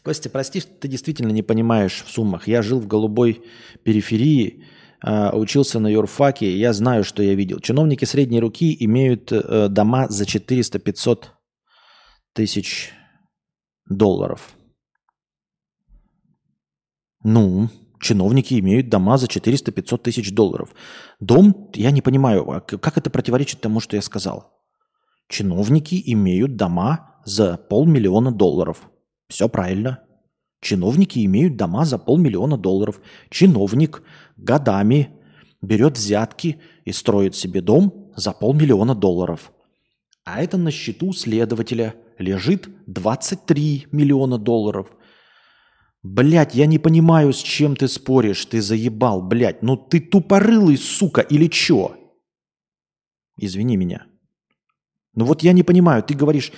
Костя, 0.04 0.32
прости, 0.32 0.60
что 0.60 0.72
ты 0.72 0.88
действительно 0.88 1.32
не 1.32 1.44
понимаешь 1.44 2.04
в 2.04 2.10
суммах. 2.10 2.48
Я 2.48 2.64
жил 2.64 2.80
в 2.80 2.88
голубой 2.88 3.44
периферии, 3.84 4.66
а, 5.00 5.36
учился 5.36 5.80
на 5.80 5.88
юрфаке, 5.88 6.58
я 6.58 6.74
знаю, 6.74 7.04
что 7.04 7.22
я 7.22 7.36
видел. 7.36 7.60
Чиновники 7.60 8.06
средней 8.06 8.40
руки 8.40 8.76
имеют 8.80 9.32
э, 9.32 9.68
дома 9.70 10.08
за 10.10 10.24
400-500 10.24 11.26
тысяч 12.34 12.94
долларов. 13.98 14.56
Ну, 17.24 17.70
чиновники 18.00 18.60
имеют 18.60 18.90
дома 18.90 19.18
за 19.18 19.28
400-500 19.28 19.98
тысяч 20.00 20.34
долларов. 20.34 20.74
Дом, 21.20 21.70
я 21.76 21.92
не 21.92 22.02
понимаю, 22.02 22.50
а 22.50 22.60
как 22.62 22.98
это 22.98 23.10
противоречит 23.10 23.62
тому, 23.62 23.80
что 23.80 23.96
я 23.96 24.02
сказал? 24.02 24.62
Чиновники 25.28 26.02
имеют 26.06 26.56
дома 26.56 27.22
за 27.26 27.58
полмиллиона 27.58 28.32
долларов. 28.32 28.90
Все 29.30 29.48
правильно. 29.48 30.04
Чиновники 30.62 31.24
имеют 31.26 31.56
дома 31.58 31.86
за 31.86 31.98
полмиллиона 31.98 32.58
долларов. 32.58 33.00
Чиновник 33.30 34.04
годами 34.36 35.10
берет 35.62 35.98
взятки 35.98 36.60
и 36.86 36.92
строит 36.92 37.36
себе 37.36 37.62
дом 37.62 38.12
за 38.16 38.32
полмиллиона 38.34 38.94
долларов. 38.96 39.52
А 40.24 40.42
это 40.44 40.58
на 40.58 40.72
счету 40.72 41.14
следователя 41.14 41.96
лежит 42.22 42.70
23 42.88 43.88
миллиона 43.92 44.38
долларов. 44.38 44.88
Блять, 46.04 46.56
я 46.56 46.66
не 46.66 46.80
понимаю, 46.80 47.32
с 47.34 47.42
чем 47.42 47.76
ты 47.76 47.88
споришь, 47.88 48.46
ты 48.46 48.62
заебал, 48.62 49.22
блять. 49.22 49.62
Ну 49.62 49.78
ты 49.78 50.00
тупорылый, 50.00 50.78
сука, 50.78 51.22
или 51.22 51.48
чё? 51.48 51.96
Извини 53.38 53.78
меня. 53.78 54.06
Ну 55.14 55.26
вот 55.26 55.44
я 55.44 55.52
не 55.52 55.64
понимаю, 55.64 56.04
ты 56.04 56.14
говоришь, 56.14 56.52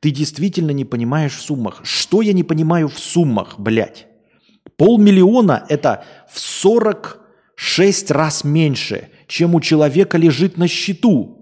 ты 0.00 0.10
действительно 0.10 0.70
не 0.70 0.84
понимаешь 0.84 1.36
в 1.36 1.42
суммах. 1.42 1.80
Что 1.84 2.22
я 2.22 2.32
не 2.32 2.42
понимаю 2.42 2.88
в 2.88 2.98
суммах, 2.98 3.58
блядь? 3.58 4.06
Полмиллиона– 4.76 5.64
это 5.68 6.04
в 6.30 6.38
46 6.38 8.10
раз 8.10 8.44
меньше, 8.44 9.08
чем 9.26 9.54
у 9.54 9.60
человека 9.60 10.18
лежит 10.18 10.56
на 10.56 10.68
счету. 10.68 11.37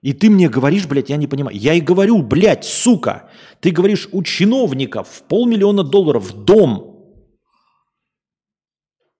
И 0.00 0.12
ты 0.12 0.30
мне 0.30 0.48
говоришь, 0.48 0.86
блядь, 0.86 1.10
я 1.10 1.16
не 1.16 1.26
понимаю. 1.26 1.56
Я 1.56 1.74
и 1.74 1.80
говорю, 1.80 2.22
блядь, 2.22 2.64
сука. 2.64 3.28
Ты 3.60 3.70
говоришь, 3.70 4.08
у 4.12 4.22
чиновников 4.22 5.22
полмиллиона 5.28 5.82
долларов 5.82 6.32
дом. 6.44 7.16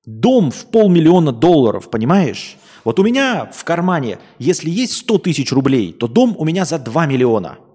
Дом 0.05 0.51
в 0.51 0.67
полмиллиона 0.71 1.33
долларов, 1.33 1.91
понимаешь? 1.91 2.57
Вот 2.85 2.99
у 3.01 3.03
меня 3.03 3.51
в 3.53 3.65
кармане, 3.65 4.21
если 4.39 4.71
есть 4.71 4.97
100 4.97 5.19
тысяч 5.19 5.53
рублей, 5.53 5.93
то 5.93 6.07
дом 6.07 6.37
у 6.39 6.45
меня 6.45 6.65
за 6.65 6.79
2 6.79 7.07
миллиона– 7.07 7.59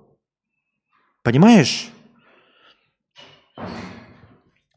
Понимаешь? 1.23 1.89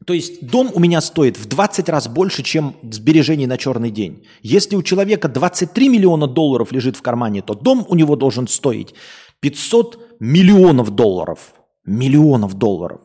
То 0.07 0.13
есть 0.13 0.47
дом 0.47 0.71
у 0.73 0.79
меня 0.79 1.01
стоит 1.01 1.37
в 1.37 1.49
20 1.49 1.89
раз 1.89 2.07
больше, 2.07 2.41
чем 2.41 2.77
сбережений 2.81 3.45
на 3.45 3.57
черный 3.57 3.91
день. 3.91 4.25
Если 4.41 4.77
у 4.77 4.81
человека 4.81 5.27
23 5.27 5.89
миллиона 5.89 6.27
долларов 6.27 6.71
лежит 6.71 6.95
в 6.95 7.01
кармане, 7.01 7.41
то 7.41 7.53
дом 7.53 7.85
у 7.89 7.93
него 7.93 8.15
должен 8.15 8.47
стоить 8.47 8.93
500 9.41 10.21
миллионов 10.21 10.91
долларов. 10.91 11.53
Миллионов 11.83 12.53
долларов. 12.53 13.01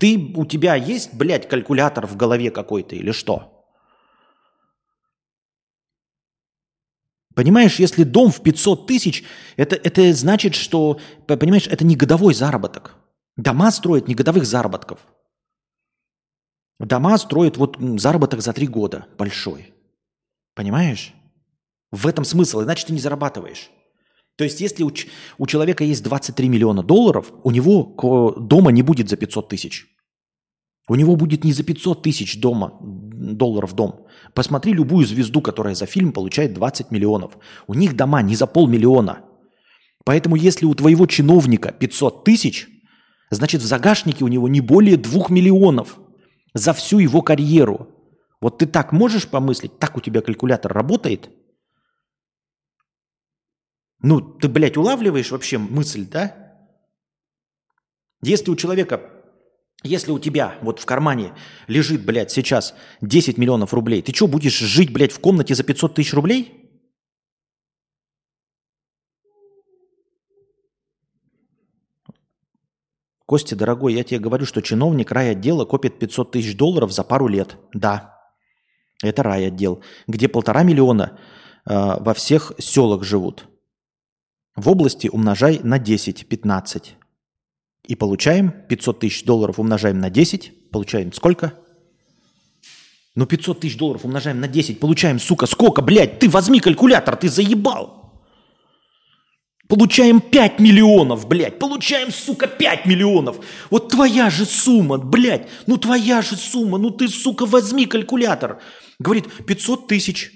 Ты, 0.00 0.32
у 0.34 0.44
тебя 0.44 0.74
есть, 0.74 1.14
блядь, 1.14 1.48
калькулятор 1.48 2.08
в 2.08 2.16
голове 2.16 2.50
какой-то 2.50 2.96
или 2.96 3.12
что? 3.12 3.64
Понимаешь, 7.36 7.78
если 7.78 8.02
дом 8.02 8.32
в 8.32 8.40
500 8.40 8.88
тысяч, 8.88 9.22
это, 9.56 9.76
это 9.76 10.12
значит, 10.12 10.56
что, 10.56 10.98
понимаешь, 11.28 11.68
это 11.68 11.84
не 11.84 11.94
годовой 11.94 12.34
заработок. 12.34 12.96
Дома 13.36 13.70
строят 13.70 14.08
не 14.08 14.16
годовых 14.16 14.46
заработков. 14.46 14.98
Дома 16.78 17.16
строят 17.18 17.56
вот 17.56 17.78
заработок 17.98 18.40
за 18.40 18.52
три 18.52 18.66
года 18.66 19.06
большой. 19.16 19.72
Понимаешь? 20.54 21.14
В 21.90 22.06
этом 22.06 22.24
смысл, 22.24 22.62
иначе 22.62 22.86
ты 22.86 22.92
не 22.92 22.98
зарабатываешь. 22.98 23.70
То 24.36 24.42
есть, 24.44 24.60
если 24.60 24.82
у, 24.82 24.92
у 25.38 25.46
человека 25.46 25.84
есть 25.84 26.02
23 26.02 26.48
миллиона 26.48 26.82
долларов, 26.82 27.32
у 27.44 27.50
него 27.52 28.34
дома 28.36 28.72
не 28.72 28.82
будет 28.82 29.08
за 29.08 29.16
500 29.16 29.48
тысяч. 29.48 29.86
У 30.88 30.96
него 30.96 31.16
будет 31.16 31.44
не 31.44 31.52
за 31.52 31.62
500 31.62 32.02
тысяч 32.02 32.40
дома, 32.40 32.76
долларов 32.80 33.74
дом. 33.74 34.06
Посмотри 34.34 34.72
любую 34.72 35.06
звезду, 35.06 35.40
которая 35.40 35.74
за 35.74 35.86
фильм 35.86 36.12
получает 36.12 36.52
20 36.52 36.90
миллионов. 36.90 37.38
У 37.66 37.74
них 37.74 37.96
дома 37.96 38.22
не 38.22 38.34
за 38.34 38.46
полмиллиона. 38.46 39.20
Поэтому 40.04 40.36
если 40.36 40.66
у 40.66 40.74
твоего 40.74 41.06
чиновника 41.06 41.72
500 41.72 42.24
тысяч, 42.24 42.68
значит 43.30 43.62
в 43.62 43.64
загашнике 43.64 44.24
у 44.24 44.28
него 44.28 44.48
не 44.48 44.60
более 44.60 44.96
2 44.96 45.28
миллионов 45.30 45.98
за 46.54 46.72
всю 46.72 46.98
его 46.98 47.20
карьеру. 47.20 47.88
Вот 48.40 48.58
ты 48.58 48.66
так 48.66 48.92
можешь 48.92 49.28
помыслить? 49.28 49.78
Так 49.78 49.96
у 49.96 50.00
тебя 50.00 50.22
калькулятор 50.22 50.72
работает? 50.72 51.30
Ну, 54.00 54.20
ты, 54.20 54.48
блядь, 54.48 54.76
улавливаешь 54.76 55.30
вообще 55.30 55.58
мысль, 55.58 56.06
да? 56.06 56.36
Если 58.22 58.50
у 58.50 58.56
человека 58.56 59.10
если 59.84 60.12
у 60.12 60.18
тебя 60.18 60.56
вот 60.62 60.80
в 60.80 60.86
кармане 60.86 61.34
лежит, 61.66 62.06
блядь, 62.06 62.30
сейчас 62.30 62.74
10 63.02 63.36
миллионов 63.36 63.74
рублей, 63.74 64.00
ты 64.00 64.14
что, 64.14 64.26
будешь 64.26 64.58
жить, 64.58 64.90
блядь, 64.90 65.12
в 65.12 65.20
комнате 65.20 65.54
за 65.54 65.62
500 65.62 65.94
тысяч 65.94 66.14
рублей? 66.14 66.63
Костя, 73.34 73.56
дорогой, 73.56 73.94
я 73.94 74.04
тебе 74.04 74.20
говорю, 74.20 74.46
что 74.46 74.62
чиновник 74.62 75.10
райотдела 75.10 75.64
копит 75.64 75.98
500 75.98 76.30
тысяч 76.30 76.56
долларов 76.56 76.92
за 76.92 77.02
пару 77.02 77.26
лет. 77.26 77.56
Да, 77.72 78.16
это 79.02 79.24
райотдел, 79.24 79.82
где 80.06 80.28
полтора 80.28 80.62
миллиона 80.62 81.18
э, 81.66 81.96
во 81.98 82.14
всех 82.14 82.52
селах 82.60 83.02
живут. 83.02 83.48
В 84.54 84.68
области 84.68 85.08
умножай 85.08 85.58
на 85.64 85.80
10-15. 85.80 86.90
И 87.88 87.96
получаем 87.96 88.54
500 88.68 89.00
тысяч 89.00 89.24
долларов 89.24 89.58
умножаем 89.58 89.98
на 89.98 90.10
10. 90.10 90.70
Получаем 90.70 91.12
сколько? 91.12 91.54
Ну 93.16 93.26
500 93.26 93.58
тысяч 93.58 93.76
долларов 93.76 94.04
умножаем 94.04 94.38
на 94.38 94.46
10. 94.46 94.78
Получаем, 94.78 95.18
сука, 95.18 95.46
сколько, 95.46 95.82
блядь? 95.82 96.20
Ты 96.20 96.30
возьми 96.30 96.60
калькулятор, 96.60 97.16
ты 97.16 97.28
заебал. 97.28 98.03
Получаем 99.68 100.20
5 100.20 100.58
миллионов, 100.60 101.26
блядь. 101.26 101.58
Получаем, 101.58 102.12
сука, 102.12 102.46
5 102.46 102.86
миллионов. 102.86 103.38
Вот 103.70 103.88
твоя 103.88 104.28
же 104.30 104.44
сумма, 104.44 104.98
блядь. 104.98 105.48
Ну 105.66 105.78
твоя 105.78 106.20
же 106.22 106.36
сумма. 106.36 106.78
Ну 106.78 106.90
ты, 106.90 107.08
сука, 107.08 107.46
возьми 107.46 107.86
калькулятор. 107.86 108.60
Говорит, 108.98 109.26
500 109.46 109.88
тысяч 109.88 110.32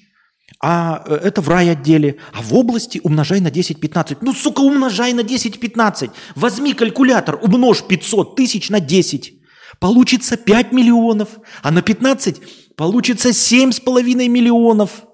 а 0.60 1.04
э, 1.06 1.14
это 1.14 1.40
в 1.40 1.48
рай-отделе. 1.48 2.16
А 2.32 2.42
в 2.42 2.54
области 2.54 3.00
умножай 3.04 3.40
на 3.40 3.48
10-15. 3.48 4.18
Ну, 4.20 4.32
сука, 4.32 4.60
умножай 4.60 5.12
на 5.12 5.20
10-15. 5.20 6.10
Возьми 6.34 6.74
калькулятор, 6.74 7.38
умножь 7.40 7.82
500 7.82 8.36
тысяч 8.36 8.70
на 8.70 8.80
10. 8.80 9.34
Получится 9.78 10.36
5 10.36 10.72
миллионов. 10.72 11.28
А 11.62 11.70
на 11.70 11.82
15 11.82 12.40
получится 12.76 13.30
7,5 13.30 14.28
миллионов. 14.28 15.04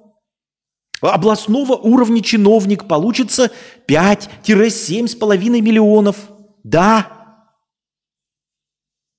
Областного 1.10 1.74
уровня 1.74 2.22
чиновник 2.22 2.88
получится 2.88 3.50
5-7,5 3.86 5.60
миллионов. 5.60 6.16
Да. 6.62 7.10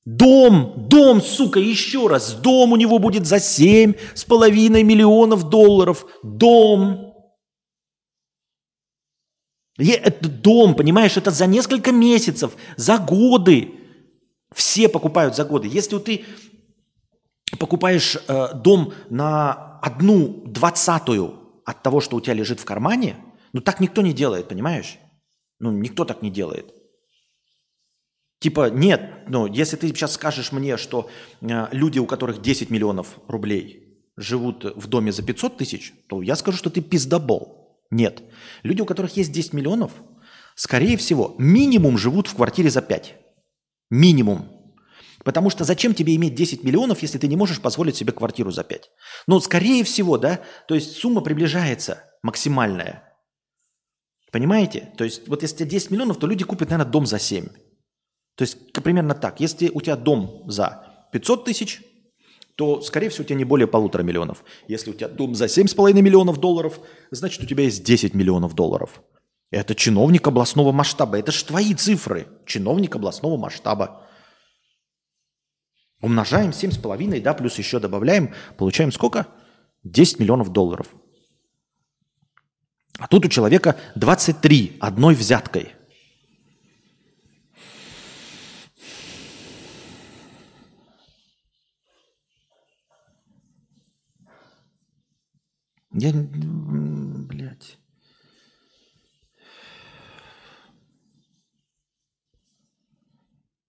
Дом, 0.04 0.88
дом, 0.89 1.21
сука, 1.21 1.60
еще 1.60 2.08
раз, 2.08 2.34
дом 2.34 2.71
у 2.74 2.76
него 2.76 2.98
будет 3.00 3.28
за 3.28 3.38
7,5 3.38 4.84
миллионов 4.84 5.50
долларов. 5.50 6.06
Дом. 6.24 7.13
Это 9.78 10.30
дом, 10.30 10.74
понимаешь, 10.74 11.17
это 11.17 11.32
за 11.32 11.45
несколько 11.45 11.91
месяцев, 11.91 12.56
за 12.78 12.98
годы. 12.98 13.71
Все 14.54 14.88
покупают 14.89 15.36
за 15.36 15.43
годы. 15.43 15.67
Если 15.67 16.00
ты 16.00 16.26
покупаешь 17.60 18.17
э, 18.28 18.54
дом 18.56 18.93
на 19.10 19.80
одну 19.82 20.43
двадцатую 20.45 21.44
от 21.65 21.84
того, 21.84 21.99
что 21.99 22.15
у 22.15 22.21
тебя 22.21 22.34
лежит 22.34 22.60
в 22.60 22.65
кармане, 22.65 23.17
ну 23.54 23.62
так 23.62 23.80
никто 23.80 24.01
не 24.01 24.13
делает, 24.13 24.47
понимаешь? 24.47 24.97
Ну 25.60 25.71
никто 25.71 26.06
так 26.06 26.21
не 26.21 26.30
делает. 26.30 26.73
Типа, 28.39 28.69
нет, 28.69 29.28
ну, 29.28 29.47
если 29.47 29.75
ты 29.75 29.88
сейчас 29.88 30.13
скажешь 30.13 30.51
мне, 30.51 30.78
что 30.78 31.10
э, 31.41 31.67
люди, 31.71 31.97
у 31.99 32.06
которых 32.06 32.41
10 32.41 32.69
миллионов 32.69 33.17
рублей, 33.28 34.04
живут 34.17 34.65
в 34.75 34.88
доме 34.88 35.12
за 35.12 35.23
500 35.23 35.58
тысяч, 35.58 35.93
то 36.08 36.21
я 36.21 36.36
скажу, 36.36 36.58
что 36.58 36.69
ты 36.69 36.82
пиздобол. 36.82 37.82
Нет. 37.89 38.21
Люди, 38.63 38.82
у 38.82 38.86
которых 38.86 39.17
есть 39.17 39.32
10 39.32 39.54
миллионов, 39.54 39.91
скорее 40.56 40.97
всего, 40.97 41.36
минимум 41.38 41.97
живут 41.97 42.28
в 42.28 42.36
квартире 42.36 42.69
за 42.69 42.82
5. 42.82 43.15
Минимум. 43.89 44.55
Потому 45.25 45.49
что 45.49 45.63
зачем 45.63 45.95
тебе 45.95 46.15
иметь 46.15 46.35
10 46.35 46.63
миллионов, 46.63 47.01
если 47.01 47.17
ты 47.17 47.27
не 47.27 47.35
можешь 47.35 47.59
позволить 47.59 47.95
себе 47.95 48.13
квартиру 48.13 48.51
за 48.51 48.63
5? 48.63 48.91
Ну, 49.25 49.39
скорее 49.39 49.83
всего, 49.83 50.19
да, 50.19 50.39
то 50.67 50.75
есть 50.75 50.97
сумма 50.97 51.21
приближается 51.21 52.03
максимальная. 52.21 53.11
Понимаете? 54.31 54.93
То 54.97 55.03
есть 55.03 55.27
вот 55.27 55.41
если 55.41 55.55
у 55.55 55.57
тебя 55.59 55.69
10 55.69 55.91
миллионов, 55.91 56.19
то 56.19 56.27
люди 56.27 56.43
купят, 56.43 56.69
наверное, 56.69 56.91
дом 56.91 57.07
за 57.07 57.17
7. 57.17 57.47
То 58.35 58.41
есть 58.43 58.71
примерно 58.73 59.15
так. 59.15 59.39
Если 59.39 59.69
у 59.73 59.81
тебя 59.81 59.95
дом 59.95 60.43
за 60.45 61.07
500 61.11 61.45
тысяч, 61.45 61.81
то, 62.55 62.81
скорее 62.81 63.09
всего, 63.09 63.23
у 63.23 63.25
тебя 63.25 63.38
не 63.38 63.45
более 63.45 63.67
полутора 63.67 64.03
миллионов. 64.03 64.43
Если 64.67 64.91
у 64.91 64.93
тебя 64.93 65.07
дом 65.07 65.33
за 65.33 65.45
7,5 65.45 65.93
миллионов 66.01 66.39
долларов, 66.39 66.79
значит, 67.09 67.41
у 67.41 67.47
тебя 67.47 67.63
есть 67.63 67.83
10 67.83 68.13
миллионов 68.13 68.53
долларов. 68.53 69.01
Это 69.49 69.73
чиновник 69.73 70.27
областного 70.27 70.71
масштаба. 70.71 71.17
Это 71.17 71.31
же 71.31 71.43
твои 71.45 71.73
цифры. 71.73 72.27
Чиновник 72.45 72.95
областного 72.95 73.38
масштаба. 73.38 74.05
Умножаем 76.06 76.52
7,5, 76.52 77.20
да, 77.20 77.34
плюс 77.34 77.58
еще 77.58 77.80
добавляем. 77.80 78.32
Получаем 78.58 78.91
сколько? 78.91 79.26
10 79.84 80.20
миллионов 80.20 80.52
долларов. 80.52 80.88
А 83.00 83.08
тут 83.08 83.26
у 83.26 83.28
человека 83.28 83.76
23 83.96 84.78
одной 84.80 85.15
взяткой– 85.15 85.74
Я, 95.98 96.12
блядь. 96.13 97.78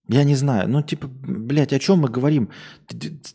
Я 0.09 0.25
не 0.25 0.37
знаю. 0.37 0.69
Ну, 0.69 0.83
типа, 0.83 1.09
блядь, 1.09 1.73
о 1.73 1.79
чем 1.79 1.99
мы 2.01 2.09
говорим? 2.09 2.51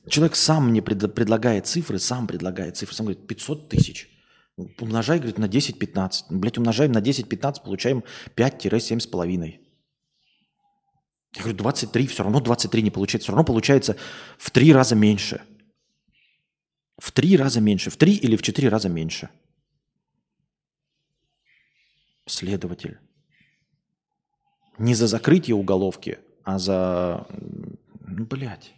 Человек 0.08 0.36
сам 0.36 0.70
мне 0.70 0.82
пред, 0.82 1.14
предлагает 1.14 1.68
цифры, 1.68 2.00
сам 2.00 2.28
предлагает 2.28 2.78
цифры. 2.78 2.96
Сам 2.96 3.08
говорит, 3.08 3.28
500 3.28 3.70
тысяч. 3.70 4.10
Умножай, 4.56 5.18
говорит, 5.18 5.38
на 5.38 5.46
10-15. 5.46 6.24
Блядь, 6.30 6.58
умножаем 6.58 6.94
на 6.94 7.00
10-15, 7.00 7.64
получаем 7.64 8.04
5-7,5. 8.36 9.60
Я 11.34 11.42
говорю, 11.42 11.58
23, 11.58 12.08
все 12.08 12.24
равно 12.24 12.40
23 12.40 12.84
не 12.84 12.92
получается. 12.92 13.26
Все 13.26 13.32
равно 13.34 13.46
получается 13.46 13.98
в 14.38 14.50
три 14.52 14.72
раза 14.72 14.96
меньше. 14.96 15.42
В 16.98 17.12
три 17.12 17.36
раза 17.36 17.60
меньше. 17.60 17.90
В 17.90 17.98
три 17.98 18.14
или 18.14 18.38
в 18.38 18.42
четыре 18.42 18.70
раза 18.70 18.88
меньше. 18.88 19.30
Следователь. 22.28 23.00
Не 24.78 24.96
за 24.96 25.08
закрытие 25.08 25.56
уголовки, 25.56 26.20
а 26.44 26.60
за... 26.60 27.28
Ну, 28.08 28.26
блядь. 28.26 28.74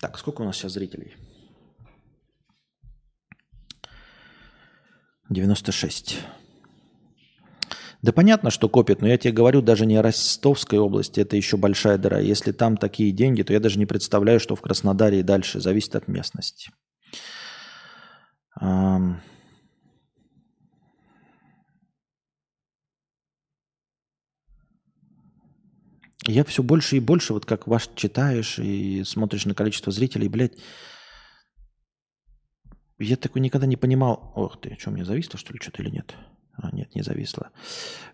Так, 0.00 0.18
сколько 0.18 0.42
у 0.42 0.44
нас 0.44 0.56
сейчас 0.56 0.72
зрителей? 0.72 1.16
96. 5.30 6.18
Да 8.04 8.12
понятно, 8.12 8.50
что 8.50 8.68
копят, 8.68 9.00
но 9.00 9.08
я 9.08 9.16
тебе 9.16 9.32
говорю 9.32 9.62
даже 9.62 9.86
не 9.86 9.96
о 9.96 10.02
Ростовской 10.02 10.78
области, 10.78 11.20
это 11.20 11.36
еще 11.36 11.56
большая 11.56 11.96
дыра. 11.96 12.20
Если 12.20 12.52
там 12.52 12.76
такие 12.76 13.12
деньги, 13.12 13.42
то 13.42 13.54
я 13.54 13.60
даже 13.60 13.78
не 13.78 13.86
представляю, 13.86 14.40
что 14.40 14.56
в 14.56 14.60
Краснодаре 14.60 15.20
и 15.20 15.22
дальше. 15.22 15.58
Зависит 15.58 15.96
от 15.96 16.06
местности. 16.06 16.70
Я 26.26 26.44
все 26.44 26.62
больше 26.62 26.98
и 26.98 27.00
больше, 27.00 27.32
вот 27.32 27.46
как 27.46 27.66
ваш 27.66 27.88
читаешь 27.96 28.58
и 28.58 29.02
смотришь 29.04 29.46
на 29.46 29.54
количество 29.54 29.90
зрителей, 29.90 30.28
блядь, 30.28 30.58
я 32.98 33.16
такой 33.16 33.40
никогда 33.40 33.66
не 33.66 33.76
понимал, 33.76 34.30
ох 34.34 34.60
ты, 34.60 34.76
что, 34.78 34.90
мне 34.90 35.06
зависло, 35.06 35.38
что 35.38 35.54
ли, 35.54 35.58
что-то 35.58 35.80
или 35.82 35.88
нет? 35.88 36.14
А, 36.56 36.70
нет, 36.74 36.94
не 36.94 37.02
зависло. 37.02 37.50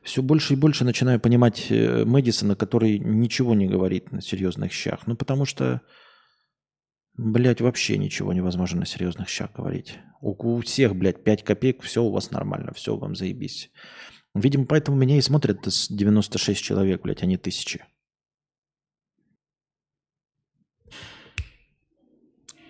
Все 0.03 0.23
больше 0.23 0.55
и 0.55 0.57
больше 0.57 0.85
начинаю 0.85 1.21
понимать 1.21 1.67
э, 1.71 2.05
Мэдисона, 2.05 2.57
который 2.57 2.99
ничего 2.99 3.55
не 3.55 3.67
говорит 3.67 4.13
на 4.13 4.23
серьезных 4.23 4.73
щах. 4.73 5.07
Ну, 5.07 5.15
потому 5.15 5.45
что, 5.45 5.83
блядь, 7.17 7.61
вообще 7.61 7.99
ничего 7.99 8.33
невозможно 8.33 8.81
на 8.81 8.87
серьезных 8.87 9.29
щах 9.29 9.53
говорить. 9.53 9.99
У, 10.21 10.31
у 10.31 10.61
всех, 10.61 10.97
блядь, 10.97 11.23
5 11.23 11.45
копеек, 11.45 11.83
все 11.83 12.03
у 12.03 12.11
вас 12.11 12.31
нормально, 12.31 12.73
все 12.73 12.97
вам 12.97 13.15
заебись. 13.15 13.71
Видимо, 14.35 14.65
поэтому 14.65 14.97
меня 14.97 15.19
и 15.19 15.23
смотрят 15.23 15.67
96 15.91 16.63
человек, 16.63 17.03
блядь, 17.03 17.23
а 17.23 17.27
не 17.27 17.37
тысячи. 17.37 17.85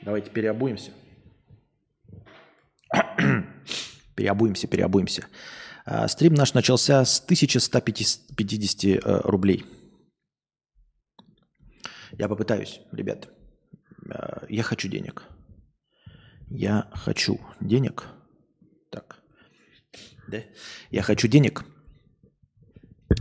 Давайте 0.03 0.31
переобуемся. 0.31 0.93
переобуемся, 4.17 4.67
переобуемся. 4.67 5.27
А, 5.85 6.09
стрим 6.09 6.35
наш 6.35 6.55
начался 6.55 7.05
с 7.05 7.21
1150 7.21 8.85
э, 8.85 9.21
рублей. 9.25 9.65
Я 12.13 12.29
попытаюсь, 12.29 12.81
ребят. 12.93 13.29
А, 14.11 14.45
я 14.49 14.63
хочу 14.63 14.89
денег. 14.89 15.25
Я 16.49 16.91
хочу 16.93 17.41
денег. 17.61 18.07
Так. 18.91 19.23
Да? 20.29 20.39
Я 20.91 21.03
хочу 21.03 21.29
денег. 21.29 21.65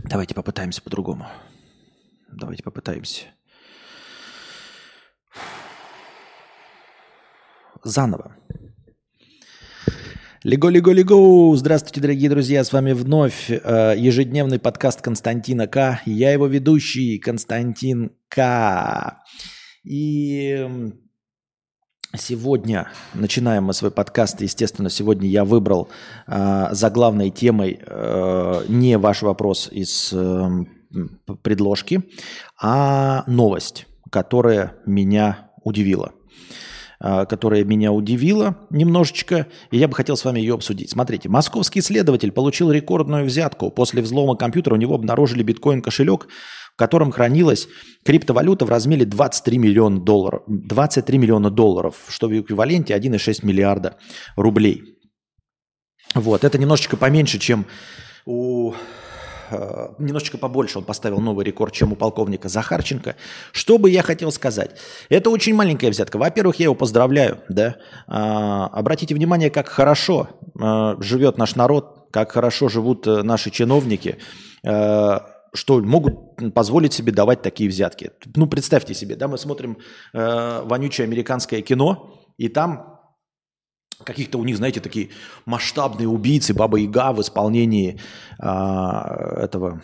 Давайте 0.04 0.34
попытаемся 0.34 0.82
по-другому. 0.82 1.26
Давайте 2.28 2.62
попытаемся. 2.62 3.26
Заново. 7.82 8.36
Лего-лего-лего! 10.42 11.54
Здравствуйте, 11.54 12.00
дорогие 12.00 12.30
друзья! 12.30 12.64
С 12.64 12.72
вами 12.72 12.92
вновь 12.92 13.50
э, 13.50 13.94
ежедневный 13.98 14.58
подкаст 14.58 15.02
Константина 15.02 15.66
К. 15.66 16.00
Я 16.06 16.32
его 16.32 16.46
ведущий, 16.46 17.18
Константин 17.18 18.12
К. 18.30 19.22
И 19.84 20.66
сегодня 22.16 22.88
начинаем 23.12 23.64
мы 23.64 23.74
свой 23.74 23.90
подкаст. 23.90 24.40
Естественно, 24.40 24.88
сегодня 24.88 25.28
я 25.28 25.44
выбрал 25.44 25.90
э, 26.26 26.68
заглавной 26.70 27.28
темой 27.28 27.78
э, 27.78 28.64
не 28.66 28.96
ваш 28.96 29.20
вопрос 29.20 29.68
из 29.70 30.10
э, 30.14 30.48
предложки, 31.42 32.02
а 32.58 33.24
новость, 33.26 33.86
которая 34.10 34.74
меня 34.86 35.50
удивила. 35.64 36.12
А, 36.12 36.14
которая 37.00 37.64
меня 37.64 37.92
удивила 37.92 38.58
немножечко, 38.68 39.46
и 39.70 39.78
я 39.78 39.88
бы 39.88 39.94
хотел 39.94 40.16
с 40.16 40.24
вами 40.24 40.40
ее 40.40 40.54
обсудить. 40.54 40.90
Смотрите, 40.90 41.28
московский 41.28 41.80
следователь 41.80 42.30
получил 42.30 42.70
рекордную 42.70 43.24
взятку. 43.24 43.70
После 43.70 44.02
взлома 44.02 44.36
компьютера 44.36 44.74
у 44.74 44.78
него 44.78 44.94
обнаружили 44.96 45.42
биткоин-кошелек, 45.42 46.28
в 46.74 46.76
котором 46.76 47.10
хранилась 47.10 47.68
криптовалюта 48.04 48.66
в 48.66 48.70
размере 48.70 49.06
23 49.06 49.58
миллиона 49.58 50.00
долларов, 50.00 50.42
23 50.46 51.18
миллиона 51.18 51.50
долларов, 51.50 51.96
что 52.08 52.28
в 52.28 52.38
эквиваленте 52.38 52.94
1,6 52.94 53.46
миллиарда 53.46 53.96
рублей. 54.36 54.98
Вот, 56.14 56.44
это 56.44 56.58
немножечко 56.58 56.96
поменьше, 56.96 57.38
чем 57.38 57.64
у 58.26 58.74
немножечко 59.98 60.38
побольше 60.38 60.78
он 60.78 60.84
поставил 60.84 61.20
новый 61.20 61.44
рекорд, 61.44 61.72
чем 61.72 61.92
у 61.92 61.96
полковника 61.96 62.48
Захарченко. 62.48 63.16
Что 63.52 63.78
бы 63.78 63.90
я 63.90 64.02
хотел 64.02 64.32
сказать? 64.32 64.76
Это 65.08 65.30
очень 65.30 65.54
маленькая 65.54 65.90
взятка. 65.90 66.18
Во-первых, 66.18 66.56
я 66.56 66.64
его 66.64 66.74
поздравляю, 66.74 67.40
да. 67.48 67.76
А, 68.06 68.66
обратите 68.66 69.14
внимание, 69.14 69.50
как 69.50 69.68
хорошо 69.68 70.28
а, 70.58 70.96
живет 71.00 71.38
наш 71.38 71.56
народ, 71.56 72.08
как 72.10 72.32
хорошо 72.32 72.68
живут 72.68 73.06
э, 73.06 73.22
наши 73.22 73.50
чиновники, 73.50 74.18
что 74.62 75.80
могут 75.80 76.54
позволить 76.54 76.92
себе 76.92 77.12
давать 77.12 77.42
такие 77.42 77.68
взятки. 77.70 78.10
Ну, 78.34 78.46
представьте 78.46 78.94
себе, 78.94 79.16
да, 79.16 79.28
мы 79.28 79.38
смотрим 79.38 79.78
э, 80.12 80.62
вонючее 80.64 81.04
американское 81.04 81.62
кино, 81.62 82.20
и 82.36 82.48
там 82.48 82.99
каких-то 84.04 84.38
у 84.38 84.44
них, 84.44 84.56
знаете, 84.56 84.80
такие 84.80 85.08
масштабные 85.46 86.08
убийцы, 86.08 86.54
Баба 86.54 86.78
Яга 86.78 87.12
в 87.12 87.20
исполнении 87.20 88.00
а, 88.38 89.42
этого 89.42 89.82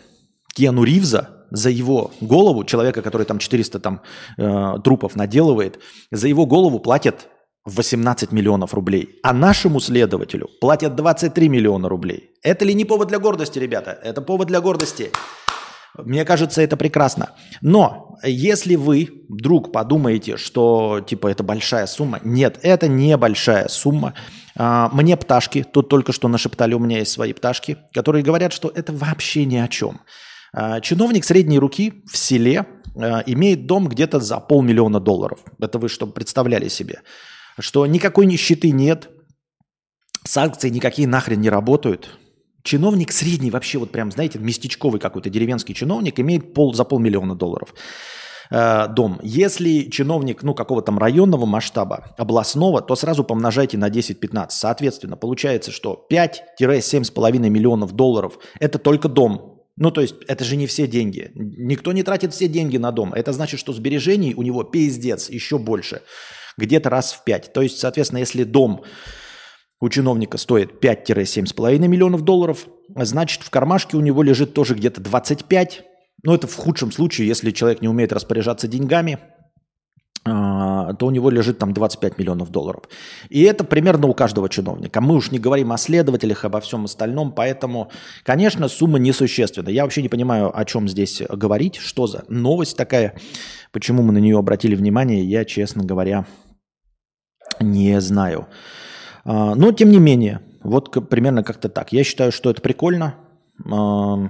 Киану 0.53 0.83
Ривза 0.83 1.29
за 1.51 1.69
его 1.69 2.11
голову, 2.21 2.63
человека, 2.63 3.01
который 3.01 3.25
там 3.25 3.39
400 3.39 3.79
там, 3.79 4.01
э, 4.37 4.73
трупов 4.83 5.15
наделывает, 5.15 5.79
за 6.11 6.27
его 6.27 6.45
голову 6.45 6.79
платят 6.79 7.27
18 7.65 8.31
миллионов 8.31 8.73
рублей, 8.73 9.19
а 9.23 9.33
нашему 9.33 9.79
следователю 9.79 10.49
платят 10.61 10.95
23 10.95 11.49
миллиона 11.49 11.89
рублей. 11.89 12.31
Это 12.43 12.65
ли 12.65 12.73
не 12.73 12.85
повод 12.85 13.09
для 13.09 13.19
гордости, 13.19 13.59
ребята? 13.59 13.91
Это 14.03 14.21
повод 14.21 14.47
для 14.47 14.61
гордости. 14.61 15.11
Мне 15.97 16.25
кажется, 16.25 16.61
это 16.61 16.77
прекрасно. 16.77 17.31
Но 17.61 18.17
если 18.23 18.75
вы 18.75 19.25
вдруг 19.29 19.71
подумаете, 19.71 20.37
что 20.37 21.01
типа 21.01 21.27
это 21.27 21.43
большая 21.43 21.85
сумма, 21.87 22.19
нет, 22.23 22.59
это 22.61 22.87
не 22.87 23.15
большая 23.17 23.67
сумма. 23.67 24.13
А, 24.55 24.89
мне 24.93 25.17
пташки, 25.17 25.63
тут 25.63 25.89
только 25.89 26.13
что 26.13 26.27
нашептали, 26.27 26.73
у 26.73 26.79
меня 26.79 26.99
есть 26.99 27.11
свои 27.11 27.33
пташки, 27.33 27.77
которые 27.93 28.23
говорят, 28.23 28.53
что 28.53 28.71
это 28.73 28.93
вообще 28.93 29.45
ни 29.45 29.57
о 29.57 29.67
чем. 29.67 30.01
А, 30.53 30.81
чиновник 30.81 31.25
средней 31.25 31.59
руки 31.59 32.03
в 32.11 32.17
селе 32.17 32.65
а, 32.95 33.23
имеет 33.25 33.67
дом 33.67 33.87
где-то 33.87 34.19
за 34.19 34.39
полмиллиона 34.39 34.99
долларов. 34.99 35.39
Это 35.59 35.79
вы 35.79 35.89
чтобы 35.89 36.13
представляли 36.13 36.67
себе. 36.67 37.01
Что 37.59 37.85
никакой 37.85 38.25
нищеты 38.25 38.71
нет, 38.71 39.09
санкции 40.23 40.69
никакие 40.69 41.07
нахрен 41.07 41.41
не 41.41 41.49
работают, 41.49 42.09
чиновник 42.67 43.11
средний 43.11 43.49
вообще, 43.49 43.79
вот 43.79 43.91
прям, 43.91 44.11
знаете, 44.11 44.39
местечковый 44.39 44.99
какой-то 44.99 45.29
деревенский 45.29 45.73
чиновник 45.73 46.19
имеет 46.19 46.53
пол, 46.53 46.73
за 46.73 46.83
полмиллиона 46.83 47.33
долларов 47.33 47.73
э, 48.51 48.87
дом. 48.89 49.19
Если 49.23 49.89
чиновник, 49.89 50.43
ну, 50.43 50.53
какого-то 50.53 50.87
там 50.87 50.99
районного 50.99 51.45
масштаба, 51.45 52.13
областного, 52.17 52.81
то 52.81 52.95
сразу 52.95 53.23
помножайте 53.23 53.77
на 53.77 53.89
10-15. 53.89 54.47
Соответственно, 54.49 55.15
получается, 55.15 55.71
что 55.71 56.05
5-7,5 56.11 57.49
миллионов 57.49 57.93
долларов– 57.93 58.37
это 58.59 58.77
только 58.77 59.07
дом. 59.07 59.63
Ну, 59.77 59.91
то 59.91 60.01
есть, 60.01 60.15
это 60.27 60.43
же 60.43 60.55
не 60.55 60.67
все 60.67 60.87
деньги. 60.87 61.31
Никто 61.35 61.93
не 61.93 62.03
тратит 62.03 62.33
все 62.33 62.47
деньги 62.47 62.77
на 62.77 62.91
дом. 62.91 63.13
Это 63.13 63.31
значит, 63.31 63.59
что 63.59 63.73
сбережений 63.73 64.33
у 64.35 64.41
него 64.41 64.63
пиздец, 64.63 65.29
еще 65.29 65.57
больше. 65.57 66.01
Где-то 66.57 66.89
раз 66.89 67.13
в 67.13 67.23
5. 67.23 67.53
То 67.53 67.61
есть, 67.61 67.77
соответственно, 67.77 68.19
если 68.19 68.43
дом 68.43 68.83
у 69.79 69.89
чиновника 69.89 70.37
стоит 70.37 70.83
5-7,5 70.83 71.77
миллионов 71.87 72.21
долларов, 72.23 72.67
значит 72.95 73.43
в 73.43 73.49
кармашке 73.49 73.97
у 73.97 74.01
него 74.01 74.23
лежит 74.23 74.53
тоже 74.53 74.73
где-то 74.73 75.01
25. 75.01 75.83
Ну 76.23 76.33
это 76.33 76.47
в 76.47 76.55
худшем 76.55 76.91
случае, 76.91 77.27
если 77.27 77.51
человек 77.51 77.81
не 77.81 77.87
умеет 77.87 78.11
распоряжаться 78.11 78.67
деньгами, 78.67 79.19
а, 80.29 80.93
то 80.93 81.05
у 81.05 81.11
него 81.11 81.29
лежит 81.29 81.59
там 81.59 81.73
25 81.73 82.17
миллионов 82.17 82.49
долларов. 82.49 82.83
И 83.29 83.43
это 83.43 83.63
примерно 83.63 84.07
у 84.07 84.13
каждого 84.13 84.49
чиновника. 84.49 84.99
Мы 84.99 85.15
уж 85.15 85.31
не 85.31 85.39
говорим 85.39 85.71
о 85.71 85.77
следователях, 85.77 86.43
обо 86.43 86.59
всем 86.59 86.85
остальном, 86.85 87.31
поэтому, 87.31 87.91
конечно, 88.23 88.67
сумма 88.67 88.99
несущественна. 88.99 89.69
Я 89.69 89.83
вообще 89.83 90.01
не 90.01 90.09
понимаю, 90.09 90.57
о 90.57 90.65
чем 90.65 90.89
здесь 90.89 91.21
говорить, 91.29 91.77
что 91.77 92.07
за 92.07 92.25
новость 92.27 92.75
такая, 92.75 93.15
почему 93.71 94.01
мы 94.01 94.11
на 94.11 94.17
нее 94.17 94.37
обратили 94.37 94.75
внимание, 94.75 95.23
я, 95.23 95.45
честно 95.45 95.83
говоря, 95.83 96.25
не 97.59 98.01
знаю. 98.01 98.47
А, 99.27 99.55
но, 99.55 99.73
тем 99.73 99.91
не 99.91 99.99
менее, 99.99 100.41
вот 100.63 101.09
примерно 101.09 101.43
как-то 101.43 101.67
так. 101.67 101.91
Я 101.91 102.05
считаю, 102.05 102.31
что 102.31 102.49
это 102.49 102.61
прикольно, 102.61 103.15
но 103.57 104.29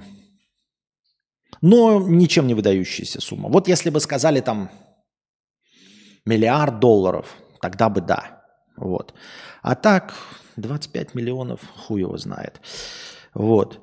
ничем 1.62 2.48
не 2.48 2.54
выдающаяся 2.54 3.20
сумма. 3.20 3.48
Вот 3.48 3.68
если 3.68 3.90
бы 3.90 4.00
сказали 4.00 4.40
там 4.40 4.70
миллиард 6.26 6.80
долларов, 6.80 7.36
тогда 7.60 7.88
бы 7.88 8.00
да. 8.00 8.42
Вот. 8.76 9.14
А 9.62 9.76
так 9.76 10.14
25 10.56 11.14
миллионов, 11.14 11.60
хуй 11.76 12.00
его 12.00 12.18
знает. 12.18 12.60
Вот. 13.34 13.80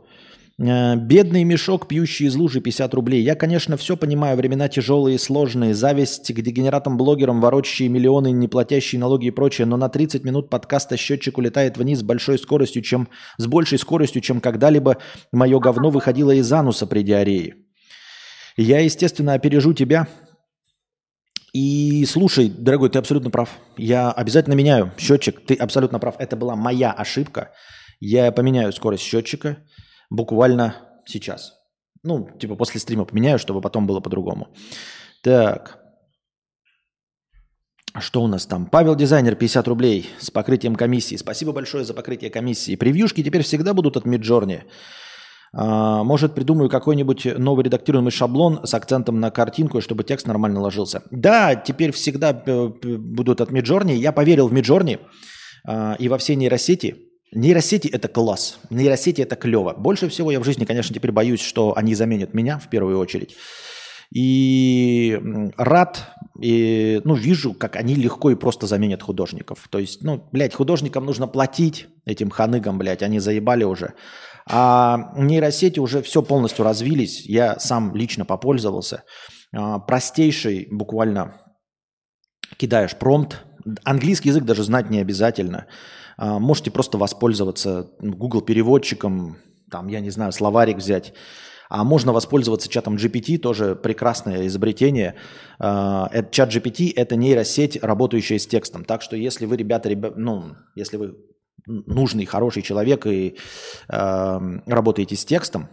Э, 0.58 0.96
бедный 0.96 1.44
мешок, 1.44 1.88
пьющий 1.88 2.28
из 2.28 2.36
лужи 2.36 2.62
50 2.62 2.94
рублей. 2.94 3.22
Я, 3.22 3.36
конечно, 3.36 3.76
все 3.76 3.98
понимаю, 3.98 4.38
времена 4.38 4.70
тяжелые 4.70 5.15
и 5.15 5.18
сложные, 5.18 5.74
зависть 5.74 6.34
к 6.34 6.41
дегенератам-блогерам, 6.41 7.41
ворочащие 7.41 7.89
миллионы, 7.89 8.32
не 8.32 8.48
платящие 8.48 9.00
налоги 9.00 9.28
и 9.28 9.32
прочее, 9.32 9.68
но 9.68 9.76
на 9.76 9.89
30 9.89 10.24
минут 10.24 10.50
подкаста 10.50 10.96
счетчик 10.96 11.38
улетает 11.38 11.78
вниз 11.78 12.00
с 12.00 12.04
большой 12.04 12.39
скоростью, 12.39 12.84
чем, 12.84 13.10
с 13.38 13.48
большей 13.48 13.78
скоростью, 13.78 14.22
чем 14.22 14.39
когда-либо 14.39 14.98
мое 15.34 15.60
говно 15.60 15.89
выходило 15.89 16.32
из 16.32 16.52
ануса 16.52 16.88
при 16.88 17.04
диарее. 17.04 17.56
Я, 18.56 18.80
естественно, 18.80 19.34
опережу 19.34 19.74
тебя. 19.74 20.08
И 21.52 22.06
слушай, 22.06 22.50
дорогой, 22.50 22.89
ты 22.89 23.00
абсолютно 23.00 23.30
прав. 23.30 23.50
Я 23.78 24.12
обязательно 24.12 24.54
меняю 24.54 24.91
счетчик. 24.98 25.46
Ты 25.46 25.56
абсолютно 25.56 26.00
прав. 26.00 26.15
Это 26.20 26.38
была 26.38 26.56
моя 26.56 26.91
ошибка. 26.91 27.52
Я 28.00 28.32
поменяю 28.32 28.72
скорость 28.72 29.04
счетчика 29.04 29.58
буквально 30.10 30.76
сейчас. 31.06 31.54
Ну, 32.04 32.30
типа 32.39 32.56
после 32.56 32.80
стрима 32.80 33.06
поменяю, 33.06 33.39
чтобы 33.39 33.62
потом 33.62 33.88
было 33.88 34.00
по-другому. 34.00 34.48
Так. 35.24 35.80
Что 37.98 38.22
у 38.22 38.28
нас 38.28 38.46
там? 38.46 38.65
Павел 38.65 38.96
Дизайнер, 38.96 39.36
50 39.36 39.68
рублей 39.68 40.10
с 40.20 40.30
покрытием 40.30 40.76
комиссии. 40.76 41.15
Спасибо 41.15 41.54
большое 41.54 41.86
за 41.86 41.94
покрытие 41.94 42.30
комиссии. 42.30 42.76
Превьюшки 42.76 43.24
теперь 43.24 43.41
всегда 43.41 43.74
будут 43.74 43.96
от 43.96 44.06
Миджорни. 44.06 44.65
А, 45.54 46.04
может, 46.04 46.36
придумаю 46.36 46.70
какой-нибудь 46.70 47.38
новый 47.38 47.63
редактируемый 47.63 48.12
шаблон 48.12 48.65
с 48.65 48.74
акцентом 48.74 49.22
на 49.22 49.32
картинку, 49.32 49.80
чтобы 49.80 50.04
текст 50.04 50.28
нормально 50.28 50.60
ложился. 50.60 51.04
Да, 51.10 51.56
теперь 51.56 51.91
всегда 51.94 52.32
э, 52.46 52.68
будут 52.68 53.39
от 53.39 53.52
Миджорни. 53.52 53.94
Я 53.94 54.12
поверил 54.12 54.50
в 54.50 54.54
Миджорни 54.54 55.00
а, 55.65 55.96
и 55.98 56.10
во 56.10 56.18
все 56.18 56.36
нейросети. 56.36 57.05
Нейросети– 57.36 57.88
это 57.93 58.08
класс. 58.08 58.58
Нейросети– 58.69 59.21
это 59.21 59.36
клево. 59.36 59.74
Больше 59.74 60.08
всего 60.08 60.32
я 60.32 60.39
в 60.39 60.45
жизни, 60.45 60.65
конечно, 60.65 60.95
теперь 60.95 61.12
боюсь, 61.12 61.41
что 61.41 61.78
они 61.78 61.93
заменят 61.93 62.34
меня 62.34 62.58
в 62.58 62.69
первую 62.69 62.98
очередь. 62.98 63.36
И 64.13 65.19
рад, 65.58 66.13
и, 66.41 67.02
ну, 67.04 67.15
вижу, 67.15 67.54
как 67.54 67.76
они 67.76 67.95
легко 67.95 68.32
и 68.32 68.36
просто 68.36 68.67
заменят 68.67 69.02
художников. 69.02 69.67
То 69.69 69.80
есть, 69.80 70.02
ну, 70.04 70.28
блядь, 70.32 70.54
художникам 70.54 71.06
нужно 71.06 71.28
платить 71.28 71.88
этим 72.06 72.30
ханыгам, 72.30 72.78
блядь, 72.78 73.04
они 73.04 73.19
заебали 73.19 73.65
уже. 73.65 73.93
А 74.48 75.12
нейросети 75.17 75.80
уже 75.80 76.02
все 76.02 76.21
полностью 76.21 76.63
развились. 76.63 77.26
Я 77.26 77.60
сам 77.60 77.95
лично 77.95 78.24
попользовался. 78.26 79.04
А, 79.54 79.80
простейший 79.80 80.67
буквально 80.71 81.41
кидаешь 82.58 82.95
промпт. 82.95 83.43
Английский 83.84 84.30
язык 84.30 84.45
даже 84.45 84.63
знать 84.63 84.89
не 84.89 85.00
обязательно. 85.00 85.65
А, 86.17 86.39
можете 86.39 86.71
просто 86.71 86.97
воспользоваться 86.97 87.89
Google 87.99 88.41
переводчиком, 88.41 89.38
там, 89.71 89.88
я 89.88 89.99
не 89.99 90.10
знаю, 90.10 90.32
словарик 90.32 90.78
взять. 90.78 91.13
А 91.67 91.84
можно 91.84 92.13
воспользоваться 92.13 92.69
чатом 92.69 92.95
GPT, 92.95 93.39
тоже 93.39 93.75
прекрасное 93.75 94.45
изобретение. 94.47 95.15
А, 95.60 96.10
чат 96.32 96.54
GPT– 96.54 96.93
это 96.95 97.15
нейросеть, 97.15 97.82
работающая 97.82 98.39
с 98.39 98.47
текстом. 98.47 98.86
Так 98.86 99.01
что 99.01 99.15
если 99.15 99.45
вы, 99.45 99.58
ребята, 99.58 99.89
ребя... 99.89 100.12
ну, 100.15 100.56
если 100.75 100.97
вы 100.97 101.15
нужный, 101.65 102.25
хороший 102.25 102.62
человек 102.62 103.08
и 103.08 103.38
э, 103.89 104.39
работаете 104.67 105.15
с 105.15 105.25
текстом, 105.25 105.69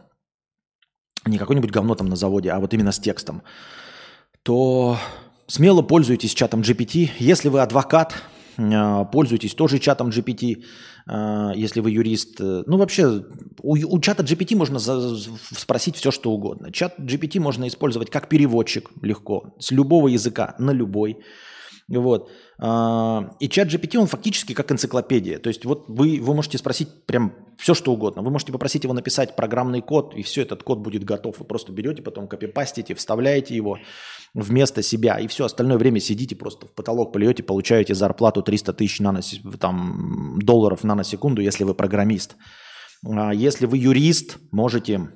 не 1.26 1.38
какой-нибудь 1.38 1.70
говно 1.70 1.94
там 1.94 2.08
на 2.08 2.16
заводе, 2.16 2.50
а 2.50 2.60
вот 2.60 2.72
именно 2.74 2.92
с 2.92 2.98
текстом, 2.98 3.42
то 4.42 4.96
смело 5.46 5.82
пользуйтесь 5.82 6.34
чатом 6.34 6.62
GPT. 6.62 7.10
Если 7.18 7.48
вы 7.48 7.60
адвокат, 7.60 8.14
пользуйтесь 8.56 9.54
тоже 9.54 9.78
чатом 9.78 10.08
GPT, 10.10 10.64
а, 11.06 11.52
если 11.54 11.80
вы 11.80 11.90
юрист. 11.90 12.40
Ну, 12.40 12.76
вообще, 12.76 13.24
у, 13.62 13.72
у 13.72 14.00
чата 14.00 14.22
GPT 14.22 14.56
можно 14.56 14.78
за, 14.78 15.16
спросить 15.56 15.96
все, 15.96 16.10
что 16.10 16.32
угодно. 16.32 16.72
Чат 16.72 16.98
GPT 16.98 17.40
можно 17.40 17.66
использовать 17.68 18.10
как 18.10 18.28
переводчик 18.28 18.90
легко, 19.02 19.54
с 19.58 19.70
любого 19.70 20.08
языка 20.08 20.54
на 20.58 20.70
любой. 20.72 21.18
Вот. 21.88 22.30
А, 22.58 23.30
и 23.40 23.48
чат 23.48 23.68
GPT, 23.68 23.98
он 23.98 24.06
фактически 24.06 24.54
как 24.54 24.70
энциклопедия. 24.70 25.38
То 25.38 25.48
есть 25.48 25.64
вот 25.64 25.84
вы, 25.88 26.20
вы 26.20 26.34
можете 26.34 26.58
спросить 26.58 26.88
прям 27.06 27.34
все, 27.58 27.74
что 27.74 27.92
угодно. 27.92 28.22
Вы 28.22 28.30
можете 28.30 28.52
попросить 28.52 28.84
его 28.84 28.94
написать 28.94 29.36
программный 29.36 29.80
код, 29.80 30.14
и 30.14 30.22
все, 30.22 30.42
этот 30.42 30.62
код 30.62 30.78
будет 30.78 31.04
готов. 31.04 31.38
Вы 31.38 31.44
просто 31.44 31.72
берете, 31.72 32.02
потом 32.02 32.28
копипастите, 32.28 32.94
вставляете 32.94 33.54
его 33.54 33.78
вместо 34.34 34.82
себя, 34.82 35.18
и 35.18 35.26
все 35.26 35.44
остальное 35.44 35.78
время 35.78 36.00
сидите 36.00 36.36
просто 36.36 36.66
в 36.66 36.74
потолок 36.74 37.12
плюете, 37.12 37.42
получаете 37.42 37.94
зарплату 37.94 38.42
300 38.42 38.72
тысяч 38.72 39.00
нанос... 39.00 39.40
там, 39.60 40.38
долларов 40.40 40.84
на 40.84 41.04
секунду, 41.04 41.42
если 41.42 41.64
вы 41.64 41.74
программист. 41.74 42.36
А 43.04 43.34
если 43.34 43.66
вы 43.66 43.78
юрист, 43.78 44.38
можете 44.50 45.08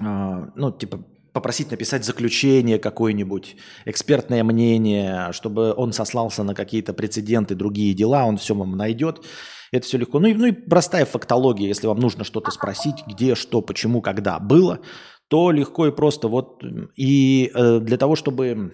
ну, 0.00 0.72
типа, 0.72 1.04
попросить 1.38 1.70
написать 1.70 2.04
заключение 2.04 2.80
какое-нибудь, 2.80 3.54
экспертное 3.84 4.42
мнение, 4.42 5.28
чтобы 5.30 5.72
он 5.72 5.92
сослался 5.92 6.42
на 6.42 6.52
какие-то 6.52 6.92
прецеденты, 6.92 7.54
другие 7.54 7.94
дела, 7.94 8.24
он 8.24 8.38
все 8.38 8.56
вам 8.56 8.76
найдет. 8.76 9.24
Это 9.70 9.86
все 9.86 9.98
легко. 9.98 10.18
Ну 10.18 10.26
и, 10.26 10.34
ну 10.34 10.46
и 10.46 10.50
простая 10.50 11.04
фактология, 11.04 11.68
если 11.68 11.86
вам 11.86 12.00
нужно 12.00 12.24
что-то 12.24 12.50
спросить, 12.50 13.04
где, 13.06 13.36
что, 13.36 13.62
почему, 13.62 14.02
когда 14.02 14.40
было, 14.40 14.80
то 15.28 15.52
легко 15.52 15.86
и 15.86 15.92
просто. 15.92 16.26
Вот 16.26 16.60
и 16.96 17.52
э, 17.54 17.78
для 17.78 17.98
того, 17.98 18.16
чтобы 18.16 18.72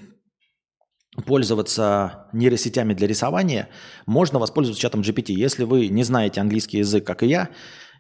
пользоваться 1.27 2.29
нейросетями 2.33 2.95
для 2.95 3.07
рисования, 3.07 3.69
можно 4.07 4.39
воспользоваться 4.39 4.81
чатом 4.81 5.03
GPT. 5.03 5.35
Если 5.35 5.65
вы 5.65 5.89
не 5.89 6.03
знаете 6.03 6.41
английский 6.41 6.79
язык, 6.79 7.05
как 7.05 7.23
и 7.25 7.27
я, 7.27 7.51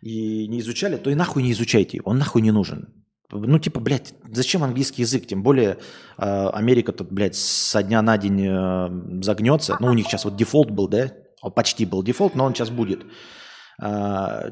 и 0.00 0.48
не 0.48 0.60
изучали, 0.60 0.96
то 0.96 1.10
и 1.10 1.14
нахуй 1.14 1.42
не 1.42 1.52
изучайте 1.52 1.98
его, 1.98 2.12
он 2.12 2.16
нахуй 2.16 2.40
не 2.40 2.50
нужен. 2.50 3.04
Ну, 3.34 3.58
типа, 3.58 3.80
блядь, 3.80 4.14
зачем 4.30 4.62
английский 4.62 5.02
язык? 5.02 5.26
Тем 5.26 5.42
более 5.42 5.78
э, 6.18 6.48
Америка 6.48 6.92
тут, 6.92 7.10
блядь, 7.10 7.36
со 7.36 7.82
дня 7.82 8.00
на 8.00 8.16
день 8.16 8.46
э, 8.46 9.22
загнется. 9.22 9.76
Ну, 9.80 9.88
у 9.88 9.94
них 9.94 10.06
сейчас 10.06 10.24
вот 10.24 10.36
дефолт 10.36 10.70
был, 10.70 10.88
да? 10.88 11.10
Почти 11.54 11.84
был 11.84 12.02
дефолт, 12.02 12.34
но 12.34 12.44
он 12.44 12.54
сейчас 12.54 12.70
будет. 12.70 13.04
Э, 13.82 14.50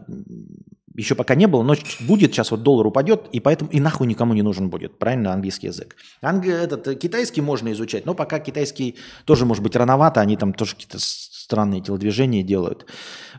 еще 0.95 1.15
пока 1.15 1.35
не 1.35 1.47
было, 1.47 1.63
но 1.63 1.75
будет, 2.01 2.33
сейчас 2.33 2.51
вот 2.51 2.63
доллар 2.63 2.87
упадет, 2.87 3.29
и 3.33 3.41
поэтому 3.41 3.71
и 3.71 3.81
нахуй 3.81 4.07
никому 4.07 4.35
не 4.35 4.43
нужен 4.43 4.69
будет, 4.69 4.99
правильно, 4.99 5.33
английский 5.33 5.69
язык. 5.69 5.97
Анг... 6.21 6.47
Этот, 6.47 6.99
китайский 6.99 7.41
можно 7.41 7.73
изучать, 7.73 8.05
но 8.05 8.15
пока 8.15 8.39
китайский 8.41 8.97
тоже 9.25 9.47
может 9.47 9.63
быть 9.63 9.75
рановато, 9.75 10.21
они 10.21 10.37
там 10.37 10.53
тоже 10.53 10.75
какие-то 10.75 10.99
странные 10.99 11.81
телодвижения 11.81 12.43
делают. 12.43 12.87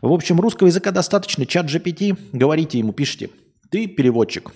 В 0.02 0.12
общем, 0.12 0.40
русского 0.40 0.66
языка 0.66 0.90
достаточно, 0.90 1.46
чат 1.46 1.66
GPT, 1.66 2.18
говорите 2.32 2.78
ему, 2.78 2.92
пишите, 2.92 3.30
ты 3.70 3.86
переводчик, 3.86 4.52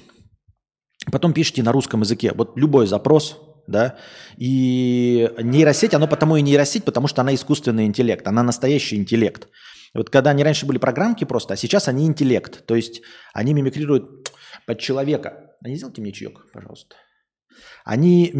потом 1.10 1.32
пишите 1.32 1.62
на 1.62 1.72
русском 1.72 2.00
языке, 2.00 2.32
вот 2.34 2.56
любой 2.56 2.86
запрос, 2.86 3.38
да, 3.66 3.98
и 4.36 5.30
нейросеть, 5.42 5.94
оно 5.94 6.08
потому 6.08 6.36
и 6.36 6.42
нейросеть, 6.42 6.84
потому 6.84 7.08
что 7.08 7.22
она 7.22 7.34
искусственный 7.34 7.86
интеллект, 7.86 8.26
она 8.26 8.42
настоящий 8.42 8.96
интеллект. 8.96 9.48
Вот 9.94 10.10
когда 10.10 10.30
они 10.30 10.44
раньше 10.44 10.66
были 10.66 10.78
программки 10.78 11.24
просто, 11.24 11.54
а 11.54 11.56
сейчас 11.56 11.88
они 11.88 12.06
интеллект. 12.06 12.66
То 12.66 12.74
есть 12.74 13.02
они 13.32 13.54
мимикрируют 13.54 14.30
под 14.66 14.78
человека. 14.80 15.54
А 15.64 15.68
не 15.68 15.76
сделайте 15.76 16.02
мне 16.02 16.12
чаек, 16.12 16.50
пожалуйста. 16.52 16.96
Они... 17.84 18.32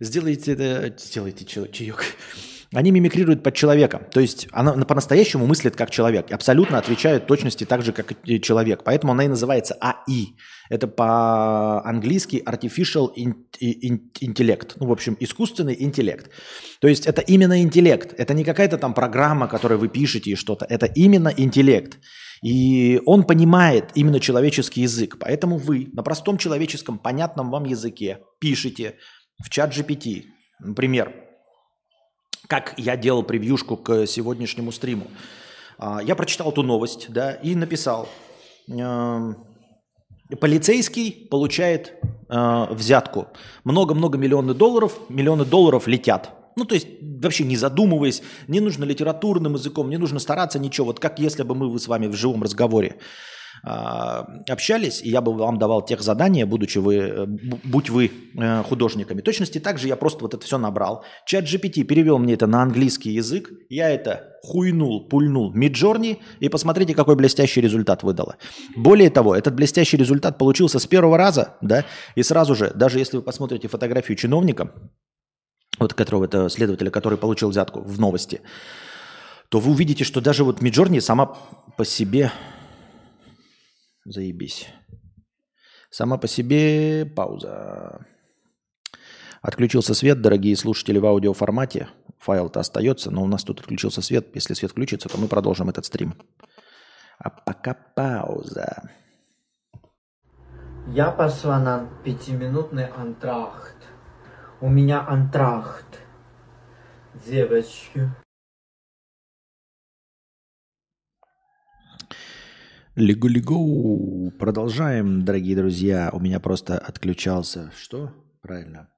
Сделайте. 0.00 0.94
Сделайте 0.98 1.44
чаек. 1.44 2.04
Они 2.74 2.90
мимикрируют 2.90 3.42
под 3.42 3.54
человека. 3.54 4.08
То 4.12 4.20
есть 4.20 4.46
она 4.52 4.72
по-настоящему 4.84 5.46
мыслит 5.46 5.74
как 5.74 5.90
человек. 5.90 6.30
Абсолютно 6.30 6.76
отвечает 6.76 7.26
точности 7.26 7.64
так 7.64 7.82
же, 7.82 7.92
как 7.92 8.12
и 8.24 8.40
человек. 8.40 8.82
Поэтому 8.84 9.12
она 9.12 9.24
и 9.24 9.28
называется 9.28 9.74
АИ. 9.80 10.34
Это 10.68 10.86
по-английски 10.86 12.42
Artificial 12.44 13.08
Intellect. 13.16 14.72
Ну, 14.76 14.86
в 14.86 14.92
общем, 14.92 15.16
искусственный 15.18 15.76
интеллект. 15.78 16.30
То 16.80 16.88
есть 16.88 17.06
это 17.06 17.22
именно 17.22 17.62
интеллект. 17.62 18.14
Это 18.18 18.34
не 18.34 18.44
какая-то 18.44 18.76
там 18.76 18.92
программа, 18.92 19.48
которую 19.48 19.78
вы 19.78 19.88
пишете 19.88 20.32
и 20.32 20.36
что-то. 20.36 20.66
Это 20.68 20.84
именно 20.84 21.32
интеллект. 21.34 21.98
И 22.42 23.00
он 23.06 23.24
понимает 23.24 23.92
именно 23.94 24.20
человеческий 24.20 24.82
язык. 24.82 25.16
Поэтому 25.18 25.56
вы 25.56 25.88
на 25.94 26.02
простом 26.02 26.36
человеческом, 26.36 26.98
понятном 26.98 27.50
вам 27.50 27.64
языке 27.64 28.18
пишете 28.40 28.96
в 29.42 29.48
чат 29.48 29.74
GPT, 29.74 30.24
например, 30.60 31.27
как 32.48 32.74
я 32.78 32.96
делал 32.96 33.22
превьюшку 33.22 33.76
к 33.76 34.06
сегодняшнему 34.06 34.72
стриму. 34.72 35.06
А, 35.78 36.00
я 36.02 36.16
прочитал 36.16 36.50
эту 36.50 36.62
новость, 36.62 37.06
да, 37.10 37.32
и 37.32 37.54
написал. 37.54 38.08
Эм, 38.68 39.36
полицейский 40.40 41.28
получает 41.30 41.94
э, 42.28 42.66
взятку. 42.70 43.28
Много-много 43.64 44.18
миллионов 44.18 44.56
долларов, 44.56 44.98
миллионы 45.08 45.44
долларов 45.44 45.86
летят. 45.86 46.30
Ну, 46.56 46.64
то 46.64 46.74
есть, 46.74 46.88
вообще 47.00 47.44
не 47.44 47.56
задумываясь, 47.56 48.22
не 48.48 48.60
нужно 48.60 48.84
литературным 48.84 49.54
языком, 49.54 49.88
не 49.88 49.96
нужно 49.96 50.18
стараться 50.18 50.58
ничего. 50.58 50.88
Вот 50.88 51.00
как 51.00 51.18
если 51.20 51.44
бы 51.44 51.54
мы 51.54 51.78
с 51.78 51.86
вами 51.86 52.08
в 52.08 52.14
живом 52.14 52.42
разговоре 52.42 52.96
общались, 53.62 55.02
и 55.02 55.10
я 55.10 55.20
бы 55.20 55.32
вам 55.32 55.58
давал 55.58 55.84
тех 55.84 56.00
задания, 56.02 56.46
будучи 56.46 56.78
вы, 56.78 56.94
э, 56.96 57.26
будь 57.26 57.90
вы 57.90 58.10
э, 58.36 58.62
художниками. 58.62 59.20
точности 59.20 59.58
также 59.58 59.88
я 59.88 59.96
просто 59.96 60.20
вот 60.22 60.34
это 60.34 60.44
все 60.44 60.58
набрал. 60.58 61.04
Чат 61.26 61.44
GPT 61.44 61.84
перевел 61.84 62.18
мне 62.18 62.34
это 62.34 62.46
на 62.46 62.62
английский 62.62 63.10
язык, 63.10 63.50
я 63.68 63.90
это 63.90 64.36
хуйнул, 64.42 65.08
пульнул 65.08 65.52
Миджорни, 65.52 66.18
и 66.40 66.48
посмотрите, 66.48 66.94
какой 66.94 67.16
блестящий 67.16 67.60
результат 67.60 68.02
выдало. 68.02 68.36
Более 68.76 69.10
того, 69.10 69.34
этот 69.34 69.54
блестящий 69.54 69.96
результат 69.96 70.38
получился 70.38 70.78
с 70.78 70.86
первого 70.86 71.18
раза, 71.18 71.56
да, 71.60 71.84
и 72.14 72.22
сразу 72.22 72.54
же, 72.54 72.72
даже 72.74 72.98
если 72.98 73.16
вы 73.16 73.22
посмотрите 73.22 73.68
фотографию 73.68 74.16
чиновника, 74.16 74.72
вот 75.78 75.94
которого 75.94 76.24
это 76.24 76.48
следователя, 76.48 76.90
который 76.90 77.18
получил 77.18 77.50
взятку 77.50 77.80
в 77.80 78.00
новости, 78.00 78.40
то 79.48 79.60
вы 79.60 79.72
увидите, 79.72 80.04
что 80.04 80.20
даже 80.20 80.44
вот 80.44 80.60
Миджорни 80.60 80.98
сама 80.98 81.36
по 81.76 81.84
себе 81.84 82.32
Заебись. 84.08 84.68
Сама 85.90 86.16
по 86.16 86.26
себе 86.26 87.04
пауза. 87.04 88.06
Отключился 89.42 89.92
свет, 89.92 90.22
дорогие 90.22 90.56
слушатели, 90.56 90.98
в 90.98 91.04
аудиоформате. 91.04 91.88
Файл-то 92.18 92.60
остается, 92.60 93.10
но 93.10 93.22
у 93.22 93.26
нас 93.26 93.44
тут 93.44 93.60
отключился 93.60 94.00
свет. 94.00 94.34
Если 94.34 94.54
свет 94.54 94.70
включится, 94.70 95.10
то 95.10 95.18
мы 95.18 95.28
продолжим 95.28 95.68
этот 95.68 95.84
стрим. 95.84 96.14
А 97.18 97.28
пока 97.28 97.74
пауза. 97.74 98.90
Я 100.86 101.10
пошла 101.10 101.60
на 101.60 101.90
пятиминутный 102.02 102.86
антрахт. 102.86 103.76
У 104.62 104.70
меня 104.70 105.06
антрахт. 105.06 106.00
Девочки. 107.26 108.08
Лигу-лигу. 112.98 114.32
Продолжаем, 114.40 115.24
дорогие 115.24 115.54
друзья. 115.54 116.10
У 116.12 116.18
меня 116.18 116.40
просто 116.40 116.76
отключался. 116.76 117.70
Что? 117.70 118.12
Правильно. 118.42 118.92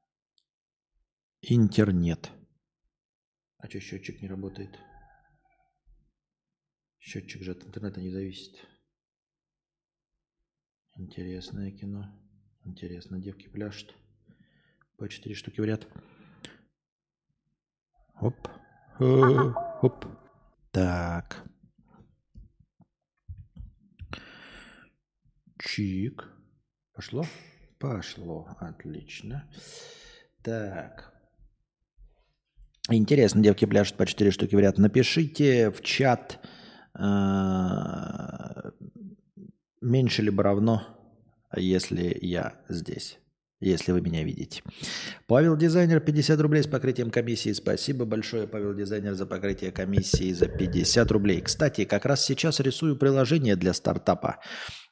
Интернет. 1.43 2.31
А 3.59 3.69
что 3.69 3.79
счетчик 3.79 4.23
не 4.23 4.29
работает? 4.29 4.71
Счетчик 6.99 7.43
же 7.43 7.51
от 7.51 7.63
интернета 7.67 8.01
не 8.01 8.11
зависит. 8.11 8.67
Интересное 10.97 11.71
кино. 11.71 12.09
Интересно, 12.65 13.21
девки 13.21 13.49
пляшут. 13.49 13.95
По 14.97 15.11
четыре 15.11 15.35
штуки 15.35 15.61
в 15.61 15.65
ряд. 15.65 15.87
Оп. 18.19 18.49
Оп. 18.99 20.07
Так. 20.71 21.50
Чик. 25.63 26.29
Пошло? 26.95 27.25
Пошло. 27.79 28.49
Отлично. 28.61 29.45
Так. 30.43 31.13
Интересно, 32.89 33.43
девки 33.43 33.67
пляшут 33.67 33.97
по 33.97 34.07
4 34.07 34.31
штуки 34.31 34.55
в 34.55 34.59
ряд. 34.59 34.79
Напишите 34.79 35.71
в 35.71 35.81
чат 35.83 36.41
э, 36.99 37.03
меньше 39.81 40.23
либо 40.23 40.43
равно, 40.43 40.83
если 41.57 42.17
я 42.21 42.55
здесь. 42.69 43.19
Если 43.61 43.93
вы 43.93 44.01
меня 44.01 44.25
видите. 44.25 44.63
Павел 45.27 45.55
Дизайнер 45.55 46.01
50 46.01 46.41
рублей 46.41 46.63
с 46.63 46.67
покрытием 46.67 47.11
комиссии. 47.11 47.53
Спасибо 47.53 48.07
большое, 48.07 48.49
Павел 48.49 48.75
Дизайнер, 48.75 49.13
за 49.13 49.27
покрытие 49.27 49.71
комиссии 49.71 50.33
за 50.33 50.49
50 50.49 51.11
рублей. 51.11 51.43
Кстати, 51.43 51.85
как 51.85 52.07
раз 52.07 52.25
сейчас 52.25 52.61
рисую 52.61 52.97
приложение 52.97 53.57
для 53.57 53.75
стартапа 53.75 54.41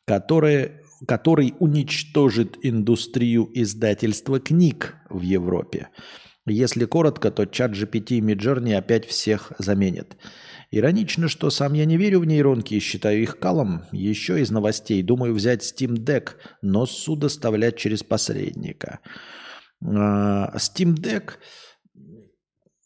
который, 0.09 0.71
который 1.07 1.55
уничтожит 1.61 2.57
индустрию 2.63 3.51
издательства 3.53 4.41
книг 4.41 4.97
в 5.11 5.21
Европе. 5.21 5.91
Если 6.47 6.87
коротко, 6.87 7.31
то 7.31 7.45
чат 7.45 7.73
GPT 7.73 8.17
и 8.17 8.21
Midjourney 8.23 8.75
опять 8.75 9.07
всех 9.07 9.53
заменят. 9.59 10.17
Иронично, 10.71 11.29
что 11.29 11.51
сам 11.51 11.75
я 11.75 11.85
не 11.85 11.99
верю 11.99 12.21
в 12.21 12.25
нейронки 12.25 12.73
и 12.75 12.81
считаю 12.81 13.23
их 13.23 13.39
калом. 13.39 13.83
Еще 13.93 14.41
из 14.41 14.51
новостей 14.51 15.03
думаю 15.03 15.35
взять 15.35 15.63
Steam 15.63 15.97
Deck, 15.97 16.37
но 16.63 16.87
суд 16.87 17.25
оставлять 17.25 17.77
через 17.77 18.03
посредника. 18.03 19.01
А, 19.85 20.57
Steam 20.57 20.95
Deck, 20.95 21.33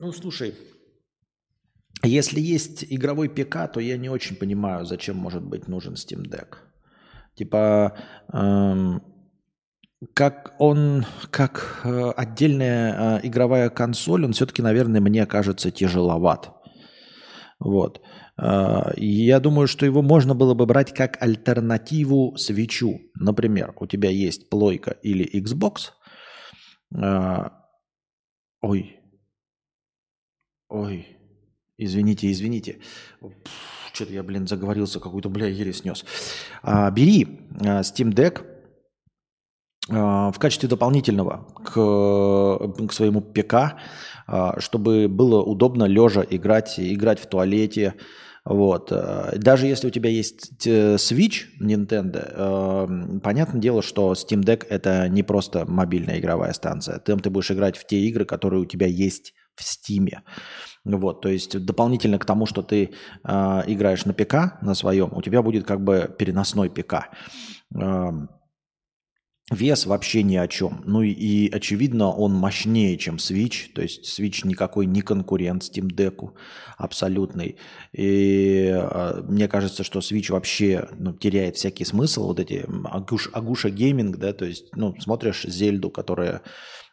ну 0.01 0.11
слушай, 0.11 0.55
если 2.03 2.41
есть 2.41 2.85
игровой 2.89 3.31
ПК, 3.31 3.73
то 3.73 3.79
я 3.79 3.97
не 3.97 4.09
очень 4.09 4.35
понимаю, 4.35 4.85
зачем 4.85 5.17
может 5.17 5.45
быть 5.45 5.69
нужен 5.69 5.95
Steam 5.95 6.23
Deck. 6.29 6.72
Типа, 7.35 7.97
эм, 8.33 9.03
как 10.15 10.55
он, 10.59 11.07
как 11.31 11.81
э, 11.85 12.11
отдельная 12.17 13.19
э, 13.19 13.27
игровая 13.27 13.71
консоль, 13.71 14.25
он 14.25 14.33
все-таки, 14.33 14.63
наверное, 14.63 15.01
мне 15.01 15.27
кажется 15.27 15.71
тяжеловат. 15.71 16.51
Вот. 17.59 18.01
А, 18.37 18.93
я 18.97 19.41
думаю, 19.41 19.69
что 19.69 19.87
его 19.87 20.03
можно 20.03 20.35
было 20.35 20.55
бы 20.55 20.67
брать 20.67 20.93
как 20.93 21.23
альтернативу 21.23 22.37
свечу. 22.37 23.01
Например, 23.15 23.75
у 23.79 23.87
тебя 23.87 24.11
есть 24.11 24.51
плойка 24.51 24.97
или 25.03 25.25
Xbox. 25.41 25.93
А, 26.95 27.53
ой. 28.61 29.01
Ой. 30.69 31.07
Извините, 31.79 32.31
извините. 32.31 32.79
Что-то 33.93 34.13
я, 34.13 34.23
блин, 34.23 34.47
заговорился, 34.47 35.01
какую-то, 35.01 35.29
бля, 35.29 35.47
еле 35.47 35.73
снес. 35.73 36.05
А, 36.63 36.91
бери 36.91 37.41
Steam 37.61 38.13
Deck 38.13 38.47
в 39.89 40.35
качестве 40.39 40.69
дополнительного 40.69 41.49
к, 41.65 41.73
к 42.87 42.93
своему 42.93 43.21
ПК, 43.21 43.75
чтобы 44.59 45.09
было 45.09 45.43
удобно 45.43 45.85
лежа 45.85 46.25
играть, 46.29 46.79
играть 46.79 47.19
в 47.19 47.27
туалете, 47.27 47.95
вот. 48.45 48.93
Даже 49.37 49.67
если 49.67 49.87
у 49.87 49.91
тебя 49.91 50.11
есть 50.11 50.67
э, 50.67 50.97
Switch 50.97 51.47
Nintendo, 51.61 53.21
понятное 53.21 53.61
дело, 53.61 53.83
что 53.83 54.13
Steam 54.13 54.43
Deck 54.43 54.67
это 54.69 55.09
не 55.09 55.23
просто 55.23 55.65
мобильная 55.67 56.19
игровая 56.19 56.53
станция. 56.53 56.99
Там 56.99 57.21
ты 57.21 57.31
будешь 57.31 57.53
играть 57.53 57.77
в 57.77 57.87
те 57.87 58.01
игры, 58.01 58.25
которые 58.25 58.63
у 58.63 58.67
тебя 58.67 58.87
есть 58.89 59.33
в 59.55 59.63
Steam. 59.63 60.09
Вот, 60.85 61.21
то 61.21 61.29
есть 61.29 61.65
дополнительно 61.65 62.19
к 62.19 62.25
тому, 62.25 62.47
что 62.47 62.63
ты 62.63 62.91
э, 63.25 63.63
играешь 63.67 64.05
на 64.05 64.13
ПК 64.13 64.61
на 64.63 64.75
своем, 64.75 65.13
у 65.13 65.23
тебя 65.23 65.43
будет 65.43 65.65
как 65.65 65.83
бы 65.83 66.13
переносной 66.19 66.71
ПК. 66.71 67.11
Эм, 67.75 68.29
Вес 69.51 69.87
вообще 69.87 70.23
ни 70.23 70.37
о 70.37 70.49
чем. 70.49 70.83
Ну 70.87 71.03
и, 71.03 71.11
и 71.11 71.51
очевидно, 71.51 72.11
он 72.11 72.33
мощнее, 72.33 72.97
чем 72.97 73.17
Switch. 73.17 73.73
То 73.75 73.83
есть 73.83 74.19
Switch 74.19 74.47
никакой 74.47 74.87
не 74.87 75.03
конкурент 75.03 75.63
Steam 75.63 75.89
Deck 75.89 76.31
абсолютный. 76.79 77.57
И 77.93 78.71
э, 78.73 79.23
мне 79.29 79.49
кажется, 79.49 79.85
что 79.85 79.99
Switch 79.99 80.33
вообще 80.33 80.89
ну, 80.99 81.13
теряет 81.13 81.57
всякий 81.57 81.85
смысл. 81.85 82.29
Вот 82.29 82.41
эти 82.41 82.65
агуш, 82.85 83.31
агуша 83.33 83.71
гейминг, 83.71 84.17
да, 84.17 84.33
то 84.33 84.45
есть, 84.45 84.75
ну, 84.75 84.95
смотришь 85.01 85.45
Зельду, 85.45 85.91
которая 85.91 86.43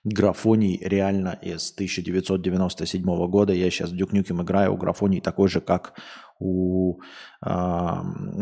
графоний 0.10 0.80
реально 0.82 1.38
из 1.42 1.72
1997 1.72 3.04
года. 3.28 3.54
Я 3.54 3.70
сейчас 3.70 3.92
в 3.92 3.96
Nukem 3.96 4.44
играю, 4.44 4.74
у 4.74 4.78
графоний 4.78 5.22
такой 5.22 5.50
же, 5.50 5.62
как 5.62 5.94
у 6.40 7.00
э, 7.46 7.96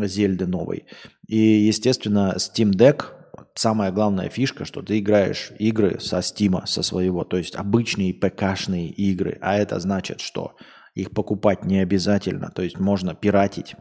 Зельды 0.04 0.46
новой. 0.46 0.86
И, 1.26 1.38
естественно, 1.38 2.34
Steam 2.36 2.72
Deck– 2.72 3.06
самая 3.54 3.90
главная 3.92 4.28
фишка, 4.28 4.64
что 4.64 4.82
ты 4.82 4.98
играешь 4.98 5.52
игры 5.58 5.98
со 6.00 6.22
Стима, 6.22 6.66
со 6.66 6.82
своего, 6.82 7.24
то 7.24 7.36
есть 7.36 7.56
обычные 7.56 8.14
ПКшные 8.14 8.88
игры, 8.88 9.38
а 9.40 9.56
это 9.56 9.80
значит, 9.80 10.20
что 10.20 10.56
их 10.94 11.10
покупать 11.10 11.64
не 11.64 11.80
обязательно, 11.80 12.50
то 12.50 12.62
есть 12.62 12.78
можно 12.78 13.14
пиратить, 13.14 13.74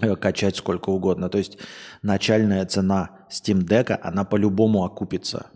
э, 0.00 0.16
качать 0.16 0.56
сколько 0.56 0.90
угодно. 0.90 1.28
То 1.28 1.38
есть 1.38 1.58
начальная 2.02 2.64
цена 2.66 3.26
Steam 3.30 3.66
Deck, 3.66 3.98
она 4.02 4.24
по-любому 4.24 4.84
окупится. 4.84 5.50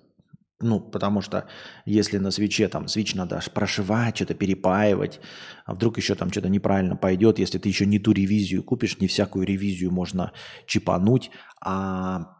Ну, 0.66 0.80
потому 0.80 1.20
что 1.20 1.46
если 1.84 2.18
на 2.18 2.30
свече 2.30 2.68
там 2.68 2.88
свич 2.88 3.14
надо 3.14 3.36
аж 3.36 3.50
прошивать, 3.50 4.16
что-то 4.16 4.34
перепаивать, 4.34 5.20
а 5.64 5.74
вдруг 5.74 5.96
еще 5.96 6.14
там 6.14 6.30
что-то 6.30 6.48
неправильно 6.48 6.96
пойдет, 6.96 7.38
если 7.38 7.58
ты 7.58 7.68
еще 7.68 7.86
не 7.86 8.00
ту 8.00 8.12
ревизию 8.12 8.64
купишь, 8.64 8.98
не 8.98 9.06
всякую 9.06 9.46
ревизию 9.46 9.92
можно 9.92 10.32
чипануть, 10.66 11.30
а 11.60 12.36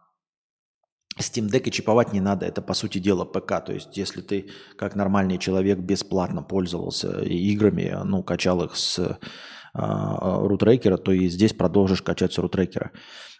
Steam 1.18 1.48
Deck 1.48 1.68
и 1.68 1.70
чиповать 1.70 2.12
не 2.12 2.20
надо, 2.20 2.46
это 2.46 2.60
по 2.62 2.74
сути 2.74 2.98
дела 2.98 3.24
ПК. 3.24 3.64
То 3.64 3.72
есть 3.72 3.96
если 3.96 4.20
ты 4.20 4.50
как 4.76 4.96
нормальный 4.96 5.38
человек 5.38 5.78
бесплатно 5.78 6.42
пользовался 6.42 7.22
играми, 7.22 7.96
ну, 8.04 8.22
качал 8.22 8.62
их 8.64 8.76
с 8.76 8.98
э, 8.98 9.16
рутрекера, 9.72 10.96
то 10.96 11.12
и 11.12 11.28
здесь 11.28 11.52
продолжишь 11.52 12.02
качать 12.02 12.32
с 12.32 12.38
рутрекера. 12.38 12.90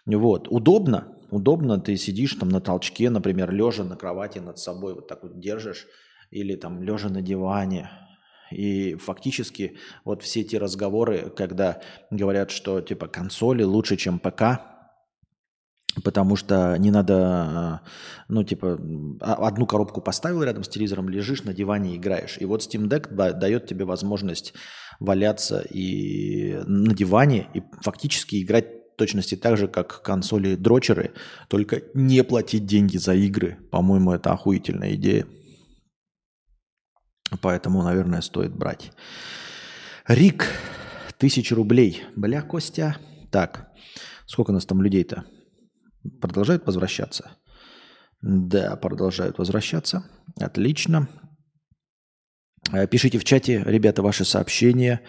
Вот. 0.05 0.47
Удобно, 0.49 1.16
удобно, 1.31 1.79
ты 1.79 1.97
сидишь 1.97 2.35
там 2.35 2.49
на 2.49 2.61
толчке, 2.61 3.09
например, 3.09 3.51
лежа 3.51 3.83
на 3.83 3.95
кровати 3.95 4.39
над 4.39 4.59
собой, 4.59 4.93
вот 4.93 5.07
так 5.07 5.23
вот 5.23 5.39
держишь, 5.39 5.87
или 6.31 6.55
там 6.55 6.81
лежа 6.83 7.09
на 7.09 7.21
диване, 7.21 7.89
и 8.51 8.95
фактически 8.95 9.77
вот 10.05 10.23
все 10.23 10.41
эти 10.41 10.55
разговоры, 10.55 11.31
когда 11.35 11.81
говорят, 12.11 12.51
что 12.51 12.81
типа 12.81 13.07
консоли 13.07 13.63
лучше, 13.63 13.97
чем 13.97 14.19
ПК, 14.19 14.61
потому 16.03 16.35
что 16.35 16.75
не 16.77 16.91
надо, 16.91 17.15
а, 17.17 17.81
ну, 18.27 18.43
типа, 18.43 18.79
а, 19.21 19.47
одну 19.47 19.65
коробку 19.65 20.01
поставил 20.01 20.43
рядом 20.43 20.63
с 20.63 20.67
телевизором, 20.67 21.09
лежишь 21.09 21.43
на 21.43 21.53
диване 21.53 21.93
и 21.93 21.97
играешь. 21.97 22.37
И 22.39 22.45
вот 22.45 22.61
Steam 22.61 22.87
Deck 22.87 23.11
дает 23.33 23.67
тебе 23.67 23.85
возможность 23.85 24.53
валяться 24.99 25.61
и 25.61 26.59
на 26.65 26.93
диване 26.93 27.49
и 27.53 27.61
фактически 27.81 28.41
играть 28.41 28.76
точности 28.97 29.35
так 29.35 29.57
же, 29.57 29.67
как 29.67 30.01
консоли 30.01 30.55
дрочеры, 30.55 31.13
только 31.47 31.83
не 31.93 32.23
платить 32.23 32.65
деньги 32.65 32.97
за 32.97 33.13
игры. 33.13 33.57
По-моему, 33.71 34.11
это 34.11 34.33
охуительная 34.33 34.95
идея. 34.95 35.25
Поэтому, 37.41 37.83
наверное, 37.83 38.21
стоит 38.21 38.53
брать. 38.55 38.91
Рик, 40.07 40.47
тысяча 41.17 41.55
рублей. 41.55 42.03
Бля, 42.15 42.41
Костя. 42.41 42.97
Так, 43.31 43.71
сколько 44.25 44.51
у 44.51 44.53
нас 44.53 44.65
там 44.65 44.81
людей-то? 44.81 45.25
Продолжают 46.21 46.65
возвращаться? 46.65 47.31
Да, 48.21 48.75
продолжают 48.77 49.37
возвращаться. 49.37 50.03
Отлично. 50.39 51.07
Э, 52.71 52.87
пишите 52.87 53.17
в 53.17 53.23
чате, 53.23 53.63
ребята, 53.65 54.01
ваши 54.01 54.25
сообщения. 54.25 55.01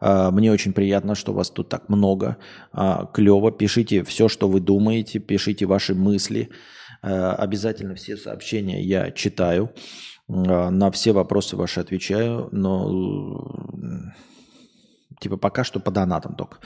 Э, 0.00 0.30
мне 0.30 0.52
очень 0.52 0.72
приятно, 0.72 1.14
что 1.14 1.32
вас 1.32 1.50
тут 1.50 1.68
так 1.68 1.88
много. 1.88 2.36
Э, 2.72 3.06
Клево. 3.12 3.50
Пишите 3.50 4.02
все, 4.04 4.28
что 4.28 4.48
вы 4.48 4.60
думаете. 4.60 5.18
Пишите 5.18 5.66
ваши 5.66 5.94
мысли. 5.94 6.50
Обязательно 7.02 7.94
все 7.94 8.18
сообщения 8.18 8.82
я 8.82 9.10
читаю. 9.10 9.72
На 10.28 10.90
все 10.90 11.12
вопросы 11.12 11.56
ваши 11.56 11.80
отвечаю. 11.80 12.50
Но 12.52 13.70
Типа 15.20 15.36
пока 15.36 15.64
что 15.64 15.80
по 15.80 15.90
донатам 15.90 16.34
только. 16.34 16.58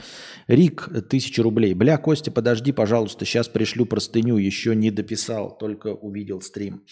Рик, 0.47 0.89
тысяча 1.09 1.43
рублей. 1.43 1.73
Бля, 1.73 1.97
Костя, 1.97 2.31
подожди, 2.31 2.71
пожалуйста, 2.71 3.25
сейчас 3.25 3.49
пришлю 3.49 3.85
простыню. 3.85 4.37
Еще 4.37 4.75
не 4.75 4.91
дописал, 4.91 5.57
только 5.57 5.87
увидел 5.87 6.41
стрим. 6.41 6.85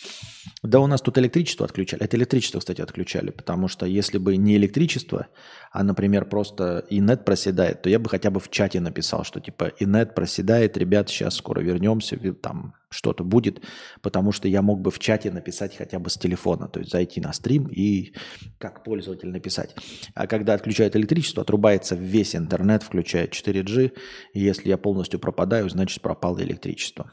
Да 0.61 0.81
у 0.81 0.87
нас 0.87 1.01
тут 1.01 1.17
электричество 1.17 1.65
отключали. 1.65 2.03
Это 2.03 2.17
электричество, 2.17 2.59
кстати, 2.59 2.81
отключали. 2.81 3.31
Потому 3.31 3.69
что 3.69 3.85
если 3.85 4.17
бы 4.17 4.35
не 4.35 4.57
электричество, 4.57 5.27
а, 5.71 5.83
например, 5.83 6.25
просто 6.25 6.85
инет 6.89 7.23
проседает, 7.23 7.81
то 7.81 7.89
я 7.89 7.97
бы 7.97 8.09
хотя 8.09 8.29
бы 8.29 8.41
в 8.41 8.49
чате 8.49 8.81
написал, 8.81 9.23
что 9.23 9.39
типа 9.39 9.71
инет 9.79 10.15
проседает, 10.15 10.75
ребят, 10.75 11.09
сейчас 11.09 11.35
скоро 11.35 11.61
вернемся, 11.61 12.17
там 12.33 12.75
что-то 12.93 13.23
будет, 13.23 13.61
потому 14.01 14.31
что 14.31 14.47
я 14.47 14.61
мог 14.61 14.81
бы 14.81 14.91
в 14.91 14.99
чате 14.99 15.31
написать 15.31 15.75
хотя 15.75 15.99
бы 15.99 16.09
с 16.09 16.17
телефона, 16.17 16.67
то 16.67 16.79
есть 16.79 16.91
зайти 16.91 17.19
на 17.19 17.33
стрим 17.33 17.67
и 17.67 18.13
как 18.57 18.83
пользователь 18.83 19.29
написать. 19.29 19.75
А 20.13 20.27
когда 20.27 20.53
отключают 20.53 20.95
электричество, 20.95 21.43
отрубается 21.43 21.95
весь 21.95 22.35
интернет, 22.35 22.83
включая 22.83 23.27
4G, 23.27 23.91
и 24.33 24.39
если 24.39 24.69
я 24.69 24.77
полностью 24.77 25.19
пропадаю, 25.19 25.69
значит 25.69 26.01
пропало 26.01 26.41
электричество. 26.41 27.11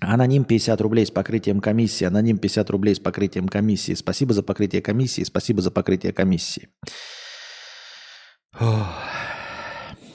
Аноним 0.00 0.44
50 0.44 0.80
рублей 0.80 1.04
с 1.04 1.10
покрытием 1.10 1.60
комиссии. 1.60 2.06
Аноним 2.06 2.38
50 2.38 2.70
рублей 2.70 2.94
с 2.94 2.98
покрытием 2.98 3.48
комиссии. 3.48 3.92
Спасибо 3.92 4.32
за 4.32 4.42
покрытие 4.42 4.80
комиссии. 4.80 5.24
Спасибо 5.24 5.60
за 5.60 5.70
покрытие 5.70 6.14
комиссии. 6.14 6.70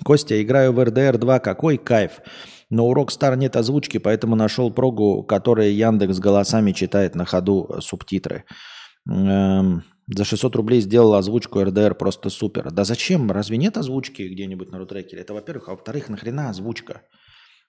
Костя, 0.03 0.41
играю 0.41 0.73
в 0.73 0.79
RDR 0.79 1.17
2. 1.17 1.39
Какой 1.39 1.77
кайф. 1.77 2.19
Но 2.69 2.87
у 2.87 2.93
Rockstar 2.95 3.35
нет 3.37 3.55
озвучки, 3.55 3.97
поэтому 3.97 4.35
нашел 4.35 4.71
прогу, 4.71 5.23
которая 5.23 5.69
Яндекс 5.69 6.19
голосами 6.19 6.71
читает 6.71 7.15
на 7.15 7.25
ходу 7.25 7.77
субтитры. 7.79 8.45
Эм, 9.07 9.83
за 10.07 10.23
600 10.23 10.55
рублей 10.55 10.81
сделал 10.81 11.13
озвучку 11.13 11.61
RDR, 11.61 11.93
просто 11.93 12.29
супер. 12.29 12.71
Да 12.71 12.83
зачем? 12.83 13.31
Разве 13.31 13.57
нет 13.57 13.77
озвучки 13.77 14.23
где-нибудь 14.23 14.71
на 14.71 14.79
рутрекере? 14.79 15.21
Это 15.21 15.33
во-первых. 15.33 15.69
А 15.69 15.71
во-вторых, 15.71 16.09
нахрена 16.09 16.49
озвучка? 16.49 17.03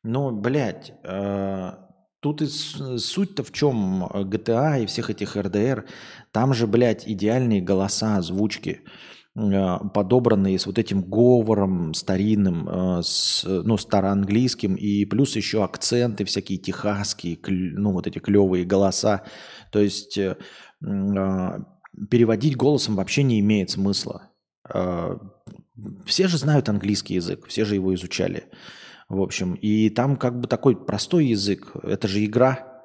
Ну, 0.02 0.30
блядь, 0.30 0.92
э, 1.04 1.72
Тут 2.20 2.42
и 2.42 2.46
суть-то 2.46 3.44
в 3.44 3.52
чем 3.52 4.04
GTA 4.04 4.82
и 4.82 4.86
всех 4.86 5.10
этих 5.10 5.36
РДР. 5.36 5.86
Там 6.32 6.54
же, 6.54 6.66
блядь, 6.66 7.06
идеальные 7.06 7.60
голоса, 7.60 8.16
озвучки, 8.16 8.80
э, 8.80 8.88
подобранные 9.36 10.58
с 10.58 10.64
вот 10.66 10.78
этим 10.78 11.02
говором 11.02 11.92
старинным, 11.92 12.68
э, 12.68 13.02
с, 13.02 13.44
ну, 13.44 13.76
староанглийским, 13.76 14.76
и 14.76 15.04
плюс 15.04 15.36
еще 15.36 15.62
акценты 15.62 16.24
всякие 16.24 16.58
техасские, 16.58 17.38
ну, 17.46 17.92
вот 17.92 18.06
эти 18.06 18.18
клевые 18.18 18.64
голоса. 18.64 19.24
То 19.72 19.80
есть 19.80 20.16
э, 20.16 20.38
переводить 20.80 22.56
голосом 22.56 22.96
вообще 22.96 23.22
не 23.22 23.40
имеет 23.40 23.70
смысла. 23.70 24.30
Все 26.06 26.26
же 26.26 26.38
знают 26.38 26.68
английский 26.68 27.14
язык, 27.14 27.46
все 27.46 27.64
же 27.64 27.74
его 27.74 27.94
изучали. 27.94 28.44
В 29.08 29.20
общем, 29.20 29.54
и 29.54 29.90
там 29.90 30.16
как 30.16 30.40
бы 30.40 30.48
такой 30.48 30.74
простой 30.74 31.26
язык. 31.26 31.76
Это 31.82 32.08
же 32.08 32.24
игра. 32.24 32.82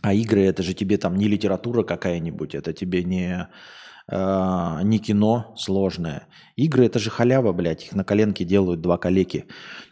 А 0.00 0.14
игры 0.14 0.42
это 0.42 0.62
же 0.62 0.74
тебе 0.74 0.96
там 0.98 1.16
не 1.16 1.26
литература 1.26 1.82
какая-нибудь, 1.82 2.54
это 2.54 2.72
тебе 2.72 3.02
не 3.02 3.48
э, 4.10 4.80
не 4.82 4.98
кино 4.98 5.54
сложное. 5.56 6.26
Игры 6.56 6.86
это 6.86 6.98
же 6.98 7.10
халява, 7.10 7.52
блядь, 7.52 7.84
их 7.84 7.94
на 7.94 8.04
коленке 8.04 8.44
делают 8.44 8.80
два 8.80 8.98
калеки 8.98 9.46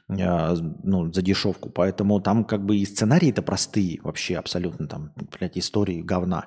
э, 0.09 0.55
ну, 0.83 1.13
за 1.13 1.23
дешевку. 1.23 1.71
Поэтому 1.71 2.21
там 2.21 2.45
как 2.45 2.65
бы 2.65 2.77
и 2.77 2.85
сценарии-то 2.85 3.43
простые 3.43 4.01
вообще 4.03 4.37
абсолютно, 4.37 4.89
там, 4.89 5.13
блядь, 5.39 5.59
истории 5.59 6.03
говна. 6.03 6.47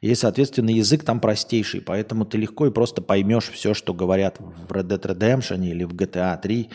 И, 0.00 0.14
соответственно, 0.14 0.70
язык 0.70 1.04
там 1.04 1.20
простейший, 1.20 1.80
поэтому 1.80 2.24
ты 2.24 2.38
легко 2.38 2.66
и 2.66 2.72
просто 2.72 3.02
поймешь 3.02 3.50
все, 3.50 3.74
что 3.74 3.94
говорят 3.94 4.36
в 4.38 4.72
Red 4.72 4.88
Dead 4.88 5.02
Redemption 5.02 5.64
или 5.66 5.84
в 5.84 5.94
GTA 5.94 6.40
3. 6.40 6.70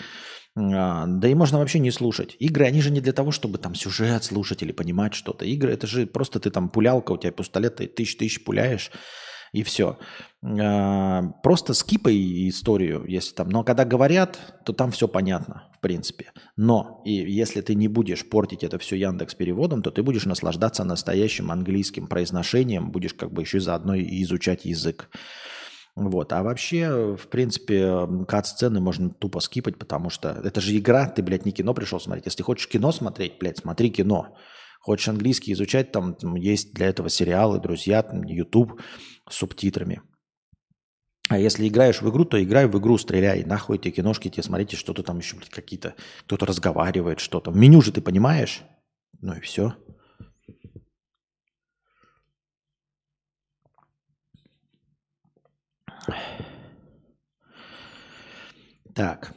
А, 0.56 1.08
да 1.08 1.28
и 1.28 1.34
можно 1.34 1.58
вообще 1.58 1.80
не 1.80 1.91
слушать. 1.91 2.36
Игры, 2.39 2.66
они 2.66 2.82
же 2.82 2.91
не 2.91 3.02
для 3.02 3.14
того, 3.14 3.32
чтобы 3.32 3.58
там 3.58 3.74
сюжет 3.76 4.24
слушать 4.24 4.62
или 4.62 4.72
понимать 4.72 5.14
что-то. 5.14 5.46
Игры, 5.46 5.74
это 5.74 5.88
же 5.88 6.06
просто 6.06 6.39
ты 6.39 6.52
там 6.52 6.70
пулялка, 6.70 7.14
у 7.14 7.18
тебя 7.18 7.32
пистолет, 7.32 7.78
ты 7.78 7.88
тысяч-тысяч 7.88 8.44
пуляешь, 8.44 8.91
и 9.52 9.64
все. 9.64 9.98
А, 10.46 11.22
просто 11.41 11.74
скипай 11.74 12.50
историю, 12.50 13.06
если 13.08 13.34
там. 13.34 13.50
Но 13.50 13.64
когда 13.64 13.86
говорят, 13.86 14.38
то 14.66 14.74
там 14.74 14.91
все 14.91 15.08
понятно, 15.08 15.70
в 15.78 15.80
принципе. 15.80 16.32
Но 16.58 17.02
и 17.06 17.14
если 17.14 17.62
ты 17.62 17.76
не 17.76 17.88
будешь 17.88 18.28
портить 18.28 18.64
это 18.64 18.78
все 18.78 18.98
Яндекс 18.98 19.36
переводом, 19.36 19.82
то 19.82 19.89
ты 19.89 20.04
будешь 20.04 20.26
наслаждаться 20.26 20.84
настоящим 20.84 21.50
английским 21.50 22.08
произношением, 22.08 22.91
будешь 22.91 23.14
как 23.14 23.32
бы 23.32 23.44
еще 23.44 23.62
заодно 23.62 23.96
и 23.96 24.22
изучать 24.24 24.66
язык. 24.66 25.10
Вот. 25.96 26.34
А 26.34 26.44
вообще, 26.44 27.16
в 27.16 27.30
принципе, 27.30 28.08
кат-сцены 28.28 28.82
можно 28.82 29.12
тупо 29.12 29.39
скипать, 29.39 29.78
потому 29.78 30.10
что 30.10 30.30
это 30.44 30.60
же 30.60 30.78
игра, 30.78 31.08
ты, 31.08 31.22
блядь, 31.22 31.46
не 31.46 31.54
кино 31.54 31.74
пришел 31.74 32.02
смотреть. 32.02 32.26
Если 32.26 32.44
хочешь 32.44 32.68
кино 32.68 32.91
смотреть, 32.91 33.38
блядь, 33.39 33.60
смотри 33.60 33.91
кино. 33.91 34.36
Хочешь 34.82 35.08
английский 35.08 35.54
изучать, 35.54 35.94
там, 35.94 36.18
есть 36.36 36.74
для 36.74 36.88
этого 36.88 37.08
сериалы, 37.08 37.62
друзья, 37.62 38.04
там, 38.04 38.24
YouTube 38.24 38.82
с 39.30 39.36
субтитрами. 39.36 40.02
А 41.30 41.39
если 41.39 41.67
играешь 41.67 42.01
в 42.01 42.09
игру, 42.09 42.26
то 42.26 42.41
играй 42.43 42.67
в 42.67 42.78
игру, 42.78 42.97
стреляй. 42.97 43.43
Нахуй 43.43 43.78
эти 43.78 43.91
киношки 43.91 44.30
тебе 44.30 44.43
смотрите, 44.43 44.76
что-то 44.76 45.03
там 45.03 45.19
еще, 45.19 45.36
блядь, 45.38 45.49
какие-то... 45.49 45.95
Кто-то 46.26 46.45
разговаривает, 46.45 47.19
что-то. 47.19 47.51
В 47.51 47.55
меню 47.55 47.82
же 47.82 47.91
ты 47.91 48.01
понимаешь? 48.01 48.61
Ну 49.21 49.34
и 49.34 49.39
все. 49.39 49.74
Так. 58.93 59.34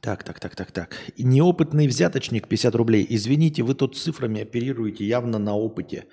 Так, 0.00 0.22
так, 0.22 0.40
так, 0.40 0.54
так, 0.54 0.72
так. 0.72 0.96
Неопытный 1.18 1.88
взяточник 1.88 2.48
50 2.48 2.74
рублей. 2.76 3.06
Извините, 3.08 3.62
вы 3.62 3.74
тут 3.74 3.96
цифрами 3.96 4.42
оперируете 4.42 5.04
явно 5.04 5.38
на 5.38 5.54
опыте. 5.54 6.06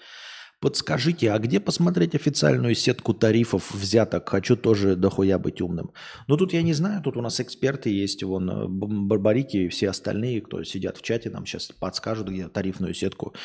Подскажите, 0.66 1.32
а 1.32 1.38
где 1.38 1.59
посмотреть 1.59 2.16
официальную 2.16 2.74
сетку 2.74 3.13
тарифов 3.13 3.72
взяток? 3.72 4.28
Хочу 4.28 4.57
тоже 4.57 4.95
дохуя 4.95 5.38
быть 5.38 5.61
умным. 5.61 5.91
Ну 6.28 6.38
тут 6.38 6.53
я 6.53 6.63
не 6.63 6.74
знаю, 6.74 7.03
тут 7.03 7.18
у 7.18 7.22
нас 7.22 7.39
эксперты 7.39 7.91
есть, 7.91 8.24
вон 8.24 8.49
э, 8.49 8.66
Барбарики 8.68 9.57
и 9.57 9.68
все 9.68 9.91
остальные, 9.91 10.41
кто 10.41 10.63
сидят 10.63 10.97
в 10.97 11.03
чате, 11.03 11.30
нам 11.30 11.45
сейчас 11.45 11.68
подскажут, 11.68 12.30
где 12.30 12.47
тарифную 12.47 12.95
сетку 12.95 13.36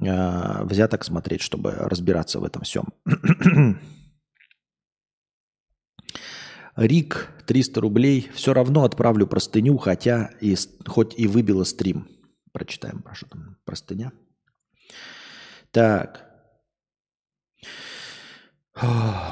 э, 0.00 0.64
взяток 0.64 1.04
смотреть, 1.04 1.42
чтобы 1.42 1.72
разбираться 1.72 2.40
в 2.40 2.44
этом 2.44 2.62
всем. 2.62 2.86
Рик, 6.76 7.28
300 7.46 7.80
рублей. 7.82 8.30
Все 8.32 8.54
равно 8.54 8.84
отправлю 8.84 9.26
простыню, 9.26 9.76
хотя 9.76 10.30
и, 10.40 10.56
хоть 10.86 11.18
и 11.18 11.26
выбила 11.26 11.64
стрим. 11.64 12.08
Прочитаем, 12.50 13.02
прошу, 13.02 13.26
там 13.26 13.58
простыня. 13.66 14.12
Так. 15.70 16.31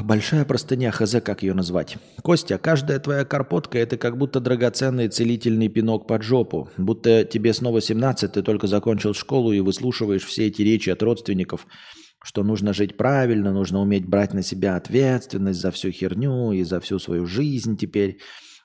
Большая 0.03 0.45
простыня, 0.45 0.91
хз, 0.91 1.17
как 1.25 1.43
ее 1.43 1.55
назвать. 1.55 1.97
Костя, 2.23 2.59
каждая 2.59 2.99
твоя 2.99 3.25
карпотка– 3.25 3.79
это 3.81 3.97
как 3.97 4.19
будто 4.19 4.39
драгоценный 4.41 5.09
целительный 5.09 5.69
пинок 5.69 6.07
под 6.07 6.23
жопу. 6.23 6.69
Будто 6.77 7.25
тебе 7.25 7.55
снова 7.55 7.81
17, 7.81 8.33
ты 8.33 8.43
только 8.43 8.67
закончил 8.67 9.15
школу 9.15 9.53
и 9.53 9.61
выслушиваешь 9.61 10.25
все 10.25 10.47
эти 10.49 10.63
речи 10.63 10.91
от 10.91 11.03
родственников– 11.03 11.67
что 12.23 12.43
нужно 12.43 12.75
жить 12.75 12.97
правильно, 12.97 13.53
нужно 13.53 13.81
уметь 13.81 14.07
брать 14.07 14.35
на 14.35 14.43
себя 14.43 14.77
ответственность 14.77 15.61
за 15.61 15.71
всю 15.71 15.91
херню 15.91 16.53
и 16.53 16.63
за 16.65 16.81
всю 16.81 16.99
свою 16.99 17.27
жизнь 17.27 17.77
теперь. 17.79 18.19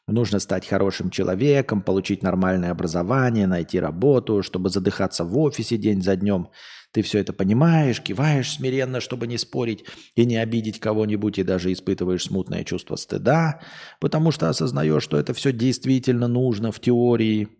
Нужно 0.08 0.40
стать 0.40 0.68
хорошим 0.68 1.10
человеком, 1.10 1.82
получить 1.82 2.22
нормальное 2.22 2.72
образование, 2.72 3.48
найти 3.48 3.80
работу, 3.80 4.44
чтобы 4.44 4.70
задыхаться 4.70 5.24
в 5.24 5.38
офисе 5.40 5.78
день 5.78 6.04
за 6.04 6.16
днем. 6.16 6.50
Ты 6.96 7.02
все 7.02 7.20
это 7.20 7.34
понимаешь, 7.34 8.00
киваешь 8.00 8.54
смиренно, 8.54 9.02
чтобы 9.02 9.28
не 9.28 9.38
спорить 9.38 9.84
и 10.16 10.26
не 10.26 10.38
обидеть 10.38 10.80
кого-нибудь, 10.80 11.38
и 11.38 11.43
даже 11.43 11.74
испытываешь 11.74 12.24
смутное 12.24 12.64
чувство 12.64 12.96
стыда, 12.96 13.60
потому 14.00 14.32
что 14.32 14.48
осознаешь, 14.48 15.04
что 15.04 15.18
это 15.18 15.34
все 15.34 15.52
действительно 15.52 16.30
нужно 16.30 16.72
в 16.72 16.80
теории– 16.80 17.50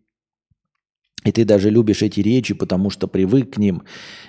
и 1.26 1.32
ты 1.32 1.44
даже 1.44 1.72
любишь 1.72 2.04
эти 2.04 2.20
речи, 2.20 2.54
потому 2.54 2.92
что 2.92 3.08
привык 3.08 3.56
к 3.56 3.58
ним. 3.58 3.82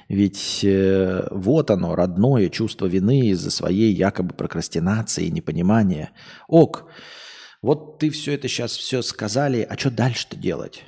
Ведь 0.08 0.64
э, 0.64 1.28
вот 1.30 1.70
оно, 1.70 1.94
родное 1.94 2.48
чувство 2.48 2.86
вины 2.86 3.28
из-за 3.28 3.50
своей 3.50 3.92
якобы 3.92 4.34
прокрастинации 4.34 5.26
и 5.26 5.30
непонимания. 5.30 6.12
Ок, 6.48 6.90
вот 7.60 7.98
ты 7.98 8.08
все 8.08 8.32
это 8.32 8.48
сейчас 8.48 8.72
все 8.72 9.02
сказали, 9.02 9.60
а 9.60 9.76
что 9.76 9.90
дальше-то 9.90 10.36
делать? 10.36 10.84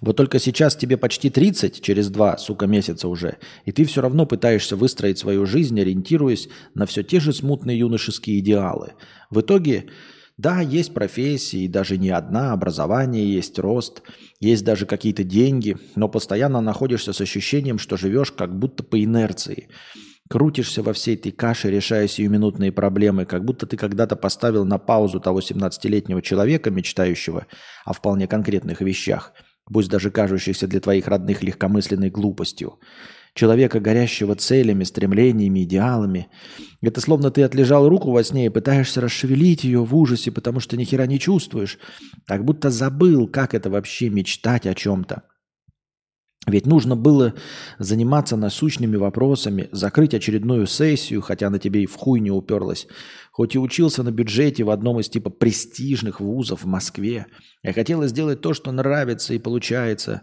Вот 0.00 0.16
только 0.16 0.38
сейчас 0.38 0.76
тебе 0.76 0.96
почти 0.96 1.30
30, 1.30 1.80
через 1.80 2.08
два, 2.10 2.38
сука, 2.38 2.66
месяца 2.66 3.08
уже, 3.08 3.38
и 3.64 3.72
ты 3.72 3.84
все 3.84 4.00
равно 4.00 4.26
пытаешься 4.26 4.76
выстроить 4.76 5.18
свою 5.18 5.46
жизнь, 5.46 5.80
ориентируясь 5.80 6.48
на 6.74 6.86
все 6.86 7.02
те 7.02 7.20
же 7.20 7.32
смутные 7.32 7.78
юношеские 7.78 8.38
идеалы. 8.38 8.92
В 9.30 9.40
итоге 9.40 9.86
да, 10.38 10.60
есть 10.60 10.94
профессии, 10.94 11.66
даже 11.66 11.98
не 11.98 12.10
одна, 12.10 12.52
образование 12.52 13.30
есть, 13.30 13.58
рост, 13.58 14.02
есть 14.38 14.64
даже 14.64 14.86
какие-то 14.86 15.24
деньги, 15.24 15.76
но 15.96 16.08
постоянно 16.08 16.60
находишься 16.60 17.12
с 17.12 17.20
ощущением, 17.20 17.80
что 17.80 17.96
живешь 17.96 18.30
как 18.30 18.56
будто 18.56 18.84
по 18.84 19.02
инерции. 19.02 19.68
Крутишься 20.30 20.84
во 20.84 20.92
всей 20.92 21.16
этой 21.16 21.32
каше, 21.32 21.70
решая 21.70 22.06
сиюминутные 22.06 22.70
проблемы, 22.70 23.24
как 23.24 23.44
будто 23.44 23.66
ты 23.66 23.76
когда-то 23.76 24.14
поставил 24.14 24.64
на 24.64 24.78
паузу 24.78 25.18
того 25.18 25.40
17-летнего 25.40 26.22
человека, 26.22 26.70
мечтающего 26.70 27.46
о 27.84 27.92
вполне 27.92 28.28
конкретных 28.28 28.80
вещах, 28.80 29.32
пусть 29.72 29.88
даже 29.88 30.10
кажущихся 30.10 30.66
для 30.66 30.80
твоих 30.80 31.08
родных 31.08 31.42
легкомысленной 31.42 32.10
глупостью 32.10 32.78
человека, 33.38 33.80
горящего 33.80 34.34
целями, 34.34 34.84
стремлениями, 34.84 35.62
идеалами. 35.62 36.28
Это 36.82 37.00
словно 37.00 37.30
ты 37.30 37.42
отлежал 37.42 37.88
руку 37.88 38.10
во 38.10 38.22
сне 38.24 38.46
и 38.46 38.50
пытаешься 38.50 39.00
расшевелить 39.00 39.64
ее 39.64 39.84
в 39.84 39.94
ужасе, 39.96 40.32
потому 40.32 40.60
что 40.60 40.76
ни 40.76 40.84
хера 40.84 41.06
не 41.06 41.18
чувствуешь. 41.18 41.78
Как 42.26 42.44
будто 42.44 42.70
забыл, 42.70 43.28
как 43.28 43.54
это 43.54 43.70
вообще 43.70 44.10
мечтать 44.10 44.66
о 44.66 44.74
чем-то. 44.74 45.22
Ведь 46.46 46.66
нужно 46.66 46.96
было 46.96 47.34
заниматься 47.78 48.36
насущными 48.36 48.96
вопросами, 48.96 49.68
закрыть 49.70 50.14
очередную 50.14 50.66
сессию, 50.66 51.20
хотя 51.20 51.50
на 51.50 51.58
тебе 51.58 51.82
и 51.82 51.86
в 51.86 51.94
хуй 51.94 52.20
не 52.20 52.30
уперлась. 52.30 52.86
Хоть 53.38 53.54
и 53.54 53.58
учился 53.60 54.02
на 54.02 54.10
бюджете 54.10 54.64
в 54.64 54.70
одном 54.70 54.98
из 54.98 55.08
типа 55.08 55.30
престижных 55.30 56.18
вузов 56.18 56.64
в 56.64 56.66
Москве. 56.66 57.26
Я 57.62 57.72
хотел 57.72 58.02
сделать 58.06 58.40
то, 58.40 58.52
что 58.52 58.72
нравится 58.72 59.32
и 59.32 59.38
получается, 59.38 60.22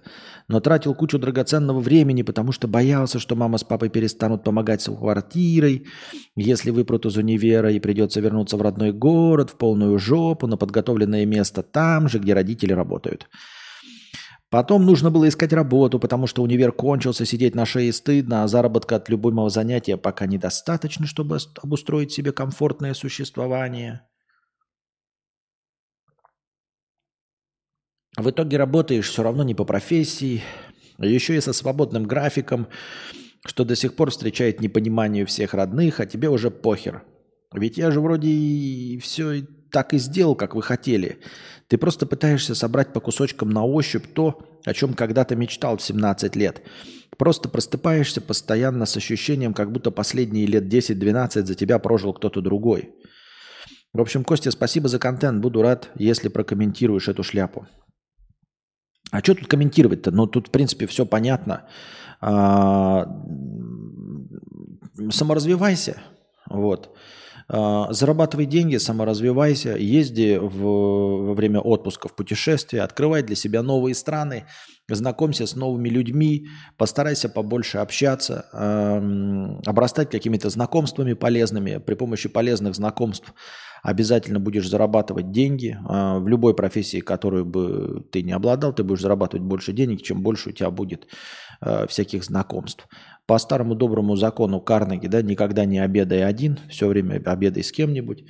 но 0.49 0.59
тратил 0.59 0.93
кучу 0.93 1.17
драгоценного 1.17 1.79
времени, 1.79 2.23
потому 2.23 2.51
что 2.51 2.67
боялся, 2.67 3.17
что 3.19 3.37
мама 3.37 3.57
с 3.57 3.63
папой 3.63 3.87
перестанут 3.87 4.43
помогать 4.43 4.81
с 4.81 4.93
квартирой, 4.93 5.87
если 6.35 6.71
выпрут 6.71 7.05
из 7.05 7.15
универа 7.15 7.71
и 7.71 7.79
придется 7.79 8.19
вернуться 8.19 8.57
в 8.57 8.61
родной 8.61 8.91
город, 8.91 9.51
в 9.51 9.57
полную 9.57 9.97
жопу, 9.97 10.45
на 10.47 10.57
подготовленное 10.57 11.25
место 11.25 11.63
там 11.63 12.09
же, 12.09 12.19
где 12.19 12.33
родители 12.33 12.73
работают. 12.73 13.29
Потом 14.55 14.85
нужно 14.85 15.11
было 15.11 15.27
искать 15.27 15.51
работу, 15.51 15.99
потому 15.99 16.27
что 16.27 16.41
универ 16.41 16.71
кончился, 16.71 17.25
сидеть 17.25 17.55
на 17.55 17.65
шее 17.65 17.91
стыдно, 17.91 18.43
а 18.43 18.47
заработка 18.47 18.95
от 18.95 19.09
любого 19.09 19.49
занятия 19.49 19.97
пока 19.97 20.27
недостаточно, 20.27 21.05
чтобы 21.07 21.39
обустроить 21.61 22.13
себе 22.13 22.31
комфортное 22.31 22.93
существование. 22.93 24.07
В 28.15 28.29
итоге 28.29 28.55
работаешь 28.55 29.09
все 29.09 29.23
равно 29.23 29.43
не 29.43 29.53
по 29.53 29.65
профессии, 29.65 30.41
а 30.99 31.05
еще 31.05 31.35
и 31.35 31.41
со 31.41 31.51
свободным 31.51 32.05
графиком, 32.05 32.69
что 33.45 33.65
до 33.65 33.75
сих 33.75 33.97
пор 33.97 34.11
встречает 34.11 34.61
непонимание 34.61 35.25
всех 35.25 35.53
родных, 35.53 35.99
а 35.99 36.05
тебе 36.05 36.29
уже 36.29 36.49
похер. 36.49 37.03
Ведь 37.53 37.77
я 37.77 37.91
же 37.91 37.99
вроде 37.99 38.29
и 38.29 38.99
все 38.99 39.45
так 39.71 39.93
и 39.93 39.97
сделал, 39.97 40.35
как 40.35 40.55
вы 40.55 40.61
хотели. 40.61 41.19
Ты 41.67 41.77
просто 41.77 42.05
пытаешься 42.05 42.55
собрать 42.55 42.93
по 42.93 42.99
кусочкам 42.99 43.49
на 43.49 43.65
ощупь 43.65 44.05
то, 44.13 44.39
о 44.65 44.73
чем 44.73 44.93
когда-то 44.93 45.35
мечтал 45.35 45.77
в 45.77 45.81
17 45.81 46.35
лет. 46.35 46.61
Просто 47.17 47.49
простыпаешься 47.49 48.21
постоянно 48.21 48.85
с 48.85 48.97
ощущением, 48.97 49.53
как 49.53 49.71
будто 49.71 49.91
последние 49.91 50.45
лет 50.45 50.65
10-12 50.65 51.45
за 51.45 51.55
тебя 51.55 51.79
прожил 51.79 52.13
кто-то 52.13 52.41
другой. 52.41 52.93
В 53.93 54.01
общем, 54.01 54.23
Костя, 54.23 54.51
спасибо 54.51 54.89
за 54.89 54.99
контент. 54.99 55.41
Буду 55.41 55.61
рад, 55.61 55.89
если 55.95 56.27
прокомментируешь 56.27 57.07
эту 57.07 57.23
шляпу. 57.23 57.67
А 59.11 59.19
что 59.19 59.35
тут 59.35 59.47
комментировать-то? 59.47 60.11
Ну, 60.11 60.27
тут, 60.27 60.49
в 60.49 60.51
принципе, 60.51 60.87
все 60.87 61.05
понятно. 61.05 61.65
А, 62.19 63.07
саморазвивайся, 65.09 66.01
вот. 66.49 66.95
А, 67.47 67.91
зарабатывай 67.93 68.45
деньги, 68.45 68.77
саморазвивайся, 68.77 69.75
езди 69.77 70.37
в, 70.41 71.27
во 71.27 71.33
время 71.33 71.59
отпуска 71.59 72.07
в 72.07 72.15
путешествия, 72.15 72.81
открывай 72.81 73.21
для 73.21 73.35
себя 73.35 73.61
новые 73.61 73.93
страны, 73.93 74.45
знакомься 74.89 75.45
с 75.45 75.55
новыми 75.55 75.89
людьми, 75.89 76.47
постарайся 76.77 77.29
побольше 77.29 77.79
общаться, 77.79 78.45
э, 78.53 79.69
обрастать 79.69 80.09
какими-то 80.09 80.49
знакомствами 80.49 81.13
полезными. 81.13 81.77
При 81.77 81.95
помощи 81.95 82.29
полезных 82.29 82.75
знакомств 82.75 83.33
обязательно 83.83 84.39
будешь 84.39 84.67
зарабатывать 84.67 85.31
деньги. 85.31 85.77
Э, 85.87 86.17
в 86.17 86.27
любой 86.27 86.55
профессии, 86.55 86.99
которую 86.99 87.45
бы 87.45 88.05
ты 88.11 88.23
не 88.23 88.31
обладал, 88.31 88.73
ты 88.73 88.83
будешь 88.83 89.01
зарабатывать 89.01 89.45
больше 89.45 89.71
денег, 89.71 90.01
чем 90.01 90.21
больше 90.21 90.49
у 90.49 90.51
тебя 90.51 90.71
будет 90.71 91.07
э, 91.61 91.85
всяких 91.87 92.23
знакомств 92.23 92.87
по 93.25 93.39
старому 93.39 93.75
доброму 93.75 94.15
закону 94.15 94.61
Карнеги, 94.61 95.07
да, 95.07 95.21
никогда 95.21 95.65
не 95.65 95.79
обедай 95.79 96.23
один, 96.23 96.59
все 96.69 96.87
время 96.87 97.21
обедай 97.25 97.63
с 97.63 97.71
кем-нибудь. 97.71 98.23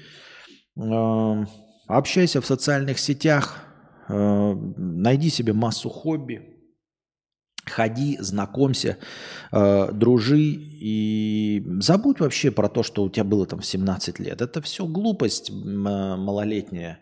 Эм, 0.77 1.47
общайся 1.87 2.41
в 2.41 2.45
социальных 2.45 2.99
сетях, 2.99 3.63
э, 4.07 4.53
найди 4.77 5.29
себе 5.29 5.53
массу 5.53 5.89
хобби, 5.89 6.55
ходи, 7.65 8.17
знакомься, 8.19 8.97
э, 9.51 9.91
дружи 9.91 10.39
и 10.39 11.65
забудь 11.79 12.19
вообще 12.19 12.51
про 12.51 12.69
то, 12.69 12.83
что 12.83 13.03
у 13.03 13.09
тебя 13.09 13.23
было 13.23 13.45
там 13.45 13.59
в 13.59 13.65
17 13.65 14.19
лет. 14.19 14.41
Это 14.41 14.61
все 14.61 14.85
глупость 14.85 15.51
малолетняя 15.51 16.99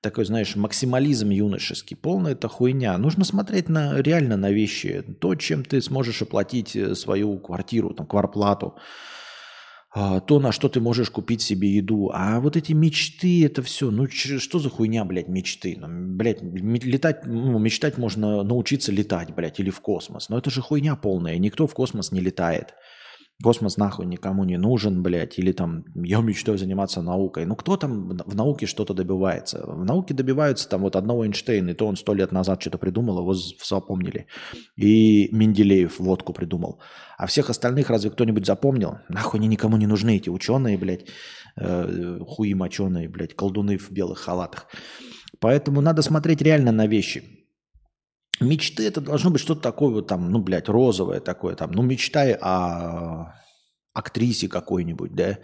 такой, 0.00 0.24
знаешь, 0.24 0.56
максимализм 0.56 1.30
юношеский, 1.30 1.96
полная 1.96 2.32
это 2.32 2.48
хуйня. 2.48 2.96
Нужно 2.98 3.24
смотреть 3.24 3.68
на, 3.68 4.00
реально 4.00 4.36
на 4.36 4.50
вещи. 4.50 5.04
То, 5.20 5.34
чем 5.34 5.64
ты 5.64 5.80
сможешь 5.82 6.22
оплатить 6.22 6.74
э, 6.74 6.94
свою 6.94 7.38
квартиру, 7.38 7.94
там, 7.94 8.06
кварплату, 8.06 8.76
а, 9.92 10.20
то, 10.20 10.38
на 10.38 10.52
что 10.52 10.68
ты 10.68 10.80
можешь 10.80 11.10
купить 11.10 11.42
себе 11.42 11.68
еду. 11.68 12.10
А 12.14 12.40
вот 12.40 12.56
эти 12.56 12.72
мечты, 12.72 13.44
это 13.44 13.60
все, 13.62 13.90
ну 13.90 14.08
что 14.08 14.58
за 14.60 14.70
хуйня, 14.70 15.04
блядь, 15.04 15.28
мечты? 15.28 15.76
Ну, 15.78 15.88
блядь, 16.16 16.40
летать, 16.42 17.26
ну, 17.26 17.58
мечтать 17.58 17.98
можно 17.98 18.42
научиться 18.44 18.92
летать, 18.92 19.34
блядь, 19.34 19.58
или 19.58 19.70
в 19.70 19.80
космос. 19.80 20.28
Но 20.28 20.38
это 20.38 20.48
же 20.50 20.62
хуйня 20.62 20.94
полная, 20.94 21.38
никто 21.38 21.66
в 21.66 21.74
космос 21.74 22.12
не 22.12 22.20
летает. 22.20 22.74
Космос 23.42 23.78
нахуй 23.78 24.06
никому 24.06 24.44
не 24.44 24.58
нужен, 24.58 25.02
блядь, 25.02 25.38
или 25.38 25.52
там 25.52 25.84
я 25.94 26.20
мечтаю 26.20 26.58
заниматься 26.58 27.00
наукой. 27.00 27.46
Ну 27.46 27.56
кто 27.56 27.76
там 27.76 28.08
в 28.26 28.34
науке 28.34 28.66
что-то 28.66 28.92
добивается? 28.92 29.64
В 29.66 29.84
науке 29.84 30.14
добиваются 30.14 30.68
там 30.68 30.82
вот 30.82 30.96
одного 30.96 31.24
Эйнштейна, 31.24 31.70
и 31.70 31.74
то 31.74 31.86
он 31.86 31.96
сто 31.96 32.14
лет 32.14 32.32
назад 32.32 32.60
что-то 32.60 32.78
придумал, 32.78 33.18
его 33.18 33.34
запомнили. 33.34 34.26
И 34.76 35.28
Менделеев 35.32 35.98
водку 35.98 36.32
придумал. 36.32 36.80
А 37.16 37.26
всех 37.26 37.48
остальных 37.50 37.88
разве 37.90 38.10
кто-нибудь 38.10 38.46
запомнил? 38.46 38.98
Нахуй 39.08 39.40
они 39.40 39.48
никому 39.48 39.76
не 39.76 39.86
нужны, 39.86 40.16
эти 40.16 40.28
ученые, 40.28 40.76
блядь, 40.76 41.06
э, 41.56 42.18
хуи 42.26 42.54
моченые, 42.54 43.08
блядь, 43.08 43.34
колдуны 43.34 43.78
в 43.78 43.90
белых 43.90 44.18
халатах. 44.18 44.66
Поэтому 45.40 45.80
надо 45.80 46.02
смотреть 46.02 46.42
реально 46.42 46.72
на 46.72 46.86
вещи. 46.86 47.39
Мечты 48.40 48.86
это 48.86 49.00
должно 49.00 49.30
быть 49.30 49.42
что-то 49.42 49.60
такое 49.60 49.90
вот 49.90 50.06
там, 50.06 50.30
ну, 50.30 50.40
блядь, 50.40 50.68
розовое 50.68 51.20
такое 51.20 51.54
там. 51.54 51.72
Ну, 51.72 51.82
мечтай 51.82 52.32
о 52.32 53.34
актрисе 53.92 54.48
какой-нибудь, 54.48 55.14
да, 55.14 55.38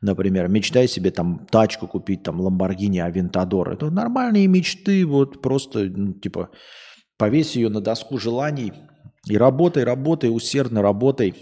например, 0.00 0.48
мечтай 0.48 0.88
себе 0.88 1.10
там 1.10 1.46
тачку 1.50 1.86
купить, 1.86 2.22
там, 2.22 2.40
Ламборгини 2.40 2.98
Авентадор. 2.98 3.70
Это 3.70 3.90
нормальные 3.90 4.46
мечты, 4.46 5.06
вот 5.06 5.42
просто, 5.42 5.80
ну, 5.80 6.14
типа, 6.14 6.50
повесь 7.18 7.56
ее 7.56 7.68
на 7.68 7.80
доску 7.80 8.18
желаний 8.18 8.72
и 9.28 9.36
работай, 9.36 9.84
работай, 9.84 10.34
усердно 10.34 10.82
работай. 10.82 11.34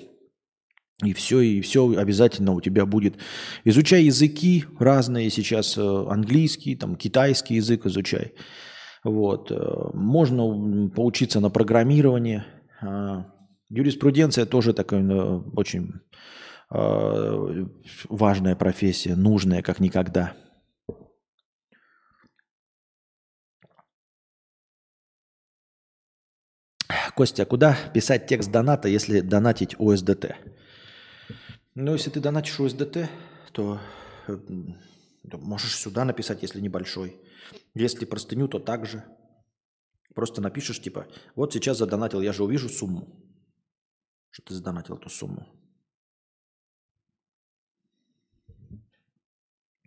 И 1.02 1.14
все, 1.14 1.40
и 1.40 1.60
все 1.62 1.96
обязательно 1.96 2.52
у 2.52 2.60
тебя 2.60 2.84
будет. 2.84 3.16
Изучай 3.64 4.02
языки 4.04 4.66
разные 4.78 5.30
сейчас, 5.30 5.78
э, 5.78 6.06
английский, 6.10 6.76
там, 6.76 6.96
китайский 6.96 7.54
язык 7.54 7.86
изучай. 7.86 8.34
Вот. 9.04 9.50
Э, 9.50 9.90
можно 9.94 10.88
поучиться 10.88 11.40
на 11.40 11.50
программировании. 11.50 12.44
А, 12.82 13.26
юриспруденция 13.68 14.46
тоже 14.46 14.72
такая 14.72 15.00
ну, 15.00 15.50
очень 15.56 15.94
а, 16.70 17.66
важная 18.08 18.56
профессия, 18.56 19.16
нужная 19.16 19.62
как 19.62 19.80
никогда. 19.80 20.34
Костя, 27.14 27.44
куда 27.44 27.76
писать 27.92 28.26
текст 28.26 28.50
доната, 28.50 28.88
если 28.88 29.20
донатить 29.20 29.74
USDT? 29.74 30.34
Ну, 31.74 31.92
если 31.92 32.10
ты 32.10 32.20
донатишь 32.20 32.58
USDT, 32.58 33.08
то 33.52 33.80
э, 34.26 34.38
можешь 35.24 35.76
сюда 35.76 36.04
написать, 36.04 36.42
если 36.42 36.60
небольшой. 36.60 37.16
Если 37.74 38.04
простыню, 38.04 38.48
то 38.48 38.58
так 38.58 38.86
же. 38.86 39.04
Просто 40.14 40.40
напишешь, 40.40 40.82
типа, 40.82 41.06
вот 41.34 41.52
сейчас 41.52 41.78
задонатил, 41.78 42.20
я 42.20 42.32
же 42.32 42.44
увижу 42.44 42.68
сумму. 42.68 43.08
Что 44.30 44.42
ты 44.46 44.54
задонатил 44.54 44.96
эту 44.96 45.08
сумму. 45.08 45.46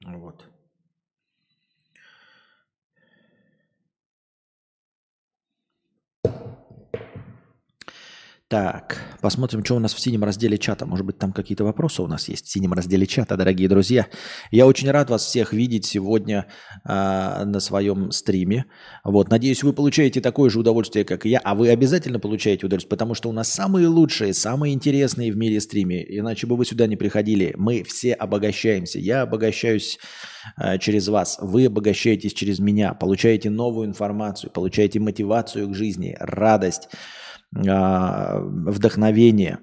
Вот. 0.05 0.52
Так, 8.53 9.01
посмотрим, 9.19 9.65
что 9.65 9.77
у 9.77 9.79
нас 9.79 9.95
в 9.95 9.99
синем 9.99 10.23
разделе 10.23 10.59
чата. 10.59 10.85
Может 10.85 11.07
быть, 11.07 11.17
там 11.17 11.33
какие-то 11.33 11.63
вопросы 11.63 12.03
у 12.03 12.07
нас 12.07 12.29
есть 12.29 12.45
в 12.45 12.51
синем 12.51 12.73
разделе 12.73 13.07
чата, 13.07 13.35
дорогие 13.35 13.67
друзья. 13.67 14.05
Я 14.51 14.67
очень 14.67 14.91
рад 14.91 15.09
вас 15.09 15.25
всех 15.25 15.53
видеть 15.53 15.85
сегодня 15.85 16.45
э, 16.85 17.45
на 17.45 17.59
своем 17.59 18.11
стриме. 18.11 18.65
Вот, 19.03 19.31
надеюсь, 19.31 19.63
вы 19.63 19.73
получаете 19.73 20.21
такое 20.21 20.51
же 20.51 20.59
удовольствие, 20.59 21.03
как 21.03 21.25
и 21.25 21.29
я. 21.29 21.39
А 21.39 21.55
вы 21.55 21.69
обязательно 21.69 22.19
получаете 22.19 22.67
удовольствие, 22.67 22.91
потому 22.91 23.15
что 23.15 23.27
у 23.27 23.31
нас 23.31 23.51
самые 23.51 23.87
лучшие, 23.87 24.35
самые 24.35 24.75
интересные 24.75 25.31
в 25.31 25.35
мире 25.35 25.59
стримы. 25.59 26.05
Иначе 26.07 26.45
бы 26.45 26.55
вы 26.55 26.63
сюда 26.63 26.85
не 26.85 26.95
приходили. 26.95 27.55
Мы 27.57 27.81
все 27.81 28.13
обогащаемся. 28.13 28.99
Я 28.99 29.23
обогащаюсь 29.23 29.97
э, 30.61 30.77
через 30.77 31.07
вас. 31.07 31.39
Вы 31.41 31.65
обогащаетесь 31.65 32.33
через 32.33 32.59
меня. 32.59 32.93
Получаете 32.93 33.49
новую 33.49 33.87
информацию, 33.87 34.51
получаете 34.51 34.99
мотивацию 34.99 35.67
к 35.69 35.73
жизни, 35.73 36.15
радость 36.19 36.87
вдохновение. 37.55 39.59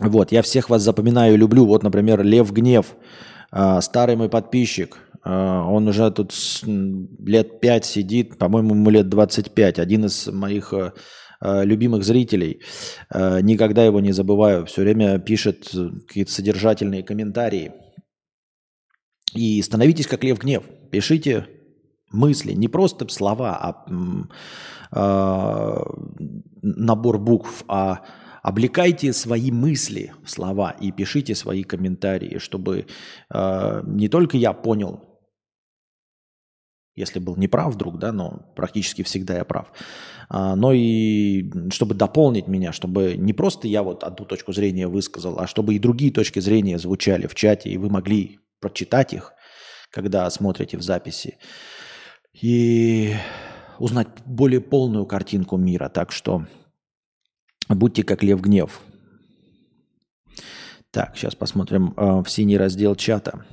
Вот, 0.00 0.32
я 0.32 0.42
всех 0.42 0.70
вас 0.70 0.82
запоминаю 0.82 1.38
люблю. 1.38 1.66
Вот, 1.66 1.82
например, 1.82 2.22
Лев 2.22 2.52
Гнев, 2.52 2.96
а, 3.50 3.80
старый 3.80 4.16
мой 4.16 4.28
подписчик. 4.28 4.98
А, 5.22 5.64
он 5.64 5.88
уже 5.88 6.10
тут 6.10 6.32
лет 6.64 7.60
5 7.60 7.84
сидит, 7.84 8.38
по-моему, 8.38 8.74
ему 8.74 8.90
лет 8.90 9.08
25. 9.08 9.78
Один 9.78 10.06
из 10.06 10.26
моих 10.26 10.72
любимых 11.40 12.04
зрителей. 12.04 12.62
Никогда 13.12 13.84
его 13.84 14.00
не 14.00 14.12
забываю. 14.12 14.64
Все 14.64 14.80
время 14.80 15.18
пишет 15.18 15.70
какие-то 16.08 16.32
содержательные 16.32 17.02
комментарии. 17.02 17.72
И 19.34 19.60
становитесь 19.60 20.06
как 20.06 20.24
Лев 20.24 20.38
Гнев. 20.38 20.64
Пишите 20.90 21.46
мысли, 22.14 22.52
не 22.52 22.68
просто 22.68 23.06
слова, 23.08 23.58
а 23.60 23.84
Э, 24.96 25.82
набор 26.62 27.18
букв, 27.18 27.64
а 27.66 28.02
облекайте 28.42 29.12
свои 29.12 29.50
мысли 29.50 30.12
в 30.22 30.30
слова 30.30 30.70
и 30.70 30.92
пишите 30.92 31.34
свои 31.34 31.64
комментарии, 31.64 32.38
чтобы 32.38 32.86
э, 33.32 33.82
не 33.84 34.08
только 34.08 34.36
я 34.36 34.52
понял, 34.52 35.02
если 36.94 37.18
был 37.18 37.36
неправ 37.36 37.74
вдруг, 37.74 37.98
да, 37.98 38.12
но 38.12 38.52
практически 38.54 39.02
всегда 39.02 39.36
я 39.38 39.44
прав, 39.44 39.72
а, 40.28 40.54
но 40.54 40.72
и 40.72 41.50
чтобы 41.72 41.96
дополнить 41.96 42.46
меня, 42.46 42.70
чтобы 42.70 43.16
не 43.16 43.32
просто 43.32 43.66
я 43.66 43.82
вот 43.82 44.04
одну 44.04 44.24
точку 44.24 44.52
зрения 44.52 44.86
высказал, 44.86 45.40
а 45.40 45.48
чтобы 45.48 45.74
и 45.74 45.80
другие 45.80 46.12
точки 46.12 46.38
зрения 46.38 46.78
звучали 46.78 47.26
в 47.26 47.34
чате, 47.34 47.70
и 47.70 47.78
вы 47.78 47.90
могли 47.90 48.38
прочитать 48.60 49.12
их, 49.12 49.32
когда 49.90 50.30
смотрите 50.30 50.78
в 50.78 50.82
записи. 50.82 51.36
И 52.34 53.14
узнать 53.78 54.08
более 54.26 54.60
полную 54.60 55.06
картинку 55.06 55.56
мира. 55.56 55.88
Так 55.88 56.12
что 56.12 56.46
будьте 57.68 58.02
как 58.02 58.22
Лев 58.22 58.40
Гнев. 58.40 58.80
Так, 60.90 61.16
сейчас 61.16 61.34
посмотрим 61.34 61.92
э, 61.96 62.22
в 62.22 62.28
синий 62.28 62.56
раздел 62.56 62.94
чата. 62.94 63.44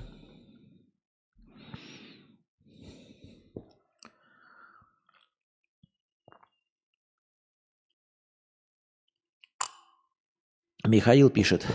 Михаил 10.86 11.30
пишет. 11.30 11.66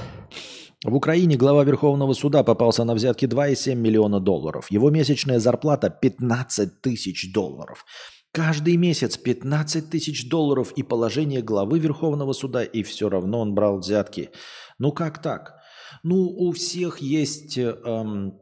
В 0.85 0.95
Украине 0.95 1.37
глава 1.37 1.64
Верховного 1.64 2.12
суда 2.12 2.45
попался 2.45 2.85
на 2.85 2.95
взятки 2.95 3.24
2,7 3.24 3.74
миллиона 3.74 4.20
долларов. 4.20 4.70
Его 4.70 4.91
месячная 4.91 5.39
зарплата 5.39 5.89
15 5.89 6.83
тысяч 6.83 7.33
долларов. 7.33 7.87
Каждый 8.31 8.77
месяц 8.77 9.16
15 9.16 9.89
тысяч 9.89 10.29
долларов 10.29 10.72
и 10.77 10.83
положение 10.83 11.41
главы 11.41 11.79
Верховного 11.79 12.35
суда, 12.35 12.62
и 12.62 12.83
все 12.83 13.09
равно 13.09 13.41
он 13.41 13.55
брал 13.55 13.79
взятки. 13.79 14.31
Ну 14.79 14.93
как 14.93 15.22
так? 15.22 15.55
Ну 16.03 16.29
у 16.29 16.53
всех 16.53 16.99
есть 16.99 17.57
эм, 17.57 18.39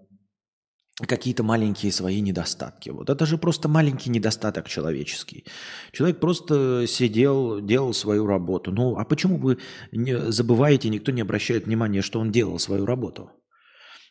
какие-то 1.01 1.43
маленькие 1.43 1.91
свои 1.93 2.21
недостатки. 2.21 2.91
Вот 2.91 3.11
это 3.11 3.27
же 3.27 3.37
просто 3.37 3.69
маленький 3.69 4.11
недостаток 4.11 4.69
человеческий. 4.69 5.45
Человек 5.93 6.21
просто 6.21 6.87
сидел, 6.87 7.61
делал 7.61 7.93
свою 7.93 8.27
работу. 8.27 8.71
Ну, 8.71 8.97
а 8.97 9.05
почему 9.05 9.39
вы 9.39 9.59
забываете, 9.93 10.89
никто 10.89 11.13
не 11.13 11.23
обращает 11.23 11.67
внимания, 11.67 12.03
что 12.03 12.21
он 12.21 12.31
делал 12.31 12.59
свою 12.59 12.87
работу? 12.87 13.31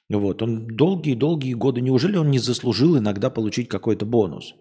Вот, 0.09 0.41
он 0.41 0.67
долгие-долгие 0.67 1.53
годы, 1.53 1.81
неужели 1.81 2.17
он 2.17 2.29
не 2.29 2.39
заслужил 2.39 2.97
иногда 2.97 3.29
получить 3.29 3.69
какой-то 3.69 4.05
бонус? 4.05 4.53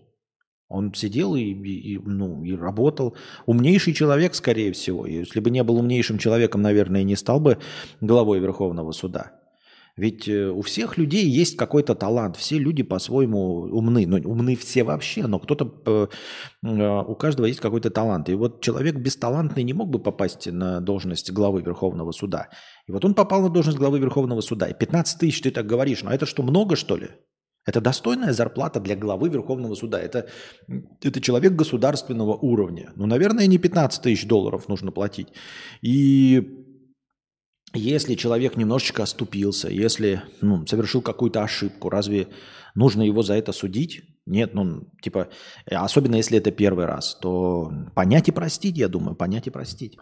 Он 0.69 0.95
сидел 0.95 1.35
и, 1.35 1.43
и, 1.43 1.99
ну, 1.99 2.45
и 2.45 2.55
работал. 2.57 3.17
Умнейший 3.45 3.93
человек, 3.93 4.35
скорее 4.35 4.73
всего. 4.73 5.07
Если 5.07 5.41
бы 5.41 5.51
не 5.51 5.63
был 5.63 5.77
умнейшим 5.77 6.17
человеком, 6.19 6.63
наверное, 6.63 7.03
не 7.03 7.17
стал 7.17 7.41
бы 7.41 7.59
главой 8.01 8.39
Верховного 8.39 8.93
суда. 8.93 9.42
Ведь 9.97 10.27
э, 10.27 10.49
у 10.49 10.63
всех 10.63 10.97
людей 10.97 11.27
есть 11.27 11.57
какой-то 11.57 11.95
талант. 11.95 12.37
Все 12.37 12.59
люди 12.59 12.83
по-своему 12.83 13.63
умны. 13.71 14.07
Ну, 14.07 14.17
умны 14.31 14.57
все 14.57 14.85
вообще, 14.85 15.27
но 15.27 15.39
кто-то, 15.39 15.83
э, 15.85 16.07
э, 16.67 17.03
у 17.03 17.15
каждого 17.15 17.47
есть 17.47 17.61
какой-то 17.61 17.91
талант. 17.91 18.31
И 18.31 18.35
вот 18.35 18.63
человек 18.63 18.97
бесталантный 18.97 19.63
не 19.63 19.75
мог 19.75 19.91
бы 19.91 19.99
попасть 19.99 20.47
на 20.47 20.81
должность 20.81 21.31
главы 21.31 21.61
Верховного 21.61 22.13
суда. 22.13 22.49
И 22.87 22.93
вот 22.93 23.05
он 23.05 23.15
попал 23.15 23.43
на 23.43 23.51
должность 23.51 23.79
главы 23.79 23.99
Верховного 23.99 24.41
суда. 24.41 24.67
И 24.69 24.75
15 24.75 25.19
тысяч 25.21 25.43
ты 25.43 25.51
так 25.51 25.67
говоришь. 25.67 26.03
Но 26.03 26.11
это 26.11 26.25
что, 26.25 26.43
много 26.43 26.75
что 26.75 26.97
ли? 26.97 27.11
Это 27.65 27.81
достойная 27.81 28.33
зарплата 28.33 28.81
для 28.81 28.97
главы 28.97 29.29
Верховного 29.29 29.75
суда. 29.75 30.01
Это, 30.01 30.27
это 31.01 31.21
человек 31.21 31.53
государственного 31.53 32.35
уровня. 32.35 32.93
Ну, 32.97 33.07
наверное, 33.07 33.47
не 33.47 33.59
15 33.59 34.03
тысяч 34.03 34.27
долларов 34.27 34.69
нужно 34.69 34.91
платить. 34.91 35.29
И 35.81 36.62
если 37.75 38.15
человек 38.15 38.57
немножечко 38.57 39.03
оступился, 39.03 39.69
если 39.69 40.23
ну, 40.41 40.67
совершил 40.67 41.03
какую-то 41.03 41.43
ошибку, 41.43 41.89
разве 41.89 42.29
нужно 42.75 43.03
его 43.03 43.23
за 43.23 43.35
это 43.35 43.53
судить? 43.53 44.03
Нет, 44.27 44.55
ну, 44.55 44.89
типа, 45.03 45.29
особенно 45.67 46.17
если 46.17 46.39
это 46.39 46.53
первый 46.53 46.85
раз, 46.85 47.19
то 47.21 47.73
понять 47.95 48.29
и 48.29 48.33
простить, 48.33 48.77
я 48.79 48.89
думаю, 48.89 49.17
понять 49.17 49.47
и 49.47 49.51
простить. 49.51 49.99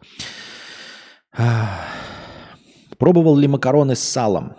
Пробовал 2.98 3.36
ли 3.36 3.48
макароны 3.48 3.96
с 3.96 4.00
салом? 4.00 4.56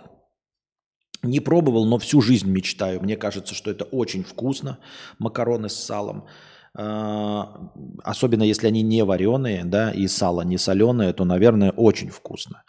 Не 1.22 1.38
пробовал, 1.38 1.86
но 1.86 1.98
всю 1.98 2.20
жизнь 2.20 2.50
мечтаю. 2.50 3.00
Мне 3.00 3.16
кажется, 3.16 3.54
что 3.54 3.70
это 3.70 3.84
очень 3.84 4.24
вкусно, 4.24 4.78
макароны 5.20 5.68
с 5.68 5.74
салом. 5.74 6.26
А, 6.74 7.70
особенно 8.02 8.42
если 8.42 8.66
они 8.66 8.82
не 8.82 9.04
вареные, 9.04 9.62
да, 9.64 9.92
и 9.92 10.08
сало 10.08 10.42
не 10.42 10.58
соленое, 10.58 11.12
то, 11.12 11.24
наверное, 11.24 11.70
очень 11.70 12.08
вкусно. 12.08 12.64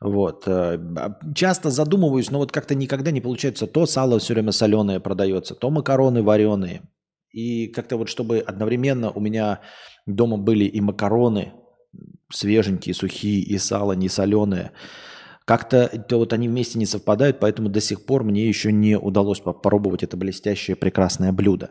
Вот. 0.00 0.44
Э, 0.46 0.78
часто 1.34 1.70
задумываюсь, 1.70 2.30
но 2.30 2.38
вот 2.38 2.52
как-то 2.52 2.74
никогда 2.74 3.10
не 3.10 3.20
получается. 3.20 3.66
То 3.66 3.86
сало 3.86 4.18
все 4.18 4.34
время 4.34 4.52
соленое 4.52 5.00
продается, 5.00 5.54
то 5.54 5.70
макароны 5.70 6.22
вареные. 6.22 6.82
И 7.32 7.68
как-то 7.68 7.96
вот 7.96 8.08
чтобы 8.08 8.38
одновременно 8.38 9.10
у 9.10 9.20
меня 9.20 9.60
дома 10.06 10.36
были 10.36 10.64
и 10.64 10.80
макароны 10.80 11.52
свеженькие, 12.32 12.94
сухие, 12.94 13.42
и 13.42 13.58
сало 13.58 13.92
не 13.92 14.08
соленое. 14.08 14.72
Как-то 15.44 15.88
то 15.88 16.18
вот 16.18 16.32
они 16.32 16.48
вместе 16.48 16.78
не 16.78 16.86
совпадают, 16.86 17.40
поэтому 17.40 17.68
до 17.68 17.80
сих 17.80 18.06
пор 18.06 18.24
мне 18.24 18.46
еще 18.46 18.72
не 18.72 18.96
удалось 18.96 19.40
попробовать 19.40 20.02
это 20.02 20.16
блестящее 20.16 20.76
прекрасное 20.76 21.32
блюдо. 21.32 21.70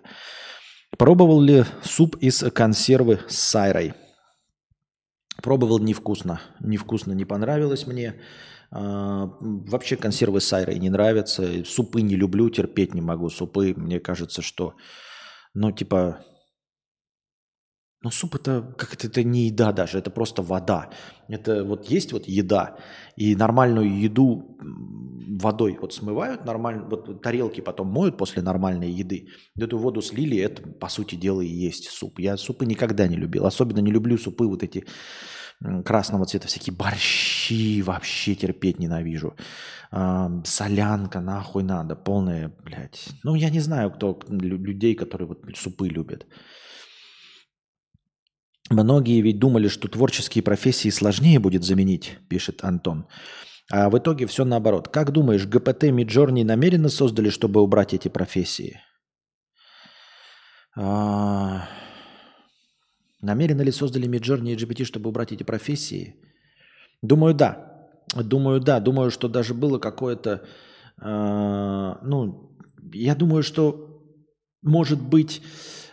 Пробовал 0.97 1.39
ли 1.39 1.63
суп 1.83 2.17
из 2.17 2.43
консервы 2.51 3.19
с 3.27 3.37
сайрой? 3.37 3.93
Пробовал 5.41 5.79
невкусно. 5.79 6.41
Невкусно 6.59 7.13
не 7.13 7.25
понравилось 7.25 7.87
мне. 7.87 8.15
А, 8.71 9.31
вообще 9.39 9.95
консервы 9.95 10.41
с 10.41 10.47
сайрой 10.47 10.79
не 10.79 10.89
нравятся. 10.89 11.65
Супы 11.65 12.01
не 12.01 12.15
люблю, 12.15 12.49
терпеть 12.49 12.93
не 12.93 13.01
могу. 13.01 13.29
Супы, 13.29 13.73
мне 13.75 13.99
кажется, 13.99 14.41
что, 14.41 14.75
ну, 15.53 15.71
типа, 15.71 16.23
ну, 18.01 18.11
суп 18.11 18.35
это 18.35 18.73
как 18.77 18.93
это, 18.93 19.07
это 19.07 19.23
не 19.23 19.47
еда 19.47 19.73
даже, 19.73 19.97
это 19.97 20.09
просто 20.09 20.41
вода. 20.41 20.89
Это 21.27 21.63
вот 21.63 21.89
есть 21.89 22.13
вот 22.13 22.27
еда, 22.27 22.77
и 23.17 23.35
нормальную 23.35 23.99
еду 23.99 24.57
водой 25.39 25.77
вот 25.79 25.93
смывают, 25.93 26.45
нормально, 26.45 26.85
вот 26.89 27.21
тарелки 27.21 27.61
потом 27.61 27.87
моют 27.87 28.17
после 28.17 28.41
нормальной 28.41 28.89
еды. 28.89 29.27
Эту 29.57 29.77
воду 29.77 30.01
слили, 30.01 30.37
это 30.37 30.61
по 30.61 30.87
сути 30.89 31.15
дела 31.15 31.41
и 31.41 31.47
есть 31.47 31.89
суп. 31.89 32.19
Я 32.19 32.37
супы 32.37 32.65
никогда 32.65 33.07
не 33.07 33.17
любил, 33.17 33.45
особенно 33.45 33.79
не 33.79 33.91
люблю 33.91 34.17
супы 34.17 34.47
вот 34.47 34.63
эти 34.63 34.85
красного 35.85 36.25
цвета, 36.25 36.47
всякие 36.47 36.73
борщи, 36.73 37.81
вообще 37.81 38.33
терпеть 38.33 38.79
ненавижу. 38.79 39.35
А, 39.91 40.31
солянка, 40.45 41.19
нахуй 41.19 41.63
надо, 41.63 41.95
полная, 41.95 42.53
блядь. 42.63 43.09
Ну, 43.23 43.35
я 43.35 43.49
не 43.49 43.59
знаю, 43.59 43.91
кто 43.91 44.19
людей, 44.29 44.95
которые 44.95 45.27
вот 45.27 45.43
супы 45.55 45.89
любят. 45.89 46.27
Многие 48.69 49.21
ведь 49.21 49.39
думали, 49.39 49.67
что 49.67 49.87
творческие 49.87 50.43
профессии 50.43 50.89
сложнее 50.89 51.39
будет 51.39 51.63
заменить, 51.63 52.19
пишет 52.29 52.63
Антон. 52.63 53.07
А 53.71 53.89
в 53.89 53.97
итоге 53.97 54.25
все 54.27 54.45
наоборот. 54.45 54.87
Как 54.87 55.11
думаешь, 55.11 55.47
ГПТ 55.47 55.83
Миджорни 55.91 56.43
намеренно 56.43 56.89
создали, 56.89 57.29
чтобы 57.29 57.61
убрать 57.61 57.93
эти 57.93 58.07
профессии? 58.07 58.79
А... 60.75 61.67
Намеренно 63.21 63.63
ли 63.63 63.71
создали 63.71 64.07
Миджорни 64.07 64.53
и 64.53 64.55
GPT, 64.55 64.85
чтобы 64.85 65.09
убрать 65.09 65.31
эти 65.31 65.43
профессии? 65.43 66.15
Думаю, 67.01 67.33
да. 67.33 67.89
Думаю, 68.15 68.59
да. 68.59 68.79
Думаю, 68.79 69.11
что 69.11 69.27
даже 69.27 69.53
было 69.53 69.77
какое-то... 69.77 70.45
Э, 71.01 71.95
ну, 72.01 72.57
я 72.93 73.15
думаю, 73.15 73.43
что, 73.43 74.01
может 74.61 75.01
быть, 75.01 75.41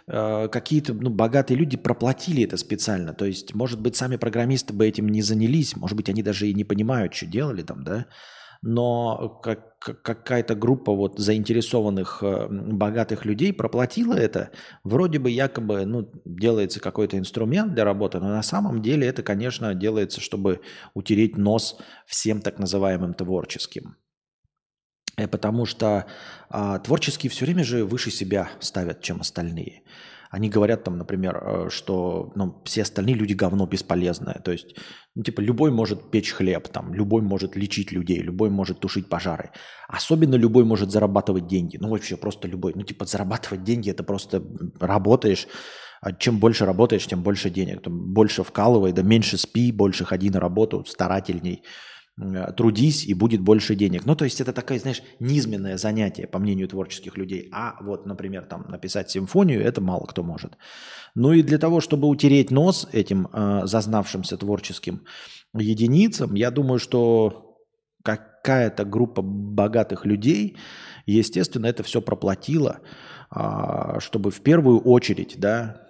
Э, 0.08 0.48
какие-то 0.48 0.94
ну, 0.94 1.10
богатые 1.10 1.58
люди 1.58 1.76
проплатили 1.76 2.44
это 2.44 2.56
специально. 2.56 3.12
То 3.12 3.24
есть, 3.24 3.54
может 3.54 3.80
быть, 3.80 3.96
сами 3.96 4.16
программисты 4.16 4.72
бы 4.72 4.86
этим 4.86 5.08
не 5.08 5.22
занялись, 5.22 5.76
может 5.76 5.96
быть, 5.96 6.08
они 6.08 6.22
даже 6.22 6.48
и 6.48 6.54
не 6.54 6.64
понимают, 6.64 7.14
что 7.14 7.26
делали 7.26 7.62
там, 7.62 7.84
да. 7.84 8.06
Но 8.62 9.40
как, 9.42 9.76
какая-то 9.80 10.54
группа 10.54 10.92
вот 10.92 11.18
заинтересованных 11.18 12.22
э, 12.22 12.48
богатых 12.48 13.24
людей 13.24 13.52
проплатила 13.52 14.14
это. 14.14 14.50
Вроде 14.84 15.18
бы 15.18 15.30
якобы 15.30 15.84
ну, 15.84 16.10
делается 16.24 16.80
какой-то 16.80 17.18
инструмент 17.18 17.74
для 17.74 17.84
работы, 17.84 18.18
но 18.18 18.28
на 18.28 18.42
самом 18.42 18.82
деле 18.82 19.06
это, 19.06 19.22
конечно, 19.22 19.74
делается, 19.74 20.20
чтобы 20.20 20.60
утереть 20.94 21.36
нос 21.36 21.78
всем 22.06 22.40
так 22.40 22.58
называемым 22.58 23.14
творческим. 23.14 23.96
Э, 25.16 25.26
потому 25.26 25.66
что 25.66 26.06
а, 26.50 26.78
творческие 26.78 27.30
все 27.30 27.44
время 27.44 27.64
же 27.64 27.84
выше 27.84 28.10
себя 28.10 28.50
ставят, 28.60 29.02
чем 29.02 29.20
остальные. 29.20 29.82
Они 30.30 30.50
говорят 30.50 30.84
там, 30.84 30.98
например, 30.98 31.42
э, 31.42 31.68
что 31.70 32.32
ну, 32.34 32.60
все 32.64 32.82
остальные 32.82 33.14
люди 33.14 33.32
говно 33.32 33.66
бесполезное. 33.66 34.40
То 34.44 34.52
есть, 34.52 34.76
ну, 35.14 35.22
типа, 35.22 35.40
любой 35.40 35.70
может 35.70 36.10
печь 36.10 36.32
хлеб, 36.32 36.68
там, 36.68 36.92
любой 36.92 37.22
может 37.22 37.56
лечить 37.56 37.92
людей, 37.92 38.20
любой 38.20 38.50
может 38.50 38.80
тушить 38.80 39.08
пожары. 39.08 39.50
Особенно 39.88 40.34
любой 40.34 40.64
может 40.64 40.90
зарабатывать 40.90 41.46
деньги. 41.46 41.78
Ну, 41.80 41.88
вообще, 41.88 42.16
просто 42.16 42.48
любой. 42.48 42.72
Ну, 42.74 42.82
типа, 42.82 43.06
зарабатывать 43.06 43.64
деньги– 43.64 43.90
это 43.92 44.02
просто 44.02 44.42
работаешь, 44.80 45.46
а 46.02 46.12
чем 46.12 46.38
больше 46.38 46.66
работаешь, 46.66 47.06
тем 47.06 47.22
больше 47.22 47.48
денег. 47.48 47.82
Там, 47.82 48.12
больше 48.12 48.42
вкалывай, 48.42 48.92
да 48.92 49.02
меньше 49.02 49.38
спи, 49.38 49.72
больше 49.72 50.04
ходи 50.04 50.28
на 50.30 50.40
работу, 50.40 50.84
старательней– 50.84 51.62
трудись, 52.56 53.04
и 53.04 53.14
будет 53.14 53.40
больше 53.42 53.74
денег. 53.74 54.06
Ну, 54.06 54.16
то 54.16 54.24
есть 54.24 54.40
это 54.40 54.52
такое, 54.52 54.78
знаешь, 54.78 55.02
низменное 55.20 55.76
занятие, 55.76 56.26
по 56.26 56.38
мнению 56.38 56.68
творческих 56.68 57.18
людей. 57.18 57.48
А 57.52 57.76
вот, 57.82 58.06
например, 58.06 58.46
там 58.46 58.64
написать 58.68 59.10
симфонию, 59.10 59.62
это 59.62 59.82
мало 59.82 60.06
кто 60.06 60.22
может. 60.22 60.56
Ну 61.14 61.32
и 61.32 61.42
для 61.42 61.58
того, 61.58 61.80
чтобы 61.80 62.08
утереть 62.08 62.50
нос 62.50 62.88
этим 62.92 63.28
э, 63.32 63.62
зазнавшимся 63.64 64.38
творческим 64.38 65.02
единицам, 65.54 66.34
я 66.34 66.50
думаю, 66.50 66.78
что 66.78 67.58
какая-то 68.02 68.84
группа 68.84 69.20
богатых 69.20 70.06
людей, 70.06 70.56
естественно, 71.04 71.66
это 71.66 71.82
все 71.82 72.00
проплатила, 72.00 72.80
э, 73.34 73.98
чтобы 73.98 74.30
в 74.30 74.40
первую 74.40 74.80
очередь, 74.80 75.34
да, 75.38 75.82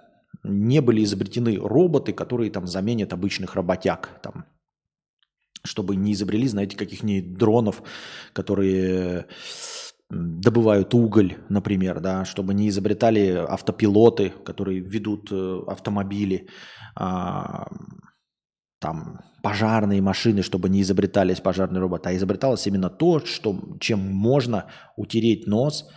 не 0.43 0.81
были 0.81 1.05
изобретены 1.05 1.57
роботы, 1.57 2.13
которые 2.13 2.51
там 2.51 2.67
заменят 2.67 3.13
обычных 3.13 3.55
работяг, 3.55 4.21
там, 4.23 4.45
чтобы 5.67 5.97
не 5.97 6.13
изобрели, 6.13 6.49
знаете, 6.49 6.77
каких-нибудь 6.77 7.37
дронов, 7.37 7.83
которые 8.33 9.27
добывают 10.09 10.95
уголь, 10.95 11.35
например, 11.49 12.01
да, 12.01 12.25
чтобы 12.25 12.55
не 12.55 12.69
изобретали 12.69 13.45
автопилоты, 13.49 14.31
которые 14.45 14.81
ведут 14.81 15.29
э, 15.33 15.61
автомобили, 15.67 16.49
а, 16.95 17.67
там 18.81 19.21
пожарные 19.43 20.03
машины, 20.03 20.43
чтобы 20.43 20.69
не 20.69 20.83
изобретались 20.83 21.41
пожарные 21.41 21.81
роботы, 21.81 22.11
а 22.11 22.17
изобреталось 22.17 22.67
именно 22.67 22.89
то, 22.89 23.21
что, 23.21 23.59
чем 23.81 24.01
можно 24.01 24.67
утереть 24.97 25.47
нос 25.47 25.89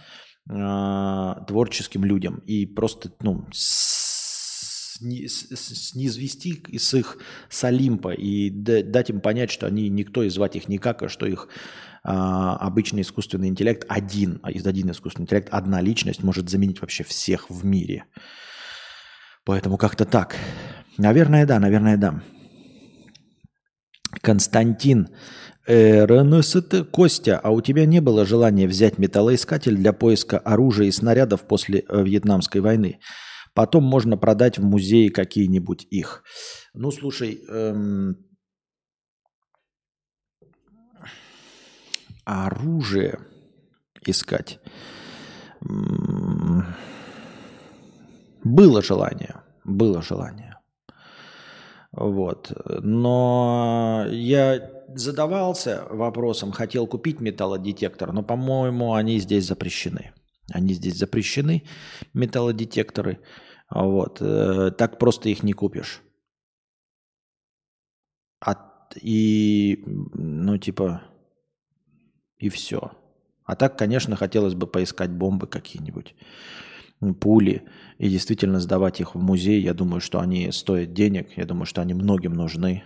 э, 0.50 1.36
творческим 1.48 2.04
людям. 2.04 2.40
И 2.48 2.66
просто 2.66 3.12
ну, 3.22 3.46
снизвести 5.00 6.64
с 6.78 6.94
их 6.94 7.18
с 7.50 7.64
Олимпа 7.64 8.14
и 8.14 8.50
дать 8.50 9.10
им 9.10 9.22
понять, 9.22 9.52
что 9.52 9.68
они 9.68 9.90
никто 9.90 10.24
и 10.24 10.30
звать 10.30 10.56
их 10.56 10.68
никак, 10.68 11.04
а 11.04 11.10
что 11.10 11.26
их 11.26 11.48
а, 12.04 12.56
обычный 12.58 13.02
искусственный 13.02 13.48
интеллект 13.48 13.86
один, 13.90 14.40
а 14.44 14.52
из 14.52 14.66
один 14.66 14.92
искусственный 14.92 15.24
интеллект, 15.24 15.50
одна 15.52 15.82
личность 15.82 16.24
может 16.24 16.50
заменить 16.50 16.82
вообще 16.82 17.04
всех 17.04 17.50
в 17.50 17.66
мире. 17.66 18.06
Поэтому 19.46 19.78
как-то 19.78 20.06
так. 20.06 20.36
Наверное, 20.98 21.46
да, 21.46 21.60
наверное, 21.60 21.98
да. 21.98 22.22
Константин 24.22 25.10
РНСТ. 25.68 26.90
Костя, 26.92 27.40
а 27.40 27.52
у 27.52 27.62
тебя 27.62 27.86
не 27.86 28.02
было 28.02 28.26
желания 28.26 28.68
взять 28.68 28.98
металлоискатель 28.98 29.76
для 29.76 29.94
поиска 29.94 30.40
оружия 30.40 30.88
и 30.88 30.92
снарядов 30.92 31.48
после 31.48 31.84
э, 31.88 32.04
Вьетнамской 32.04 32.62
войны? 32.62 33.00
Потом 33.60 33.84
можно 33.84 34.16
продать 34.16 34.58
в 34.58 34.64
музее 34.64 35.10
какие-нибудь 35.10 35.86
их. 35.90 36.24
Ну, 36.74 36.92
слушай, 36.92 37.42
эм... 37.50 38.16
оружие 42.24 43.20
искать. 44.06 44.62
Было 48.46 48.82
желание, 48.82 49.42
было 49.66 50.02
желание. 50.02 50.56
Вот. 51.92 52.54
Но 52.82 54.06
я 54.10 54.72
задавался 54.96 55.86
вопросом, 55.90 56.54
хотел 56.54 56.88
купить 56.88 57.20
металлодетектор, 57.20 58.14
но, 58.14 58.24
по-моему, 58.24 58.94
они 58.94 59.20
здесь 59.20 59.48
запрещены. 59.48 60.14
Они 60.54 60.74
здесь 60.74 60.98
запрещены, 60.98 61.66
металлодетекторы. 62.14 63.20
Вот. 63.70 64.22
Э, 64.22 64.72
так 64.72 64.98
просто 64.98 65.30
их 65.30 65.44
не 65.44 65.54
купишь. 65.54 66.02
А, 68.42 68.56
и, 69.02 69.84
ну, 69.86 70.58
типа, 70.58 71.04
и 72.38 72.50
все. 72.50 72.92
А 73.44 73.56
так, 73.56 73.78
конечно, 73.78 74.16
хотелось 74.16 74.56
бы 74.56 74.68
поискать 74.68 75.12
бомбы 75.12 75.48
какие-нибудь, 75.48 76.16
пули, 77.20 77.64
и 77.98 78.10
действительно 78.10 78.60
сдавать 78.60 79.00
их 79.00 79.16
в 79.16 79.20
музей. 79.20 79.62
Я 79.62 79.74
думаю, 79.74 80.02
что 80.02 80.20
они 80.20 80.52
стоят 80.52 80.94
денег, 80.94 81.38
я 81.38 81.46
думаю, 81.46 81.66
что 81.66 81.82
они 81.82 81.94
многим 81.94 82.34
нужны. 82.34 82.84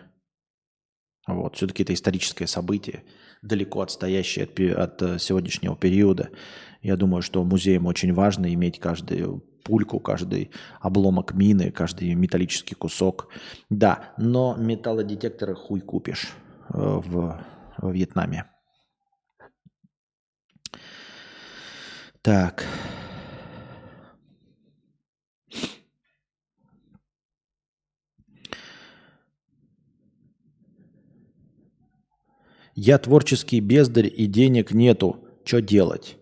Вот. 1.27 1.55
Все-таки 1.55 1.83
это 1.83 1.93
историческое 1.93 2.47
событие, 2.47 3.03
далеко 3.41 3.81
отстоящее 3.81 4.45
от, 4.45 4.59
от 4.59 5.01
э, 5.01 5.19
сегодняшнего 5.19 5.75
периода. 5.75 6.29
Я 6.81 6.97
думаю, 6.97 7.21
что 7.21 7.43
музеям 7.45 7.85
очень 7.85 8.13
важно 8.13 8.53
иметь 8.53 8.79
каждую 8.79 9.43
пульку, 9.63 9.99
каждый 9.99 10.51
обломок 10.79 11.33
мины, 11.33 11.71
каждый 11.71 12.13
металлический 12.13 12.75
кусок. 12.75 13.29
Да, 13.69 14.13
но 14.17 14.55
металлодетекторы 14.57 15.55
хуй 15.55 15.81
купишь 15.81 16.33
э, 16.69 16.77
в, 16.77 17.45
в 17.77 17.91
Вьетнаме. 17.91 18.45
Так. 22.21 22.65
Я 32.75 32.97
творческий 32.97 33.59
бездарь 33.59 34.07
и 34.07 34.25
денег 34.25 34.71
нету. 34.71 35.27
Что 35.45 35.61
делать? 35.61 36.17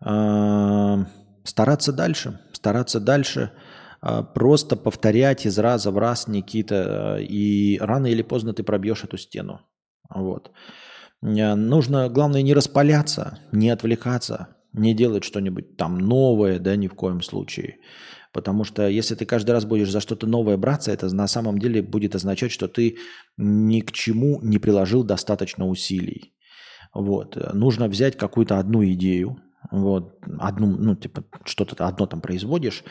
А, 0.00 1.06
стараться 1.44 1.92
дальше. 1.92 2.40
Стараться 2.68 3.00
дальше. 3.00 3.50
А, 4.02 4.22
просто 4.22 4.76
повторять 4.76 5.46
из 5.46 5.58
раза 5.58 5.90
в 5.90 5.96
раз, 5.96 6.28
Никита. 6.28 7.16
И 7.18 7.78
рано 7.80 8.08
или 8.08 8.22
поздно 8.22 8.52
ты 8.52 8.62
пробьешь 8.62 9.04
эту 9.04 9.16
стену. 9.16 9.60
Вот. 10.14 10.50
А, 11.22 11.56
нужно, 11.56 12.10
главное, 12.10 12.42
не 12.42 12.52
распаляться, 12.52 13.38
не 13.52 13.70
отвлекаться, 13.70 14.48
не 14.74 14.94
делать 14.94 15.24
что-нибудь 15.24 15.78
там 15.78 15.96
новое, 15.96 16.58
да, 16.58 16.76
ни 16.76 16.88
в 16.88 16.94
коем 16.94 17.22
случае. 17.22 17.76
Потому 18.34 18.64
что 18.64 18.86
если 18.86 19.14
ты 19.14 19.24
каждый 19.24 19.52
раз 19.52 19.64
будешь 19.64 19.90
за 19.90 20.00
что-то 20.00 20.26
новое 20.26 20.58
браться, 20.58 20.92
это 20.92 21.14
на 21.14 21.26
самом 21.26 21.58
деле 21.58 21.80
будет 21.80 22.14
означать, 22.14 22.52
что 22.52 22.68
ты 22.68 22.98
ни 23.38 23.80
к 23.80 23.92
чему 23.92 24.40
не 24.42 24.58
приложил 24.58 25.04
достаточно 25.04 25.66
усилий. 25.66 26.34
Вот. 26.92 27.34
Нужно 27.54 27.88
взять 27.88 28.18
какую-то 28.18 28.58
одну 28.58 28.84
идею, 28.84 29.38
вот, 29.70 30.18
одну, 30.38 30.66
ну, 30.66 30.94
типа, 30.96 31.24
что-то 31.44 31.86
одно 31.86 32.06
там 32.06 32.20
производишь, 32.20 32.84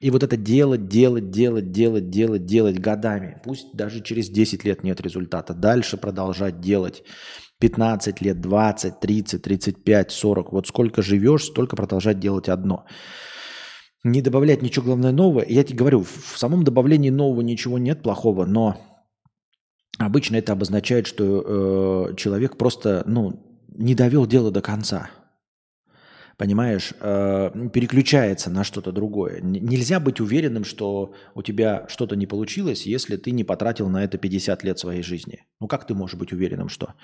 и 0.00 0.10
вот 0.10 0.22
это 0.22 0.36
делать, 0.36 0.88
делать, 0.88 1.30
делать, 1.30 1.70
делать, 1.70 2.10
делать, 2.10 2.46
делать 2.46 2.78
годами. 2.78 3.40
Пусть 3.44 3.74
даже 3.74 4.02
через 4.02 4.28
10 4.28 4.64
лет 4.64 4.82
нет 4.82 5.00
результата. 5.00 5.54
Дальше 5.54 5.96
продолжать 5.96 6.60
делать. 6.60 7.04
15 7.60 8.20
лет, 8.20 8.40
20, 8.40 8.98
30, 8.98 9.42
35, 9.42 10.10
40. 10.10 10.52
Вот 10.52 10.66
сколько 10.66 11.02
живешь, 11.02 11.44
столько 11.44 11.76
продолжать 11.76 12.18
делать 12.18 12.48
одно 12.48 12.86
не 14.04 14.20
добавлять 14.20 14.62
ничего, 14.62 14.86
главное, 14.86 15.12
нового. 15.12 15.44
Я 15.46 15.64
тебе 15.64 15.78
говорю, 15.78 16.02
в 16.02 16.36
самом 16.36 16.64
добавлении 16.64 17.10
нового 17.10 17.40
ничего 17.40 17.78
нет 17.78 18.02
плохого, 18.02 18.44
но 18.44 18.76
обычно 19.98 20.36
это 20.36 20.52
обозначает, 20.52 21.06
что 21.06 22.08
э, 22.10 22.16
человек 22.16 22.56
просто 22.56 23.04
ну, 23.06 23.62
не 23.68 23.94
довел 23.94 24.26
дело 24.26 24.50
до 24.50 24.60
конца. 24.60 25.10
Понимаешь, 26.36 26.92
э, 27.00 27.68
переключается 27.72 28.50
на 28.50 28.64
что-то 28.64 28.92
другое. 28.92 29.40
Нельзя 29.40 30.00
быть 30.00 30.20
уверенным, 30.20 30.64
что 30.64 31.14
у 31.34 31.42
тебя 31.42 31.86
что-то 31.88 32.16
не 32.16 32.26
получилось, 32.26 32.86
если 32.86 33.16
ты 33.16 33.30
не 33.30 33.44
потратил 33.44 33.88
на 33.88 34.04
это 34.04 34.18
50 34.18 34.64
лет 34.64 34.78
своей 34.78 35.02
жизни. 35.02 35.44
Ну 35.60 35.68
как 35.68 35.86
ты 35.86 35.94
можешь 35.94 36.16
быть 36.16 36.32
уверенным, 36.32 36.68
что 36.68 36.94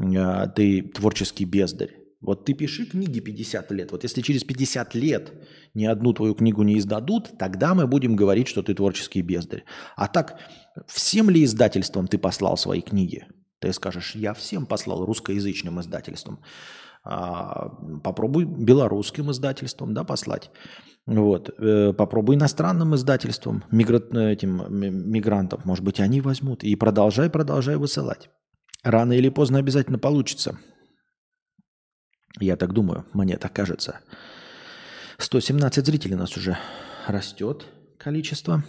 э, 0.00 0.46
ты 0.54 0.82
творческий 0.82 1.44
бездарь? 1.44 1.96
Вот 2.20 2.44
ты 2.44 2.52
пиши 2.52 2.84
книги 2.84 3.20
50 3.20 3.70
лет. 3.72 3.92
Вот 3.92 4.02
если 4.02 4.20
через 4.20 4.44
50 4.44 4.94
лет 4.94 5.32
ни 5.72 5.86
одну 5.86 6.12
твою 6.12 6.34
книгу 6.34 6.62
не 6.62 6.78
издадут, 6.78 7.38
тогда 7.38 7.74
мы 7.74 7.86
будем 7.86 8.14
говорить, 8.14 8.46
что 8.46 8.62
ты 8.62 8.74
творческий 8.74 9.22
бездарь. 9.22 9.64
А 9.96 10.06
так, 10.06 10.38
всем 10.86 11.30
ли 11.30 11.42
издательствам 11.44 12.08
ты 12.08 12.18
послал 12.18 12.58
свои 12.58 12.82
книги? 12.82 13.26
Ты 13.58 13.72
скажешь, 13.72 14.14
я 14.14 14.34
всем 14.34 14.66
послал 14.66 15.04
русскоязычным 15.06 15.80
издательствам. 15.80 16.40
А, 17.02 17.70
попробуй 18.04 18.44
белорусским 18.44 19.30
издательствам 19.30 19.94
да, 19.94 20.04
послать. 20.04 20.50
Вот. 21.06 21.50
Э, 21.58 21.92
попробуй 21.92 22.36
иностранным 22.36 22.94
издательствам, 22.94 23.64
мигра... 23.70 23.98
этим 24.28 24.64
мигрантов. 24.70 25.64
Может 25.64 25.84
быть, 25.84 25.98
они 25.98 26.20
возьмут. 26.20 26.62
И 26.62 26.76
продолжай, 26.76 27.30
продолжай 27.30 27.76
высылать. 27.76 28.30
Рано 28.82 29.12
или 29.12 29.28
поздно 29.28 29.58
обязательно 29.58 29.98
получится. 29.98 30.58
Я 32.38 32.56
так 32.56 32.72
думаю, 32.72 33.06
мне 33.12 33.36
так 33.36 33.52
кажется. 33.52 34.00
117 35.18 35.84
зрителей 35.84 36.14
у 36.14 36.18
нас 36.18 36.36
уже 36.36 36.56
растет 37.06 37.66
количество. 37.98 38.62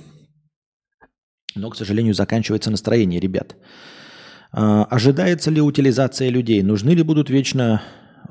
Но, 1.55 1.69
к 1.69 1.75
сожалению, 1.75 2.13
заканчивается 2.13 2.71
настроение, 2.71 3.19
ребят. 3.19 3.55
А, 4.51 4.86
ожидается 4.86 5.51
ли 5.51 5.61
утилизация 5.61 6.29
людей? 6.29 6.61
Нужны 6.63 6.91
ли 6.91 7.03
будут 7.03 7.29
вечно 7.29 7.82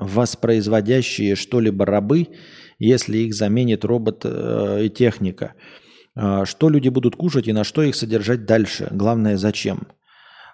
воспроизводящие 0.01 1.35
что-либо 1.35 1.85
рабы, 1.85 2.27
если 2.79 3.19
их 3.19 3.33
заменит 3.33 3.85
робот 3.85 4.21
э, 4.25 4.85
и 4.85 4.89
техника? 4.89 5.53
А, 6.15 6.45
что 6.45 6.69
люди 6.69 6.89
будут 6.89 7.15
кушать 7.15 7.47
и 7.47 7.53
на 7.53 7.63
что 7.63 7.83
их 7.83 7.95
содержать 7.95 8.45
дальше? 8.45 8.89
Главное, 8.91 9.37
зачем? 9.37 9.87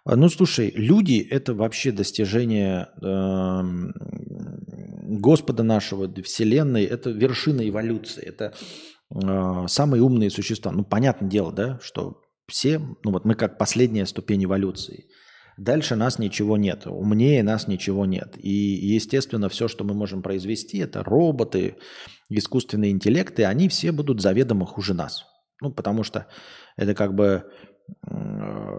А, 0.06 0.16
ну, 0.16 0.30
слушай, 0.30 0.72
люди– 0.76 1.26
это 1.32 1.54
вообще 1.54 1.92
достижение 1.92 2.90
э, 3.02 3.62
Господа 5.20 5.64
нашего, 5.64 6.12
Вселенной, 6.22 6.84
это 6.84 7.10
вершина 7.10 7.68
эволюции, 7.68 8.24
это 8.24 8.54
э, 9.14 9.68
самые 9.68 10.04
умные 10.04 10.30
существа. 10.30 10.72
Ну, 10.72 10.84
понятное 10.84 11.30
дело, 11.30 11.52
да, 11.52 11.80
что 11.82 12.22
все, 12.48 12.80
ну 12.80 13.12
вот 13.12 13.26
мы 13.26 13.36
как 13.36 13.58
последняя 13.58 14.06
ступень 14.06 14.46
эволюции. 14.46 15.06
Дальше 15.58 15.96
нас 15.96 16.20
ничего 16.20 16.56
нет, 16.56 16.86
умнее 16.86 17.42
нас 17.44 17.68
ничего 17.68 18.06
нет. 18.06 18.38
И, 18.38 18.50
естественно, 18.50 19.50
все, 19.50 19.68
что 19.68 19.84
мы 19.84 19.96
можем 19.96 20.22
произвести, 20.22 20.78
это 20.78 21.04
роботы, 21.04 21.78
искусственные 22.30 22.92
интеллекты, 22.92 23.46
они 23.46 23.68
все 23.68 23.92
будут 23.92 24.22
заведомо 24.22 24.66
хуже 24.66 24.94
нас. 24.94 25.26
Ну, 25.62 25.72
потому 25.72 26.04
что 26.04 26.28
это 26.76 26.94
как 26.94 27.16
бы 27.16 27.50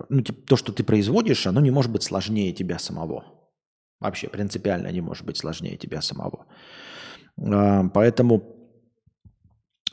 ну, 0.09 0.23
то, 0.23 0.57
что 0.57 0.73
ты 0.73 0.85
производишь, 0.85 1.47
оно 1.47 1.61
не 1.61 1.71
может 1.71 1.91
быть 1.91 2.03
сложнее 2.03 2.53
тебя 2.53 2.79
самого. 2.79 3.25
Вообще 4.01 4.29
принципиально 4.29 4.93
не 4.93 5.01
может 5.01 5.27
быть 5.27 5.37
сложнее 5.37 5.77
тебя 5.77 6.01
самого. 6.01 6.47
А, 7.39 7.89
поэтому 7.89 8.43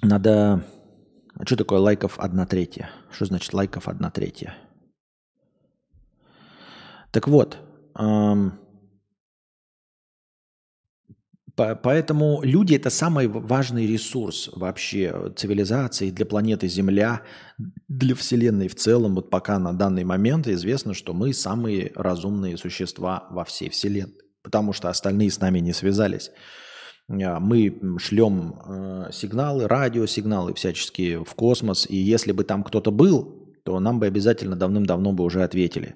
надо... 0.01 0.63
А 1.37 1.45
что 1.45 1.57
такое 1.57 1.79
лайков 1.79 2.19
одна 2.19 2.45
третья? 2.45 2.89
Что 3.11 3.25
значит 3.25 3.53
лайков 3.53 3.87
одна 3.87 4.11
третья? 4.11 4.55
Так 7.15 7.29
вот, 7.29 7.57
Поэтому 11.55 12.41
люди 12.43 12.75
это 12.75 12.89
самый 12.89 13.29
важный 13.29 13.87
ресурс 13.87 14.49
вообще 14.53 15.31
цивилизации 15.37 16.09
для 16.09 16.25
планеты 16.25 16.67
Земля, 16.67 17.21
для 17.87 18.15
Вселенной 18.15 18.67
в 18.67 18.75
целом. 18.75 19.15
Вот 19.15 19.29
пока 19.29 19.57
на 19.59 19.71
данный 19.71 20.03
момент 20.03 20.45
известно, 20.49 20.93
что 20.93 21.13
мы 21.13 21.33
самые 21.33 21.93
разумные 21.95 22.57
существа 22.57 23.27
во 23.31 23.45
всей 23.45 23.69
Вселенной, 23.69 24.17
потому 24.43 24.73
что 24.73 24.89
остальные 24.89 25.31
с 25.31 25.39
нами 25.39 25.59
не 25.59 25.71
связались. 25.71 26.31
А, 27.07 27.39
мы 27.39 27.79
шлем 27.97 28.59
э, 28.59 29.11
сигналы, 29.13 29.69
радиосигналы 29.69 30.53
всяческие 30.53 31.23
в 31.23 31.33
космос, 31.33 31.87
и 31.89 31.95
если 31.95 32.33
бы 32.33 32.43
там 32.43 32.61
кто-то 32.65 32.91
был, 32.91 33.55
то 33.63 33.79
нам 33.79 34.01
бы 34.01 34.05
обязательно 34.07 34.57
давным-давно 34.57 35.13
бы 35.13 35.23
уже 35.23 35.43
ответили. 35.43 35.95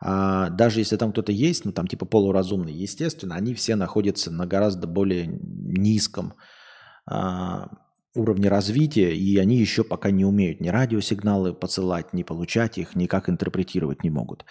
А 0.00 0.50
даже 0.50 0.80
если 0.80 0.96
там 0.96 1.12
кто-то 1.12 1.32
есть, 1.32 1.64
ну 1.64 1.72
там 1.72 1.86
типа 1.86 2.04
полуразумный, 2.04 2.72
естественно, 2.72 3.34
они 3.34 3.54
все 3.54 3.76
находятся 3.76 4.30
на 4.30 4.46
гораздо 4.46 4.86
более 4.86 5.26
низком 5.26 6.34
а, 7.06 7.68
уровне 8.14 8.48
развития, 8.48 9.14
и 9.14 9.36
они 9.38 9.56
еще 9.56 9.84
пока 9.84 10.10
не 10.10 10.24
умеют 10.24 10.60
ни 10.60 10.68
радиосигналы 10.68 11.54
посылать, 11.54 12.12
ни 12.12 12.22
получать 12.22 12.78
их, 12.78 12.94
никак 12.94 13.28
интерпретировать 13.28 14.04
не 14.04 14.10
могут. 14.10 14.44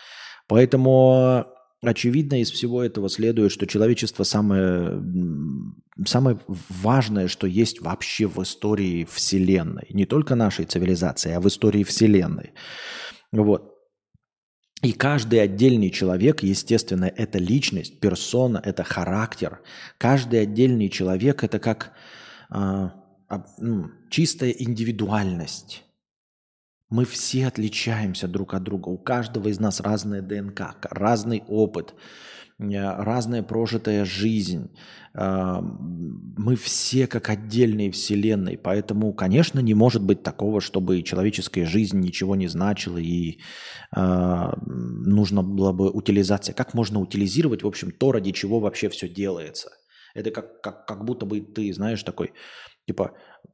Поэтому 0.48 1.46
очевидно 1.82 2.42
из 2.42 2.52
всего 2.52 2.84
этого 2.84 3.10
следует, 3.10 3.52
что 3.52 3.68
человечество 3.68 4.24
самое, 4.24 5.02
самое 6.06 6.40
важное, 6.48 7.28
что 7.28 7.48
есть 7.48 7.82
вообще 7.82 8.28
в 8.28 8.42
истории 8.42 9.08
Вселенной. 9.12 9.88
Не 9.92 10.06
только 10.06 10.36
нашей 10.36 10.66
цивилизации, 10.66 11.34
а 11.34 11.40
в 11.40 11.48
истории 11.48 11.84
Вселенной. 11.84 12.54
Вот. 13.32 13.75
И 14.82 14.92
каждый 14.92 15.42
отдельный 15.42 15.90
человек, 15.90 16.44
естественно, 16.44 17.06
это 17.06 17.40
личность, 17.40 18.00
персона, 18.00 18.62
это 18.64 18.84
характер. 18.84 19.62
Каждый 19.98 20.42
отдельный 20.42 20.90
человек 20.90 21.44
это 21.44 21.60
как 21.60 21.94
э, 22.52 22.90
ну, 23.58 23.90
чистая 24.10 24.52
индивидуальность. 24.52 25.84
Мы 26.90 27.06
все 27.06 27.48
отличаемся 27.48 28.28
друг 28.28 28.54
от 28.54 28.64
друга. 28.64 28.90
У 28.90 28.98
каждого 28.98 29.48
из 29.48 29.60
нас 29.60 29.80
разная 29.80 30.22
ДНК, 30.22 30.78
разный 30.82 31.44
опыт. 31.48 31.96
Э, 32.58 33.04
разная 33.04 33.44
прожитая 33.44 34.06
жизнь. 34.06 34.70
А, 35.14 35.62
мы 35.62 36.56
все 36.56 37.08
как 37.08 37.30
отдельные 37.30 37.92
вселенные, 37.92 38.58
поэтому, 38.58 39.14
конечно, 39.14 39.60
не 39.60 39.74
может 39.74 40.02
быть 40.04 40.24
такого, 40.24 40.62
чтобы 40.62 41.02
человеческая 41.04 41.66
жизнь 41.66 42.00
ничего 42.00 42.36
не 42.36 42.48
значила 42.48 42.98
и 42.98 43.40
э, 43.96 44.54
нужно 44.66 45.44
было 45.44 45.72
бы 45.72 45.90
утилизация. 45.90 46.54
Как 46.54 46.74
можно 46.74 47.00
утилизировать, 47.00 47.64
в 47.64 47.68
общем, 47.68 47.92
то, 47.92 48.12
ради 48.12 48.32
чего 48.32 48.60
вообще 48.60 48.90
все 48.90 49.10
делается? 49.10 49.70
Это 50.14 50.32
как, 50.32 50.62
как, 50.62 50.86
как 50.86 51.06
будто 51.06 51.26
бы 51.26 51.42
ты, 51.42 51.74
знаешь, 51.74 52.04
такой, 52.04 52.32
типа, 52.88 53.12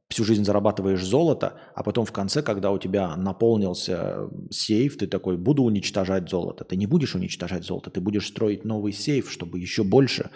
всю 0.08 0.24
жизнь 0.24 0.44
зарабатываешь 0.44 1.02
золото, 1.02 1.60
а 1.74 1.82
потом 1.82 2.04
в 2.04 2.12
конце, 2.12 2.42
когда 2.42 2.70
у 2.70 2.78
тебя 2.78 3.16
наполнился 3.16 4.28
сейф, 4.50 4.98
ты 4.98 5.06
такой, 5.06 5.36
буду 5.36 5.62
уничтожать 5.62 6.28
золото. 6.28 6.64
Ты 6.64 6.76
не 6.76 6.86
будешь 6.86 7.14
уничтожать 7.14 7.64
золото, 7.64 7.90
ты 7.90 8.00
будешь 8.00 8.28
строить 8.28 8.64
новый 8.64 8.92
сейф, 8.92 9.30
чтобы 9.30 9.58
еще 9.58 9.82
больше 9.84 10.30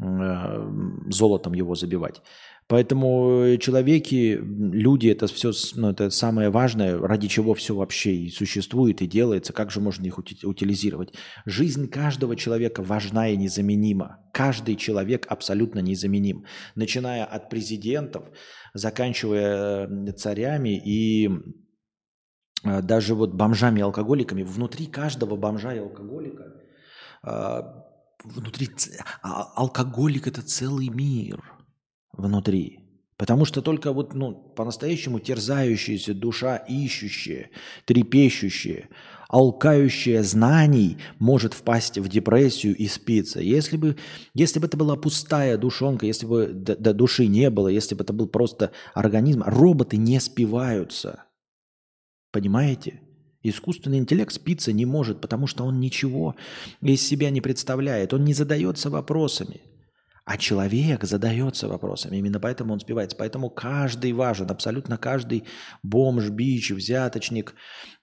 э, 0.00 0.70
золотом 1.10 1.54
его 1.54 1.74
забивать. 1.74 2.22
Поэтому 2.68 3.56
человеки, 3.58 4.38
люди, 4.38 5.08
это 5.08 5.26
все 5.26 5.52
ну, 5.74 5.90
это 5.90 6.10
самое 6.10 6.50
важное, 6.50 6.98
ради 6.98 7.26
чего 7.26 7.54
все 7.54 7.74
вообще 7.74 8.14
и 8.14 8.30
существует, 8.30 9.00
и 9.00 9.06
делается, 9.06 9.54
как 9.54 9.70
же 9.70 9.80
можно 9.80 10.04
их 10.04 10.18
утилизировать. 10.18 11.14
Жизнь 11.46 11.88
каждого 11.88 12.36
человека 12.36 12.82
важна 12.82 13.30
и 13.30 13.38
незаменима. 13.38 14.18
Каждый 14.34 14.76
человек 14.76 15.24
абсолютно 15.30 15.78
незаменим. 15.78 16.44
Начиная 16.74 17.24
от 17.24 17.48
президентов, 17.48 18.24
заканчивая 18.74 20.12
царями 20.12 20.76
и 20.76 21.30
э, 22.64 22.82
даже 22.82 23.14
вот 23.14 23.32
бомжами 23.32 23.78
и 23.78 23.82
алкоголиками. 23.82 24.42
Внутри 24.42 24.86
каждого 24.86 25.36
бомжа 25.36 25.74
и 25.74 25.78
алкоголика, 25.78 26.52
э, 27.26 27.62
внутри 28.24 28.68
а, 29.22 29.44
алкоголик 29.54 30.26
это 30.26 30.42
целый 30.42 30.90
мир– 30.90 31.42
внутри. 32.12 32.80
Потому 33.18 33.44
что 33.44 33.62
только 33.62 33.92
вот 33.92 34.14
ну, 34.14 34.32
по-настоящему 34.32 35.18
терзающаяся 35.18 36.14
душа, 36.14 36.56
ищущая, 36.56 37.50
трепещущая, 37.84 38.88
алкающая 39.28 40.22
знаний 40.22 40.98
может 41.18 41.52
впасть 41.52 41.98
в 41.98 42.08
депрессию 42.08 42.76
и 42.76 42.86
спиться. 42.86 43.40
Если 43.40 43.76
бы, 43.76 43.96
если 44.34 44.60
бы 44.60 44.66
это 44.68 44.76
была 44.76 44.94
пустая 44.94 45.58
душонка, 45.58 46.06
если 46.06 46.26
бы 46.26 46.46
до, 46.46 46.76
до 46.76 46.94
души 46.94 47.26
не 47.26 47.50
было, 47.50 47.66
если 47.66 47.96
бы 47.96 48.04
это 48.04 48.12
был 48.12 48.28
просто 48.28 48.70
организм, 48.94 49.42
роботы 49.44 49.96
не 49.96 50.20
спиваются. 50.20 51.24
Понимаете? 52.30 53.00
Искусственный 53.42 53.98
интеллект 53.98 54.32
спиться 54.32 54.72
не 54.72 54.86
может, 54.86 55.20
потому 55.20 55.48
что 55.48 55.64
он 55.64 55.80
ничего 55.80 56.36
из 56.80 57.06
себя 57.06 57.30
не 57.30 57.40
представляет, 57.40 58.14
он 58.14 58.24
не 58.24 58.34
задается 58.34 58.90
вопросами. 58.90 59.60
А 60.28 60.36
человек 60.36 61.04
задается 61.04 61.68
вопросами, 61.68 62.18
именно 62.18 62.38
поэтому 62.38 62.74
он 62.74 62.80
спивается. 62.80 63.16
Поэтому 63.16 63.48
каждый 63.48 64.12
важен, 64.12 64.50
абсолютно 64.50 64.98
каждый 64.98 65.44
бомж, 65.82 66.28
бич, 66.28 66.70
взяточник, 66.70 67.54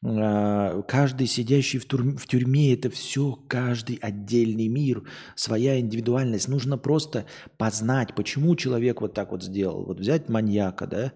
а, 0.03 0.81
каждый 0.81 1.27
сидящий 1.27 1.77
в, 1.77 1.87
тюрьме, 1.87 2.17
в 2.17 2.25
тюрьме, 2.25 2.73
это 2.73 2.89
все 2.89 3.39
каждый 3.47 3.97
отдельный 4.01 4.67
мир, 4.67 5.03
своя 5.35 5.79
индивидуальность. 5.79 6.47
Нужно 6.47 6.79
просто 6.79 7.27
познать, 7.57 8.15
почему 8.15 8.55
человек 8.55 9.01
вот 9.01 9.13
так 9.13 9.31
вот 9.31 9.43
сделал. 9.43 9.85
Вот 9.85 9.99
взять 9.99 10.27
маньяка, 10.27 10.87
да, 10.87 11.13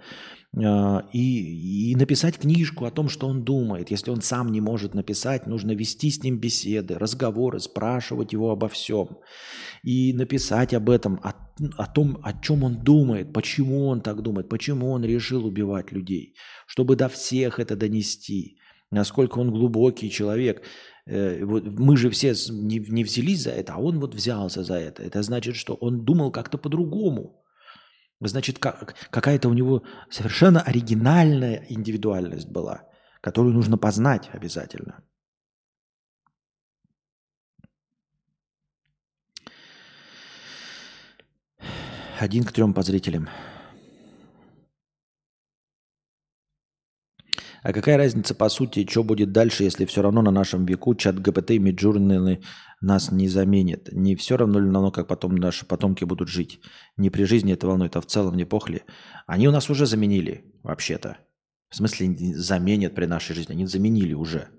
и, 0.55 1.91
и 1.91 1.95
написать 1.95 2.39
книжку 2.39 2.85
о 2.85 2.91
том, 2.91 3.07
что 3.07 3.27
он 3.27 3.43
думает. 3.43 3.91
Если 3.91 4.09
он 4.09 4.21
сам 4.21 4.51
не 4.51 4.61
может 4.61 4.95
написать, 4.95 5.45
нужно 5.45 5.71
вести 5.71 6.09
с 6.09 6.23
ним 6.23 6.39
беседы, 6.39 6.97
разговоры, 6.97 7.59
спрашивать 7.59 8.33
его 8.33 8.49
обо 8.49 8.67
всем 8.67 9.19
и 9.83 10.11
написать 10.13 10.73
об 10.73 10.89
этом, 10.89 11.19
о, 11.23 11.33
о 11.77 11.85
том, 11.85 12.19
о 12.23 12.33
чем 12.33 12.63
он 12.63 12.83
думает, 12.83 13.31
почему 13.31 13.87
он 13.87 14.01
так 14.01 14.21
думает, 14.21 14.49
почему 14.49 14.91
он 14.91 15.05
решил 15.05 15.45
убивать 15.45 15.91
людей, 15.91 16.35
чтобы 16.65 16.95
до 16.95 17.09
всех 17.09 17.59
это 17.59 17.75
донести, 17.75 18.57
насколько 18.91 19.39
он 19.39 19.51
глубокий 19.51 20.09
человек. 20.09 20.63
Э, 21.05 21.45
мы 21.45 21.95
же 21.95 22.09
все 22.09 22.33
не 22.49 23.03
взялись 23.03 23.43
за 23.43 23.51
это, 23.51 23.73
а 23.73 23.77
он 23.77 23.99
вот 23.99 24.15
взялся 24.15 24.63
за 24.63 24.75
это. 24.75 25.03
Это 25.03 25.21
значит, 25.21 25.55
что 25.55 25.75
он 25.75 26.05
думал 26.05 26.31
как-то 26.31 26.57
по-другому. 26.57 27.43
Значит, 28.21 28.59
как, 28.59 28.95
какая-то 29.11 29.47
у 29.47 29.53
него 29.53 29.83
совершенно 30.09 30.61
оригинальная 30.61 31.65
индивидуальность 31.69 32.49
была, 32.49 32.83
которую 33.21 33.53
нужно 33.53 33.77
познать 33.77 34.29
обязательно. 34.33 35.03
Один 42.19 42.43
к 42.43 42.51
трем 42.51 42.73
по 42.73 42.81
зрителям. 42.81 43.29
А 47.61 47.73
какая 47.73 47.97
разница 47.97 48.35
по 48.35 48.49
сути, 48.49 48.87
что 48.89 49.03
будет 49.03 49.31
дальше, 49.31 49.63
если 49.63 49.85
все 49.85 50.01
равно 50.01 50.21
на 50.21 50.31
нашем 50.31 50.65
веку 50.65 50.95
чат 50.95 51.19
ГПТ 51.19 51.51
и 51.51 51.59
Миджурны 51.59 52.41
нас 52.81 53.11
не 53.11 53.27
заменят? 53.27 53.91
Не 53.91 54.15
все 54.15 54.37
равно 54.37 54.59
ли 54.59 54.71
равно, 54.71 54.91
как 54.91 55.07
потом 55.07 55.35
наши 55.35 55.65
потомки 55.65 56.05
будут 56.05 56.29
жить? 56.29 56.61
Не 56.97 57.09
при 57.09 57.23
жизни 57.23 57.53
это 57.53 57.67
волнует, 57.67 57.95
а 57.95 58.01
в 58.01 58.05
целом 58.05 58.35
не 58.35 58.45
похли. 58.45 58.83
Они 59.27 59.47
у 59.47 59.51
нас 59.51 59.69
уже 59.69 59.85
заменили, 59.85 60.45
вообще-то. 60.63 61.17
В 61.69 61.75
смысле, 61.75 62.15
заменят 62.35 62.95
при 62.95 63.05
нашей 63.05 63.35
жизни. 63.35 63.53
Они 63.53 63.65
заменили 63.65 64.13
уже. 64.13 64.49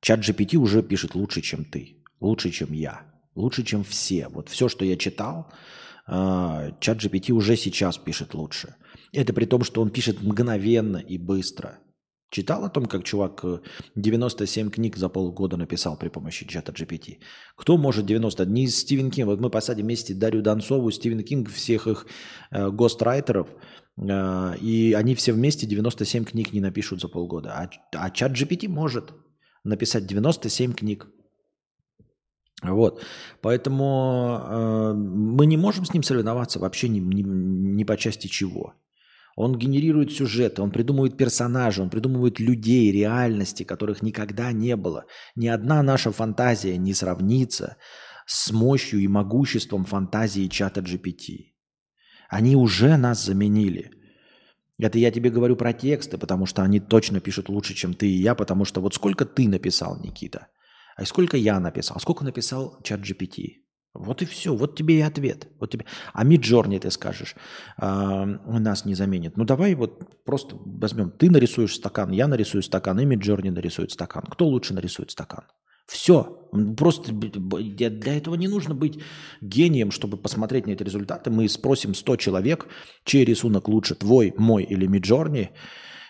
Чат 0.00 0.20
GPT 0.20 0.56
уже 0.56 0.82
пишет 0.82 1.14
лучше, 1.14 1.40
чем 1.40 1.64
ты. 1.64 2.02
Лучше, 2.20 2.50
чем 2.50 2.72
я. 2.72 3.02
Лучше, 3.34 3.62
чем 3.62 3.84
все. 3.84 4.28
Вот 4.28 4.48
все, 4.48 4.68
что 4.68 4.84
я 4.84 4.96
читал, 4.96 5.52
а, 6.06 6.72
чат 6.80 6.98
GPT 6.98 7.32
уже 7.32 7.56
сейчас 7.56 7.98
пишет 7.98 8.34
лучше. 8.34 8.74
Это 9.12 9.32
при 9.32 9.44
том, 9.44 9.62
что 9.62 9.82
он 9.82 9.90
пишет 9.90 10.22
мгновенно 10.22 10.96
и 10.96 11.18
быстро. 11.18 11.78
Читал 12.30 12.64
о 12.64 12.68
том, 12.68 12.86
как 12.86 13.04
чувак 13.04 13.44
97 13.94 14.66
э, 14.66 14.70
книг 14.70 14.96
за 14.96 15.08
полгода 15.08 15.56
написал 15.56 15.96
при 15.96 16.08
помощи 16.08 16.46
чата 16.46 16.72
GPT? 16.72 17.18
Кто 17.54 17.76
может 17.76 18.04
90? 18.04 18.46
Не 18.46 18.66
Стивен 18.66 19.10
Кинг. 19.10 19.28
Вот 19.28 19.40
мы 19.40 19.48
посадим 19.48 19.86
вместе 19.86 20.14
Дарью 20.14 20.42
Донцову, 20.42 20.90
Стивен 20.90 21.22
Кинг, 21.22 21.50
всех 21.50 21.86
их 21.86 22.06
э, 22.50 22.70
гострайтеров, 22.70 23.48
э, 23.96 24.58
и 24.60 24.92
они 24.92 25.14
все 25.14 25.32
вместе 25.32 25.66
97 25.66 26.24
книг 26.24 26.52
не 26.52 26.60
напишут 26.60 27.00
за 27.00 27.08
полгода. 27.08 27.52
А, 27.52 27.70
а 27.92 28.10
чат 28.10 28.32
GPT 28.32 28.68
может 28.68 29.12
написать 29.62 30.06
97 30.06 30.72
книг. 30.72 31.06
Вот. 32.62 33.02
Поэтому 33.40 34.40
э, 34.42 34.92
мы 34.94 35.46
не 35.46 35.56
можем 35.56 35.84
с 35.84 35.94
ним 35.94 36.02
соревноваться 36.02 36.58
вообще 36.58 36.88
ни, 36.88 36.98
ни, 36.98 37.22
ни 37.22 37.84
по 37.84 37.96
части 37.96 38.26
чего. 38.26 38.74
Он 39.36 39.54
генерирует 39.54 40.12
сюжеты, 40.12 40.62
он 40.62 40.70
придумывает 40.70 41.18
персонажей, 41.18 41.84
он 41.84 41.90
придумывает 41.90 42.40
людей, 42.40 42.90
реальности, 42.90 43.64
которых 43.64 44.02
никогда 44.02 44.50
не 44.50 44.76
было. 44.76 45.04
Ни 45.36 45.46
одна 45.46 45.82
наша 45.82 46.10
фантазия 46.10 46.78
не 46.78 46.94
сравнится 46.94 47.76
с 48.26 48.50
мощью 48.50 49.00
и 49.00 49.08
могуществом 49.08 49.84
фантазии 49.84 50.48
чата 50.48 50.80
GPT. 50.80 51.52
Они 52.30 52.56
уже 52.56 52.96
нас 52.96 53.24
заменили. 53.24 53.90
Это 54.78 54.98
я 54.98 55.10
тебе 55.10 55.28
говорю 55.28 55.54
про 55.54 55.74
тексты, 55.74 56.16
потому 56.16 56.46
что 56.46 56.62
они 56.62 56.80
точно 56.80 57.20
пишут 57.20 57.50
лучше, 57.50 57.74
чем 57.74 57.92
ты 57.92 58.08
и 58.08 58.16
я, 58.16 58.34
потому 58.34 58.64
что 58.64 58.80
вот 58.80 58.94
сколько 58.94 59.26
ты 59.26 59.48
написал, 59.48 60.00
Никита, 60.00 60.48
а 60.96 61.04
сколько 61.04 61.36
я 61.36 61.60
написал, 61.60 62.00
сколько 62.00 62.24
написал 62.24 62.80
чат 62.82 63.00
GPT. 63.00 63.65
Вот 63.98 64.22
и 64.22 64.24
все, 64.24 64.54
вот 64.54 64.76
тебе 64.76 64.98
и 64.98 65.00
ответ. 65.02 65.48
Вот 65.60 65.70
тебе. 65.70 65.84
А 66.12 66.24
Миджорни 66.24 66.78
ты 66.78 66.90
скажешь, 66.90 67.34
а, 67.76 68.24
нас 68.24 68.84
не 68.84 68.94
заменит. 68.94 69.36
Ну 69.36 69.44
давай 69.44 69.74
вот 69.74 70.24
просто 70.24 70.56
возьмем, 70.60 71.10
ты 71.10 71.30
нарисуешь 71.30 71.74
стакан, 71.74 72.10
я 72.10 72.28
нарисую 72.28 72.62
стакан, 72.62 72.98
и 73.00 73.04
Миджорни 73.04 73.50
нарисует 73.50 73.90
стакан. 73.92 74.24
Кто 74.30 74.46
лучше 74.46 74.74
нарисует 74.74 75.10
стакан? 75.10 75.44
Все. 75.86 76.48
Просто 76.76 77.12
для 77.12 78.16
этого 78.16 78.34
не 78.34 78.48
нужно 78.48 78.74
быть 78.74 79.00
гением, 79.40 79.90
чтобы 79.90 80.16
посмотреть 80.16 80.66
на 80.66 80.72
эти 80.72 80.82
результаты. 80.82 81.30
Мы 81.30 81.48
спросим 81.48 81.94
100 81.94 82.16
человек, 82.16 82.66
чей 83.04 83.24
рисунок 83.24 83.68
лучше, 83.68 83.94
твой, 83.94 84.34
мой 84.36 84.64
или 84.64 84.86
Миджорни. 84.86 85.50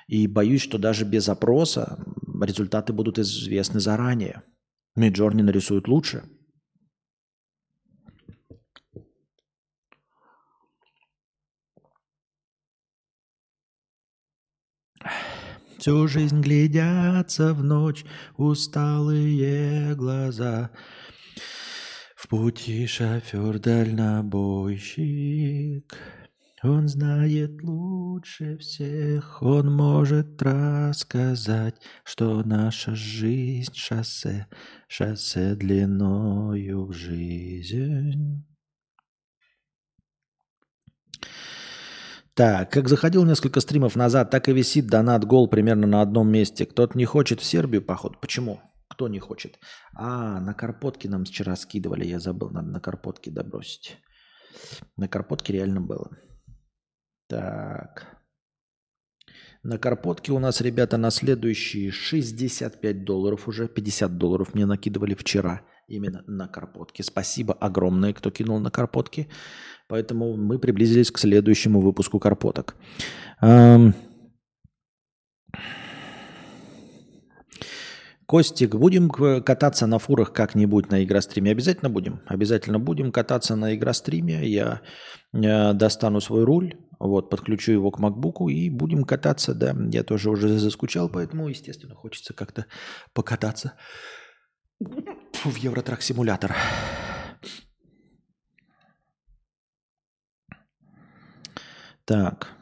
И 0.08 0.26
боюсь, 0.28 0.62
что 0.62 0.78
даже 0.78 1.04
без 1.04 1.28
опроса 1.28 1.98
результаты 2.40 2.92
будут 2.92 3.18
известны 3.18 3.80
заранее. 3.80 4.42
Миджорни 4.94 5.42
нарисует 5.42 5.88
лучше. 5.88 6.24
Всю 15.86 16.08
жизнь 16.08 16.40
глядятся 16.40 17.54
в 17.54 17.62
ночь 17.62 18.04
усталые 18.36 19.94
глаза. 19.94 20.70
В 22.16 22.26
пути 22.26 22.88
шофер 22.88 23.60
дальнобойщик. 23.60 25.96
Он 26.64 26.88
знает 26.88 27.62
лучше 27.62 28.58
всех, 28.58 29.40
он 29.40 29.72
может 29.76 30.42
рассказать, 30.42 31.76
что 32.02 32.42
наша 32.42 32.96
жизнь 32.96 33.72
шоссе, 33.72 34.48
шоссе 34.88 35.54
длиною 35.54 36.86
в 36.86 36.94
жизнь. 36.94 38.44
Так, 42.36 42.70
как 42.70 42.88
заходил 42.88 43.24
несколько 43.24 43.60
стримов 43.60 43.96
назад, 43.96 44.30
так 44.30 44.48
и 44.48 44.52
висит 44.52 44.88
донат 44.88 45.24
гол 45.24 45.48
примерно 45.48 45.86
на 45.86 46.02
одном 46.02 46.28
месте. 46.28 46.66
Кто-то 46.66 46.98
не 46.98 47.06
хочет 47.06 47.40
в 47.40 47.44
Сербию, 47.44 47.80
походу. 47.80 48.18
Почему? 48.20 48.60
Кто 48.88 49.08
не 49.08 49.18
хочет? 49.18 49.58
А, 49.94 50.38
на 50.40 50.52
Карпотке 50.52 51.08
нам 51.08 51.24
вчера 51.24 51.56
скидывали, 51.56 52.04
я 52.04 52.20
забыл, 52.20 52.50
надо 52.50 52.68
на 52.68 52.80
Карпотке 52.80 53.30
добросить. 53.30 53.96
На 54.98 55.08
Карпотке 55.08 55.54
реально 55.54 55.80
было. 55.80 56.10
Так. 57.26 58.18
На 59.62 59.78
Карпотке 59.78 60.32
у 60.32 60.38
нас, 60.38 60.60
ребята, 60.60 60.98
на 60.98 61.10
следующие 61.10 61.90
65 61.90 63.04
долларов 63.04 63.48
уже. 63.48 63.66
50 63.66 64.18
долларов 64.18 64.54
мне 64.54 64.66
накидывали 64.66 65.14
вчера 65.14 65.62
именно 65.88 66.22
на 66.26 66.48
Карпотке. 66.48 67.02
Спасибо 67.02 67.54
огромное, 67.54 68.12
кто 68.12 68.30
кинул 68.30 68.60
на 68.60 68.70
Карпотке. 68.70 69.28
Поэтому 69.88 70.36
мы 70.36 70.58
приблизились 70.58 71.10
к 71.10 71.18
следующему 71.18 71.80
выпуску 71.80 72.18
Карпоток. 72.18 72.76
Костик, 78.26 78.74
будем 78.74 79.08
кататься 79.08 79.86
на 79.86 80.00
фурах 80.00 80.32
как-нибудь 80.32 80.90
на 80.90 81.04
игростриме? 81.04 81.52
Обязательно 81.52 81.90
будем. 81.90 82.22
Обязательно 82.26 82.80
будем 82.80 83.12
кататься 83.12 83.54
на 83.54 83.76
игростриме. 83.76 84.44
Я 84.48 84.82
э, 85.32 85.72
достану 85.74 86.20
свой 86.20 86.42
руль, 86.42 86.74
вот, 86.98 87.30
подключу 87.30 87.70
его 87.70 87.92
к 87.92 88.00
макбуку 88.00 88.48
и 88.48 88.68
будем 88.68 89.04
кататься, 89.04 89.54
да. 89.54 89.76
Я 89.92 90.02
тоже 90.02 90.30
уже 90.30 90.58
заскучал, 90.58 91.08
поэтому, 91.08 91.48
естественно, 91.48 91.94
хочется 91.94 92.34
как-то 92.34 92.66
покататься 93.14 93.74
в 94.80 95.56
Евротрак 95.56 96.02
Так. 102.07 102.57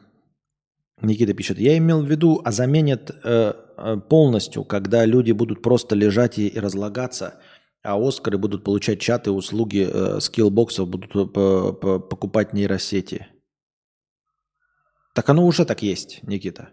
Никита 1.01 1.33
пишет, 1.33 1.59
я 1.59 1.77
имел 1.77 2.01
в 2.01 2.09
виду, 2.09 2.41
а 2.43 2.51
заменят 2.51 3.11
э, 3.11 3.53
э, 3.77 3.97
полностью, 4.09 4.63
когда 4.63 5.05
люди 5.05 5.31
будут 5.31 5.61
просто 5.61 5.95
лежать 5.95 6.39
и, 6.39 6.47
и 6.47 6.59
разлагаться, 6.59 7.39
а 7.83 7.95
Оскары 7.95 8.37
будут 8.37 8.63
получать 8.63 8.99
чаты, 8.99 9.31
услуги 9.31 9.87
э, 9.87 10.19
скиллбоксов, 10.19 10.89
будут 10.89 11.11
по, 11.11 11.73
по, 11.73 11.99
покупать 11.99 12.53
нейросети. 12.53 13.27
Так 15.13 15.29
оно 15.29 15.45
уже 15.45 15.63
так 15.65 15.83
есть, 15.83 16.23
Никита. 16.23 16.69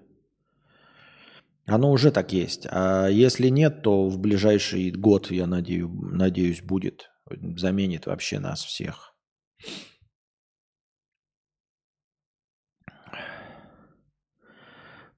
Оно 1.66 1.90
уже 1.90 2.10
так 2.10 2.32
есть. 2.32 2.66
А 2.70 3.08
если 3.08 3.48
нет, 3.48 3.82
то 3.82 4.08
в 4.08 4.18
ближайший 4.18 4.90
год, 4.92 5.30
я 5.30 5.46
надеюсь, 5.46 5.90
надеюсь 5.92 6.62
будет. 6.62 7.10
Заменит 7.56 8.06
вообще 8.06 8.38
нас 8.40 8.64
всех. 8.64 9.14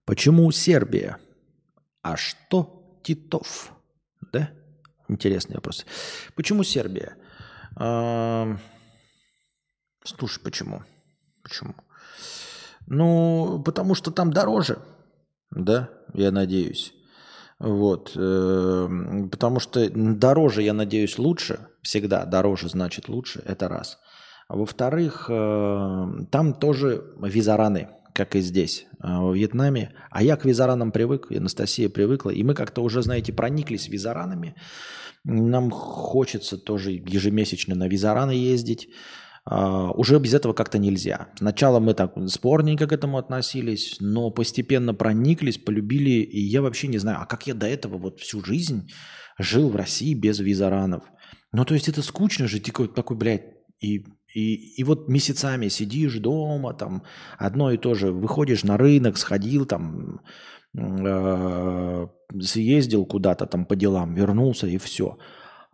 Почему 0.04 0.50
Сербия? 0.50 1.18
А 2.02 2.16
что 2.16 3.00
Титов? 3.02 3.72
Да? 4.32 4.50
Интересный 5.08 5.56
вопрос. 5.56 5.86
Почему 6.34 6.62
Сербия? 6.62 7.16
А, 7.76 8.56
слушай, 10.04 10.42
почему? 10.42 10.82
Почему? 11.42 11.74
Ну, 12.86 13.62
потому 13.64 13.94
что 13.94 14.10
там 14.10 14.32
дороже. 14.32 14.78
Да, 15.50 15.90
я 16.12 16.30
надеюсь. 16.30 16.92
Вот. 17.58 18.12
Э, 18.16 18.88
потому 19.30 19.60
что 19.60 19.88
дороже, 19.90 20.62
я 20.62 20.74
надеюсь, 20.74 21.18
лучше. 21.18 21.68
Всегда 21.82 22.26
дороже 22.26 22.68
значит 22.68 23.08
лучше. 23.08 23.42
Это 23.46 23.68
раз. 23.68 23.98
Во-вторых, 24.48 25.30
э, 25.30 26.06
там 26.30 26.54
тоже 26.54 27.14
визараны 27.22 27.88
как 28.14 28.36
и 28.36 28.40
здесь, 28.40 28.86
а, 29.00 29.20
во 29.20 29.34
Вьетнаме. 29.34 29.92
А 30.10 30.22
я 30.22 30.36
к 30.36 30.44
визаранам 30.44 30.92
привык, 30.92 31.26
и 31.30 31.36
Анастасия 31.36 31.88
привыкла. 31.88 32.30
И 32.30 32.42
мы 32.44 32.54
как-то 32.54 32.80
уже, 32.82 33.02
знаете, 33.02 33.32
прониклись 33.32 33.88
визаранами. 33.88 34.54
Нам 35.24 35.70
хочется 35.70 36.56
тоже 36.56 36.92
ежемесячно 36.92 37.74
на 37.74 37.88
визараны 37.88 38.30
ездить. 38.30 38.88
Uh, 39.46 39.92
уже 39.92 40.18
без 40.20 40.32
этого 40.32 40.54
как-то 40.54 40.78
нельзя. 40.78 41.28
Сначала 41.36 41.78
мы 41.78 41.92
так 41.92 42.14
спорненько 42.28 42.86
к 42.86 42.92
этому 42.92 43.18
относились, 43.18 43.96
но 44.00 44.30
постепенно 44.30 44.94
прониклись, 44.94 45.58
полюбили. 45.58 46.22
И 46.22 46.40
я 46.40 46.62
вообще 46.62 46.88
не 46.88 46.96
знаю, 46.96 47.18
а 47.20 47.26
как 47.26 47.46
я 47.46 47.52
до 47.52 47.66
этого 47.66 47.98
вот 47.98 48.20
всю 48.20 48.42
жизнь 48.42 48.90
жил 49.38 49.68
в 49.68 49.76
России 49.76 50.14
без 50.14 50.38
визаранов. 50.38 51.04
Ну, 51.52 51.66
то 51.66 51.74
есть 51.74 51.90
это 51.90 52.00
скучно 52.00 52.48
же, 52.48 52.58
такой, 52.58 52.88
такой 52.88 53.18
блядь, 53.18 53.44
и 53.80 54.06
и, 54.34 54.74
и 54.80 54.84
вот 54.84 55.08
месяцами 55.08 55.68
сидишь 55.68 56.18
дома, 56.18 56.74
там 56.74 57.04
одно 57.38 57.70
и 57.70 57.76
то 57.76 57.94
же, 57.94 58.10
выходишь 58.10 58.64
на 58.64 58.76
рынок, 58.76 59.16
сходил 59.16 59.64
там, 59.64 60.20
э, 60.76 62.06
съездил 62.40 63.06
куда-то 63.06 63.46
там 63.46 63.64
по 63.64 63.76
делам, 63.76 64.14
вернулся 64.14 64.66
и 64.66 64.76
все. 64.78 65.18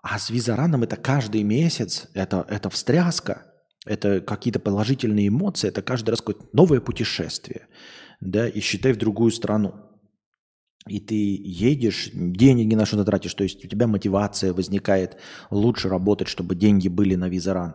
А 0.02 0.18
с 0.18 0.28
визараном 0.28 0.82
это 0.82 0.96
каждый 0.96 1.42
месяц, 1.42 2.08
это, 2.12 2.44
это 2.48 2.68
встряска, 2.68 3.46
это 3.86 4.20
какие-то 4.20 4.60
положительные 4.60 5.28
эмоции, 5.28 5.68
это 5.68 5.80
каждый 5.80 6.10
раз 6.10 6.20
какое-то 6.20 6.44
новое 6.52 6.80
путешествие, 6.80 7.66
да, 8.20 8.46
и 8.46 8.60
считай 8.60 8.92
в 8.92 8.98
другую 8.98 9.30
страну 9.30 9.89
и 10.86 10.98
ты 10.98 11.15
едешь, 11.15 12.11
денег 12.12 12.66
ни 12.66 12.74
на 12.74 12.86
что 12.86 13.05
тратишь, 13.05 13.35
то 13.35 13.44
есть 13.44 13.65
у 13.65 13.69
тебя 13.69 13.86
мотивация 13.86 14.55
возникает 14.55 15.19
лучше 15.51 15.89
работать, 15.89 16.28
чтобы 16.28 16.55
деньги 16.55 16.89
были 16.89 17.16
на 17.16 17.28
визаран. 17.28 17.74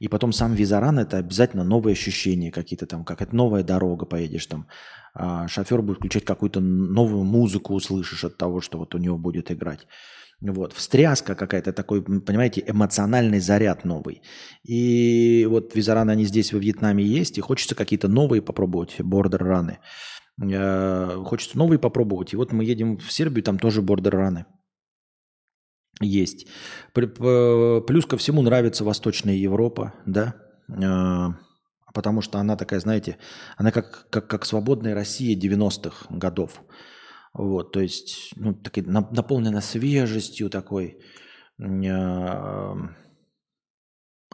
И 0.00 0.08
потом 0.08 0.32
сам 0.32 0.54
визаран– 0.54 0.98
это 1.00 1.18
обязательно 1.18 1.64
новые 1.64 1.92
ощущения 1.92 2.50
какие-то 2.50 2.86
там, 2.86 3.04
как 3.04 3.20
это 3.20 3.36
новая 3.36 3.62
дорога 3.62 4.06
поедешь 4.06 4.46
там, 4.46 4.66
а 5.14 5.48
шофер 5.48 5.82
будет 5.82 5.98
включать 5.98 6.24
какую-то 6.24 6.60
новую 6.60 7.24
музыку, 7.24 7.74
услышишь 7.74 8.24
от 8.24 8.38
того, 8.38 8.60
что 8.60 8.78
вот 8.78 8.94
у 8.94 8.98
него 8.98 9.18
будет 9.18 9.50
играть. 9.50 9.86
Вот, 10.40 10.74
встряска 10.74 11.34
какая-то, 11.34 11.72
такой, 11.72 12.02
понимаете, 12.02 12.62
эмоциональный 12.66 13.40
заряд 13.40 13.84
новый. 13.84 14.20
И 14.64 15.46
вот 15.48 15.74
визараны, 15.74 16.10
они 16.10 16.26
здесь 16.26 16.52
во 16.52 16.58
Вьетнаме 16.58 17.02
есть, 17.02 17.38
и 17.38 17.40
хочется 17.40 17.74
какие-то 17.74 18.08
новые 18.08 18.42
попробовать, 18.42 18.96
бордер-раны. 18.98 19.78
Э, 20.42 21.22
хочется 21.24 21.58
новые 21.58 21.78
попробовать. 21.78 22.32
И 22.32 22.36
вот 22.36 22.52
мы 22.52 22.64
едем 22.64 22.98
в 22.98 23.10
Сербию, 23.10 23.42
там 23.42 23.58
тоже 23.58 23.82
бордер-раны 23.82 24.46
есть. 26.00 26.46
Плюс 26.92 28.06
ко 28.06 28.16
всему 28.18 28.42
нравится 28.42 28.84
Восточная 28.84 29.34
Европа, 29.34 29.94
да, 30.04 30.36
э, 30.68 31.28
потому 31.94 32.20
что 32.20 32.38
она 32.38 32.56
такая, 32.56 32.80
знаете, 32.80 33.16
она 33.56 33.70
как, 33.72 34.08
как, 34.10 34.28
как 34.28 34.44
свободная 34.44 34.94
Россия 34.94 35.34
90-х 35.36 36.06
годов. 36.10 36.62
Вот, 37.32 37.72
то 37.72 37.80
есть, 37.80 38.32
ну, 38.36 38.54
такая, 38.54 38.84
наполнена 38.84 39.60
свежестью 39.60 40.50
такой, 40.50 40.98
э, 41.58 42.74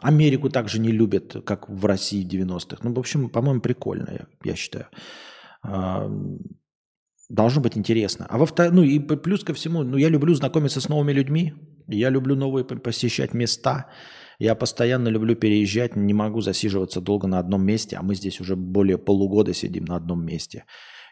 Америку 0.01 0.49
также 0.49 0.79
не 0.79 0.91
любят, 0.91 1.45
как 1.45 1.69
в 1.69 1.85
России 1.85 2.27
90-х. 2.27 2.77
Ну, 2.83 2.93
в 2.93 2.99
общем, 2.99 3.29
по-моему, 3.29 3.61
прикольно, 3.61 4.09
я, 4.11 4.25
я 4.43 4.55
считаю. 4.55 4.87
А, 5.63 6.11
должно 7.29 7.61
быть 7.61 7.77
интересно. 7.77 8.25
А 8.29 8.37
во 8.37 8.45
втор... 8.45 8.71
ну 8.71 8.83
и 8.83 8.99
плюс 8.99 9.43
ко 9.43 9.53
всему, 9.53 9.83
ну 9.83 9.97
я 9.97 10.09
люблю 10.09 10.33
знакомиться 10.35 10.81
с 10.81 10.89
новыми 10.89 11.11
людьми, 11.13 11.53
я 11.87 12.09
люблю 12.09 12.35
новые 12.35 12.65
посещать 12.65 13.33
места, 13.33 13.89
я 14.39 14.55
постоянно 14.55 15.07
люблю 15.09 15.35
переезжать, 15.35 15.95
не 15.95 16.13
могу 16.13 16.41
засиживаться 16.41 17.01
долго 17.01 17.27
на 17.27 17.39
одном 17.39 17.65
месте, 17.65 17.95
а 17.95 18.01
мы 18.01 18.15
здесь 18.15 18.39
уже 18.39 18.55
более 18.55 18.97
полугода 18.97 19.53
сидим 19.53 19.85
на 19.85 19.95
одном 19.95 20.25
месте. 20.25 20.65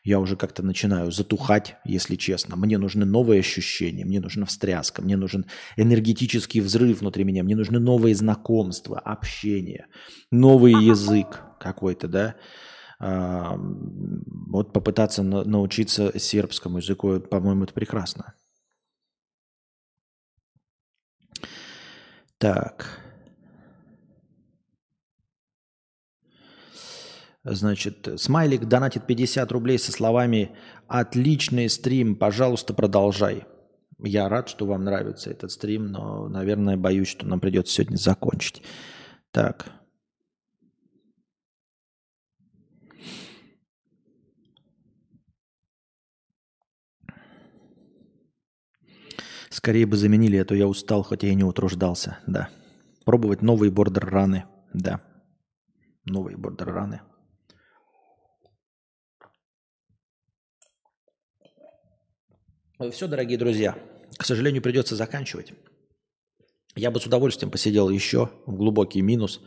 Я 0.03 0.19
уже 0.19 0.36
как-то 0.36 0.64
начинаю 0.64 1.11
затухать, 1.11 1.76
если 1.86 2.15
честно. 2.15 2.56
Мне 2.56 2.80
нужны 2.80 3.06
новые 3.06 3.41
ощущения, 3.41 4.03
мне 4.03 4.19
нужна 4.19 4.48
встряска, 4.48 5.03
мне 5.03 5.15
нужен 5.15 5.45
энергетический 5.78 6.60
взрыв 6.60 7.02
внутри 7.02 7.23
меня, 7.23 7.44
мне 7.44 7.56
нужны 7.56 7.80
новые 7.80 8.15
знакомства, 8.15 8.98
общение, 8.99 9.86
новый 10.32 10.73
язык 10.73 11.41
какой-то, 11.60 12.07
да. 12.07 12.36
А, 13.03 13.57
вот 13.57 14.73
попытаться 14.73 15.23
научиться 15.23 16.18
сербскому 16.19 16.78
языку, 16.78 17.19
по-моему, 17.19 17.64
это 17.64 17.73
прекрасно. 17.73 18.36
Так. 22.38 22.99
Значит, 27.44 28.07
смайлик 28.18 28.65
донатит 28.65 29.07
50 29.07 29.52
рублей 29.52 29.80
со 29.80 29.91
словами 29.91 30.56
«Отличный 30.88 31.69
стрим, 31.69 32.15
пожалуйста, 32.15 32.76
продолжай». 32.76 33.45
Я 33.98 34.30
рад, 34.30 34.48
что 34.48 34.68
вам 34.68 34.84
нравится 34.84 35.32
этот 35.32 35.52
стрим, 35.52 35.88
но, 35.88 36.28
наверное, 36.28 36.78
боюсь, 36.78 37.07
что 37.07 37.26
нам 37.26 37.40
придется 37.40 37.73
сегодня 37.73 37.98
закончить. 37.98 38.61
Так. 39.32 39.81
Скорее 49.52 49.86
бы 49.86 49.98
заменили, 49.98 50.38
а 50.38 50.45
то 50.45 50.56
я 50.56 50.65
устал, 50.65 51.03
хотя 51.03 51.28
и 51.28 51.36
не 51.36 51.44
утруждался. 51.44 52.19
Да. 52.26 52.49
Пробовать 53.03 53.41
новые 53.41 53.69
бордер-раны. 53.69 54.45
Да. 54.73 55.02
Новые 56.06 56.38
бордер-раны. 56.38 57.02
Все, 62.91 63.07
дорогие 63.07 63.38
друзья, 63.38 63.78
к 64.18 64.26
сожалению, 64.26 64.64
придется 64.64 64.95
заканчивать. 64.95 65.53
Я 66.76 66.90
бы 66.90 67.02
с 67.02 67.06
удовольствием 67.06 67.52
посидел 67.52 67.90
еще 67.90 68.32
в 68.45 68.56
глубокий 68.56 69.02
минус 69.02 69.41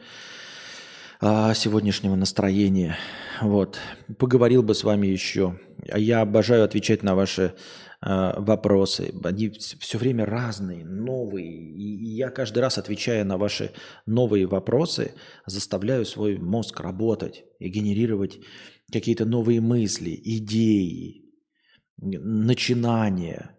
а, 1.20 1.54
сегодняшнего 1.54 2.14
настроения. 2.14 2.98
Вот. 3.40 3.78
Поговорил 4.18 4.62
бы 4.62 4.74
с 4.74 4.84
вами 4.84 5.06
еще. 5.06 5.58
Я 5.82 6.20
обожаю 6.20 6.62
отвечать 6.64 7.02
на 7.02 7.14
ваши 7.14 7.54
вопросы. 8.04 9.14
Они 9.24 9.48
все 9.50 9.98
время 9.98 10.26
разные, 10.26 10.84
новые. 10.84 11.50
И 11.50 12.14
я 12.14 12.30
каждый 12.30 12.58
раз, 12.58 12.76
отвечая 12.76 13.24
на 13.24 13.38
ваши 13.38 13.70
новые 14.04 14.46
вопросы, 14.46 15.14
заставляю 15.46 16.04
свой 16.04 16.36
мозг 16.38 16.80
работать 16.80 17.44
и 17.58 17.68
генерировать 17.68 18.40
какие-то 18.92 19.24
новые 19.24 19.60
мысли, 19.60 20.20
идеи, 20.22 21.24
начинание. 21.96 23.56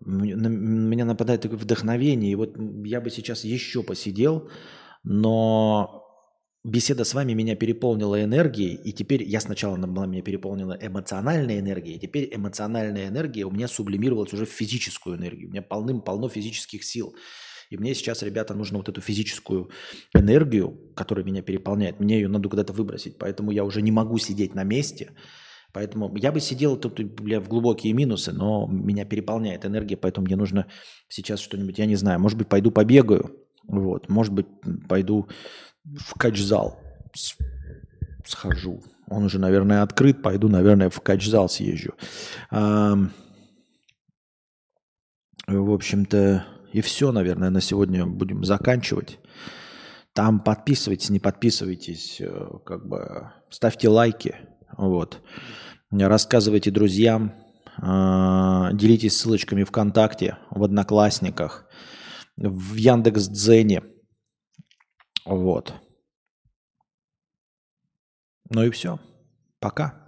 На 0.00 0.48
меня 0.48 1.04
нападает 1.04 1.42
такое 1.42 1.58
вдохновение. 1.58 2.32
И 2.32 2.36
вот 2.36 2.56
я 2.84 3.00
бы 3.00 3.10
сейчас 3.10 3.44
еще 3.44 3.82
посидел, 3.82 4.48
но 5.04 6.05
беседа 6.70 7.04
с 7.04 7.14
вами 7.14 7.32
меня 7.32 7.56
переполнила 7.56 8.22
энергией, 8.22 8.74
и 8.74 8.92
теперь 8.92 9.22
я 9.22 9.40
сначала 9.40 9.74
она 9.74 9.86
была 9.86 10.06
меня 10.06 10.22
переполнила 10.22 10.76
эмоциональной 10.80 11.60
энергией, 11.60 11.98
теперь 11.98 12.28
эмоциональная 12.34 13.08
энергия 13.08 13.44
у 13.44 13.50
меня 13.50 13.68
сублимировалась 13.68 14.32
уже 14.32 14.46
в 14.46 14.50
физическую 14.50 15.16
энергию. 15.16 15.48
У 15.48 15.52
меня 15.52 15.62
полным-полно 15.62 16.28
физических 16.28 16.84
сил. 16.84 17.14
И 17.70 17.76
мне 17.76 17.94
сейчас, 17.94 18.22
ребята, 18.22 18.54
нужно 18.54 18.78
вот 18.78 18.88
эту 18.88 19.00
физическую 19.00 19.70
энергию, 20.14 20.92
которая 20.94 21.24
меня 21.24 21.42
переполняет, 21.42 21.98
мне 21.98 22.16
ее 22.16 22.28
надо 22.28 22.48
куда-то 22.48 22.72
выбросить. 22.72 23.18
Поэтому 23.18 23.50
я 23.50 23.64
уже 23.64 23.82
не 23.82 23.90
могу 23.90 24.18
сидеть 24.18 24.54
на 24.54 24.64
месте– 24.64 25.12
Поэтому 25.76 26.10
я 26.16 26.32
бы 26.32 26.40
сидел 26.40 26.78
тут 26.78 26.98
бля, 27.00 27.38
в 27.38 27.48
глубокие 27.48 27.92
минусы, 27.92 28.32
но 28.32 28.66
меня 28.66 29.04
переполняет 29.04 29.66
энергия, 29.66 29.98
поэтому 29.98 30.24
мне 30.24 30.34
нужно 30.34 30.68
сейчас 31.06 31.38
что-нибудь, 31.38 31.78
я 31.78 31.84
не 31.84 31.96
знаю, 31.96 32.18
может 32.18 32.38
быть, 32.38 32.48
пойду 32.48 32.70
побегаю, 32.70 33.36
вот, 33.68 34.08
может 34.08 34.32
быть, 34.32 34.46
пойду 34.88 35.28
в 35.94 36.14
кач-зал 36.18 36.80
схожу. 38.24 38.82
Он 39.08 39.24
уже, 39.24 39.38
наверное, 39.38 39.82
открыт, 39.82 40.22
пойду, 40.22 40.48
наверное, 40.48 40.90
в 40.90 41.00
кач-зал 41.00 41.48
съезжу. 41.48 41.94
А, 42.50 42.96
в 45.46 45.70
общем-то, 45.70 46.44
и 46.72 46.80
все, 46.80 47.12
наверное, 47.12 47.50
на 47.50 47.60
сегодня 47.60 48.04
будем 48.04 48.44
заканчивать. 48.44 49.20
Там 50.12 50.40
подписывайтесь, 50.40 51.10
не 51.10 51.20
подписывайтесь, 51.20 52.20
э, 52.20 52.48
как 52.64 52.88
бы 52.88 53.32
ставьте 53.50 53.88
лайки. 53.88 54.34
Вот. 54.76 55.22
Рассказывайте 55.90 56.70
друзьям, 56.70 57.34
а, 57.78 58.72
делитесь 58.72 59.16
ссылочками 59.16 59.62
ВКонтакте, 59.62 60.38
в 60.50 60.64
Одноклассниках, 60.64 61.66
в 62.36 62.74
Яндекс 62.74 63.28
Дзене. 63.28 63.82
Вот. 65.26 65.74
Ну 68.48 68.62
и 68.62 68.70
все. 68.70 69.00
Пока. 69.58 70.05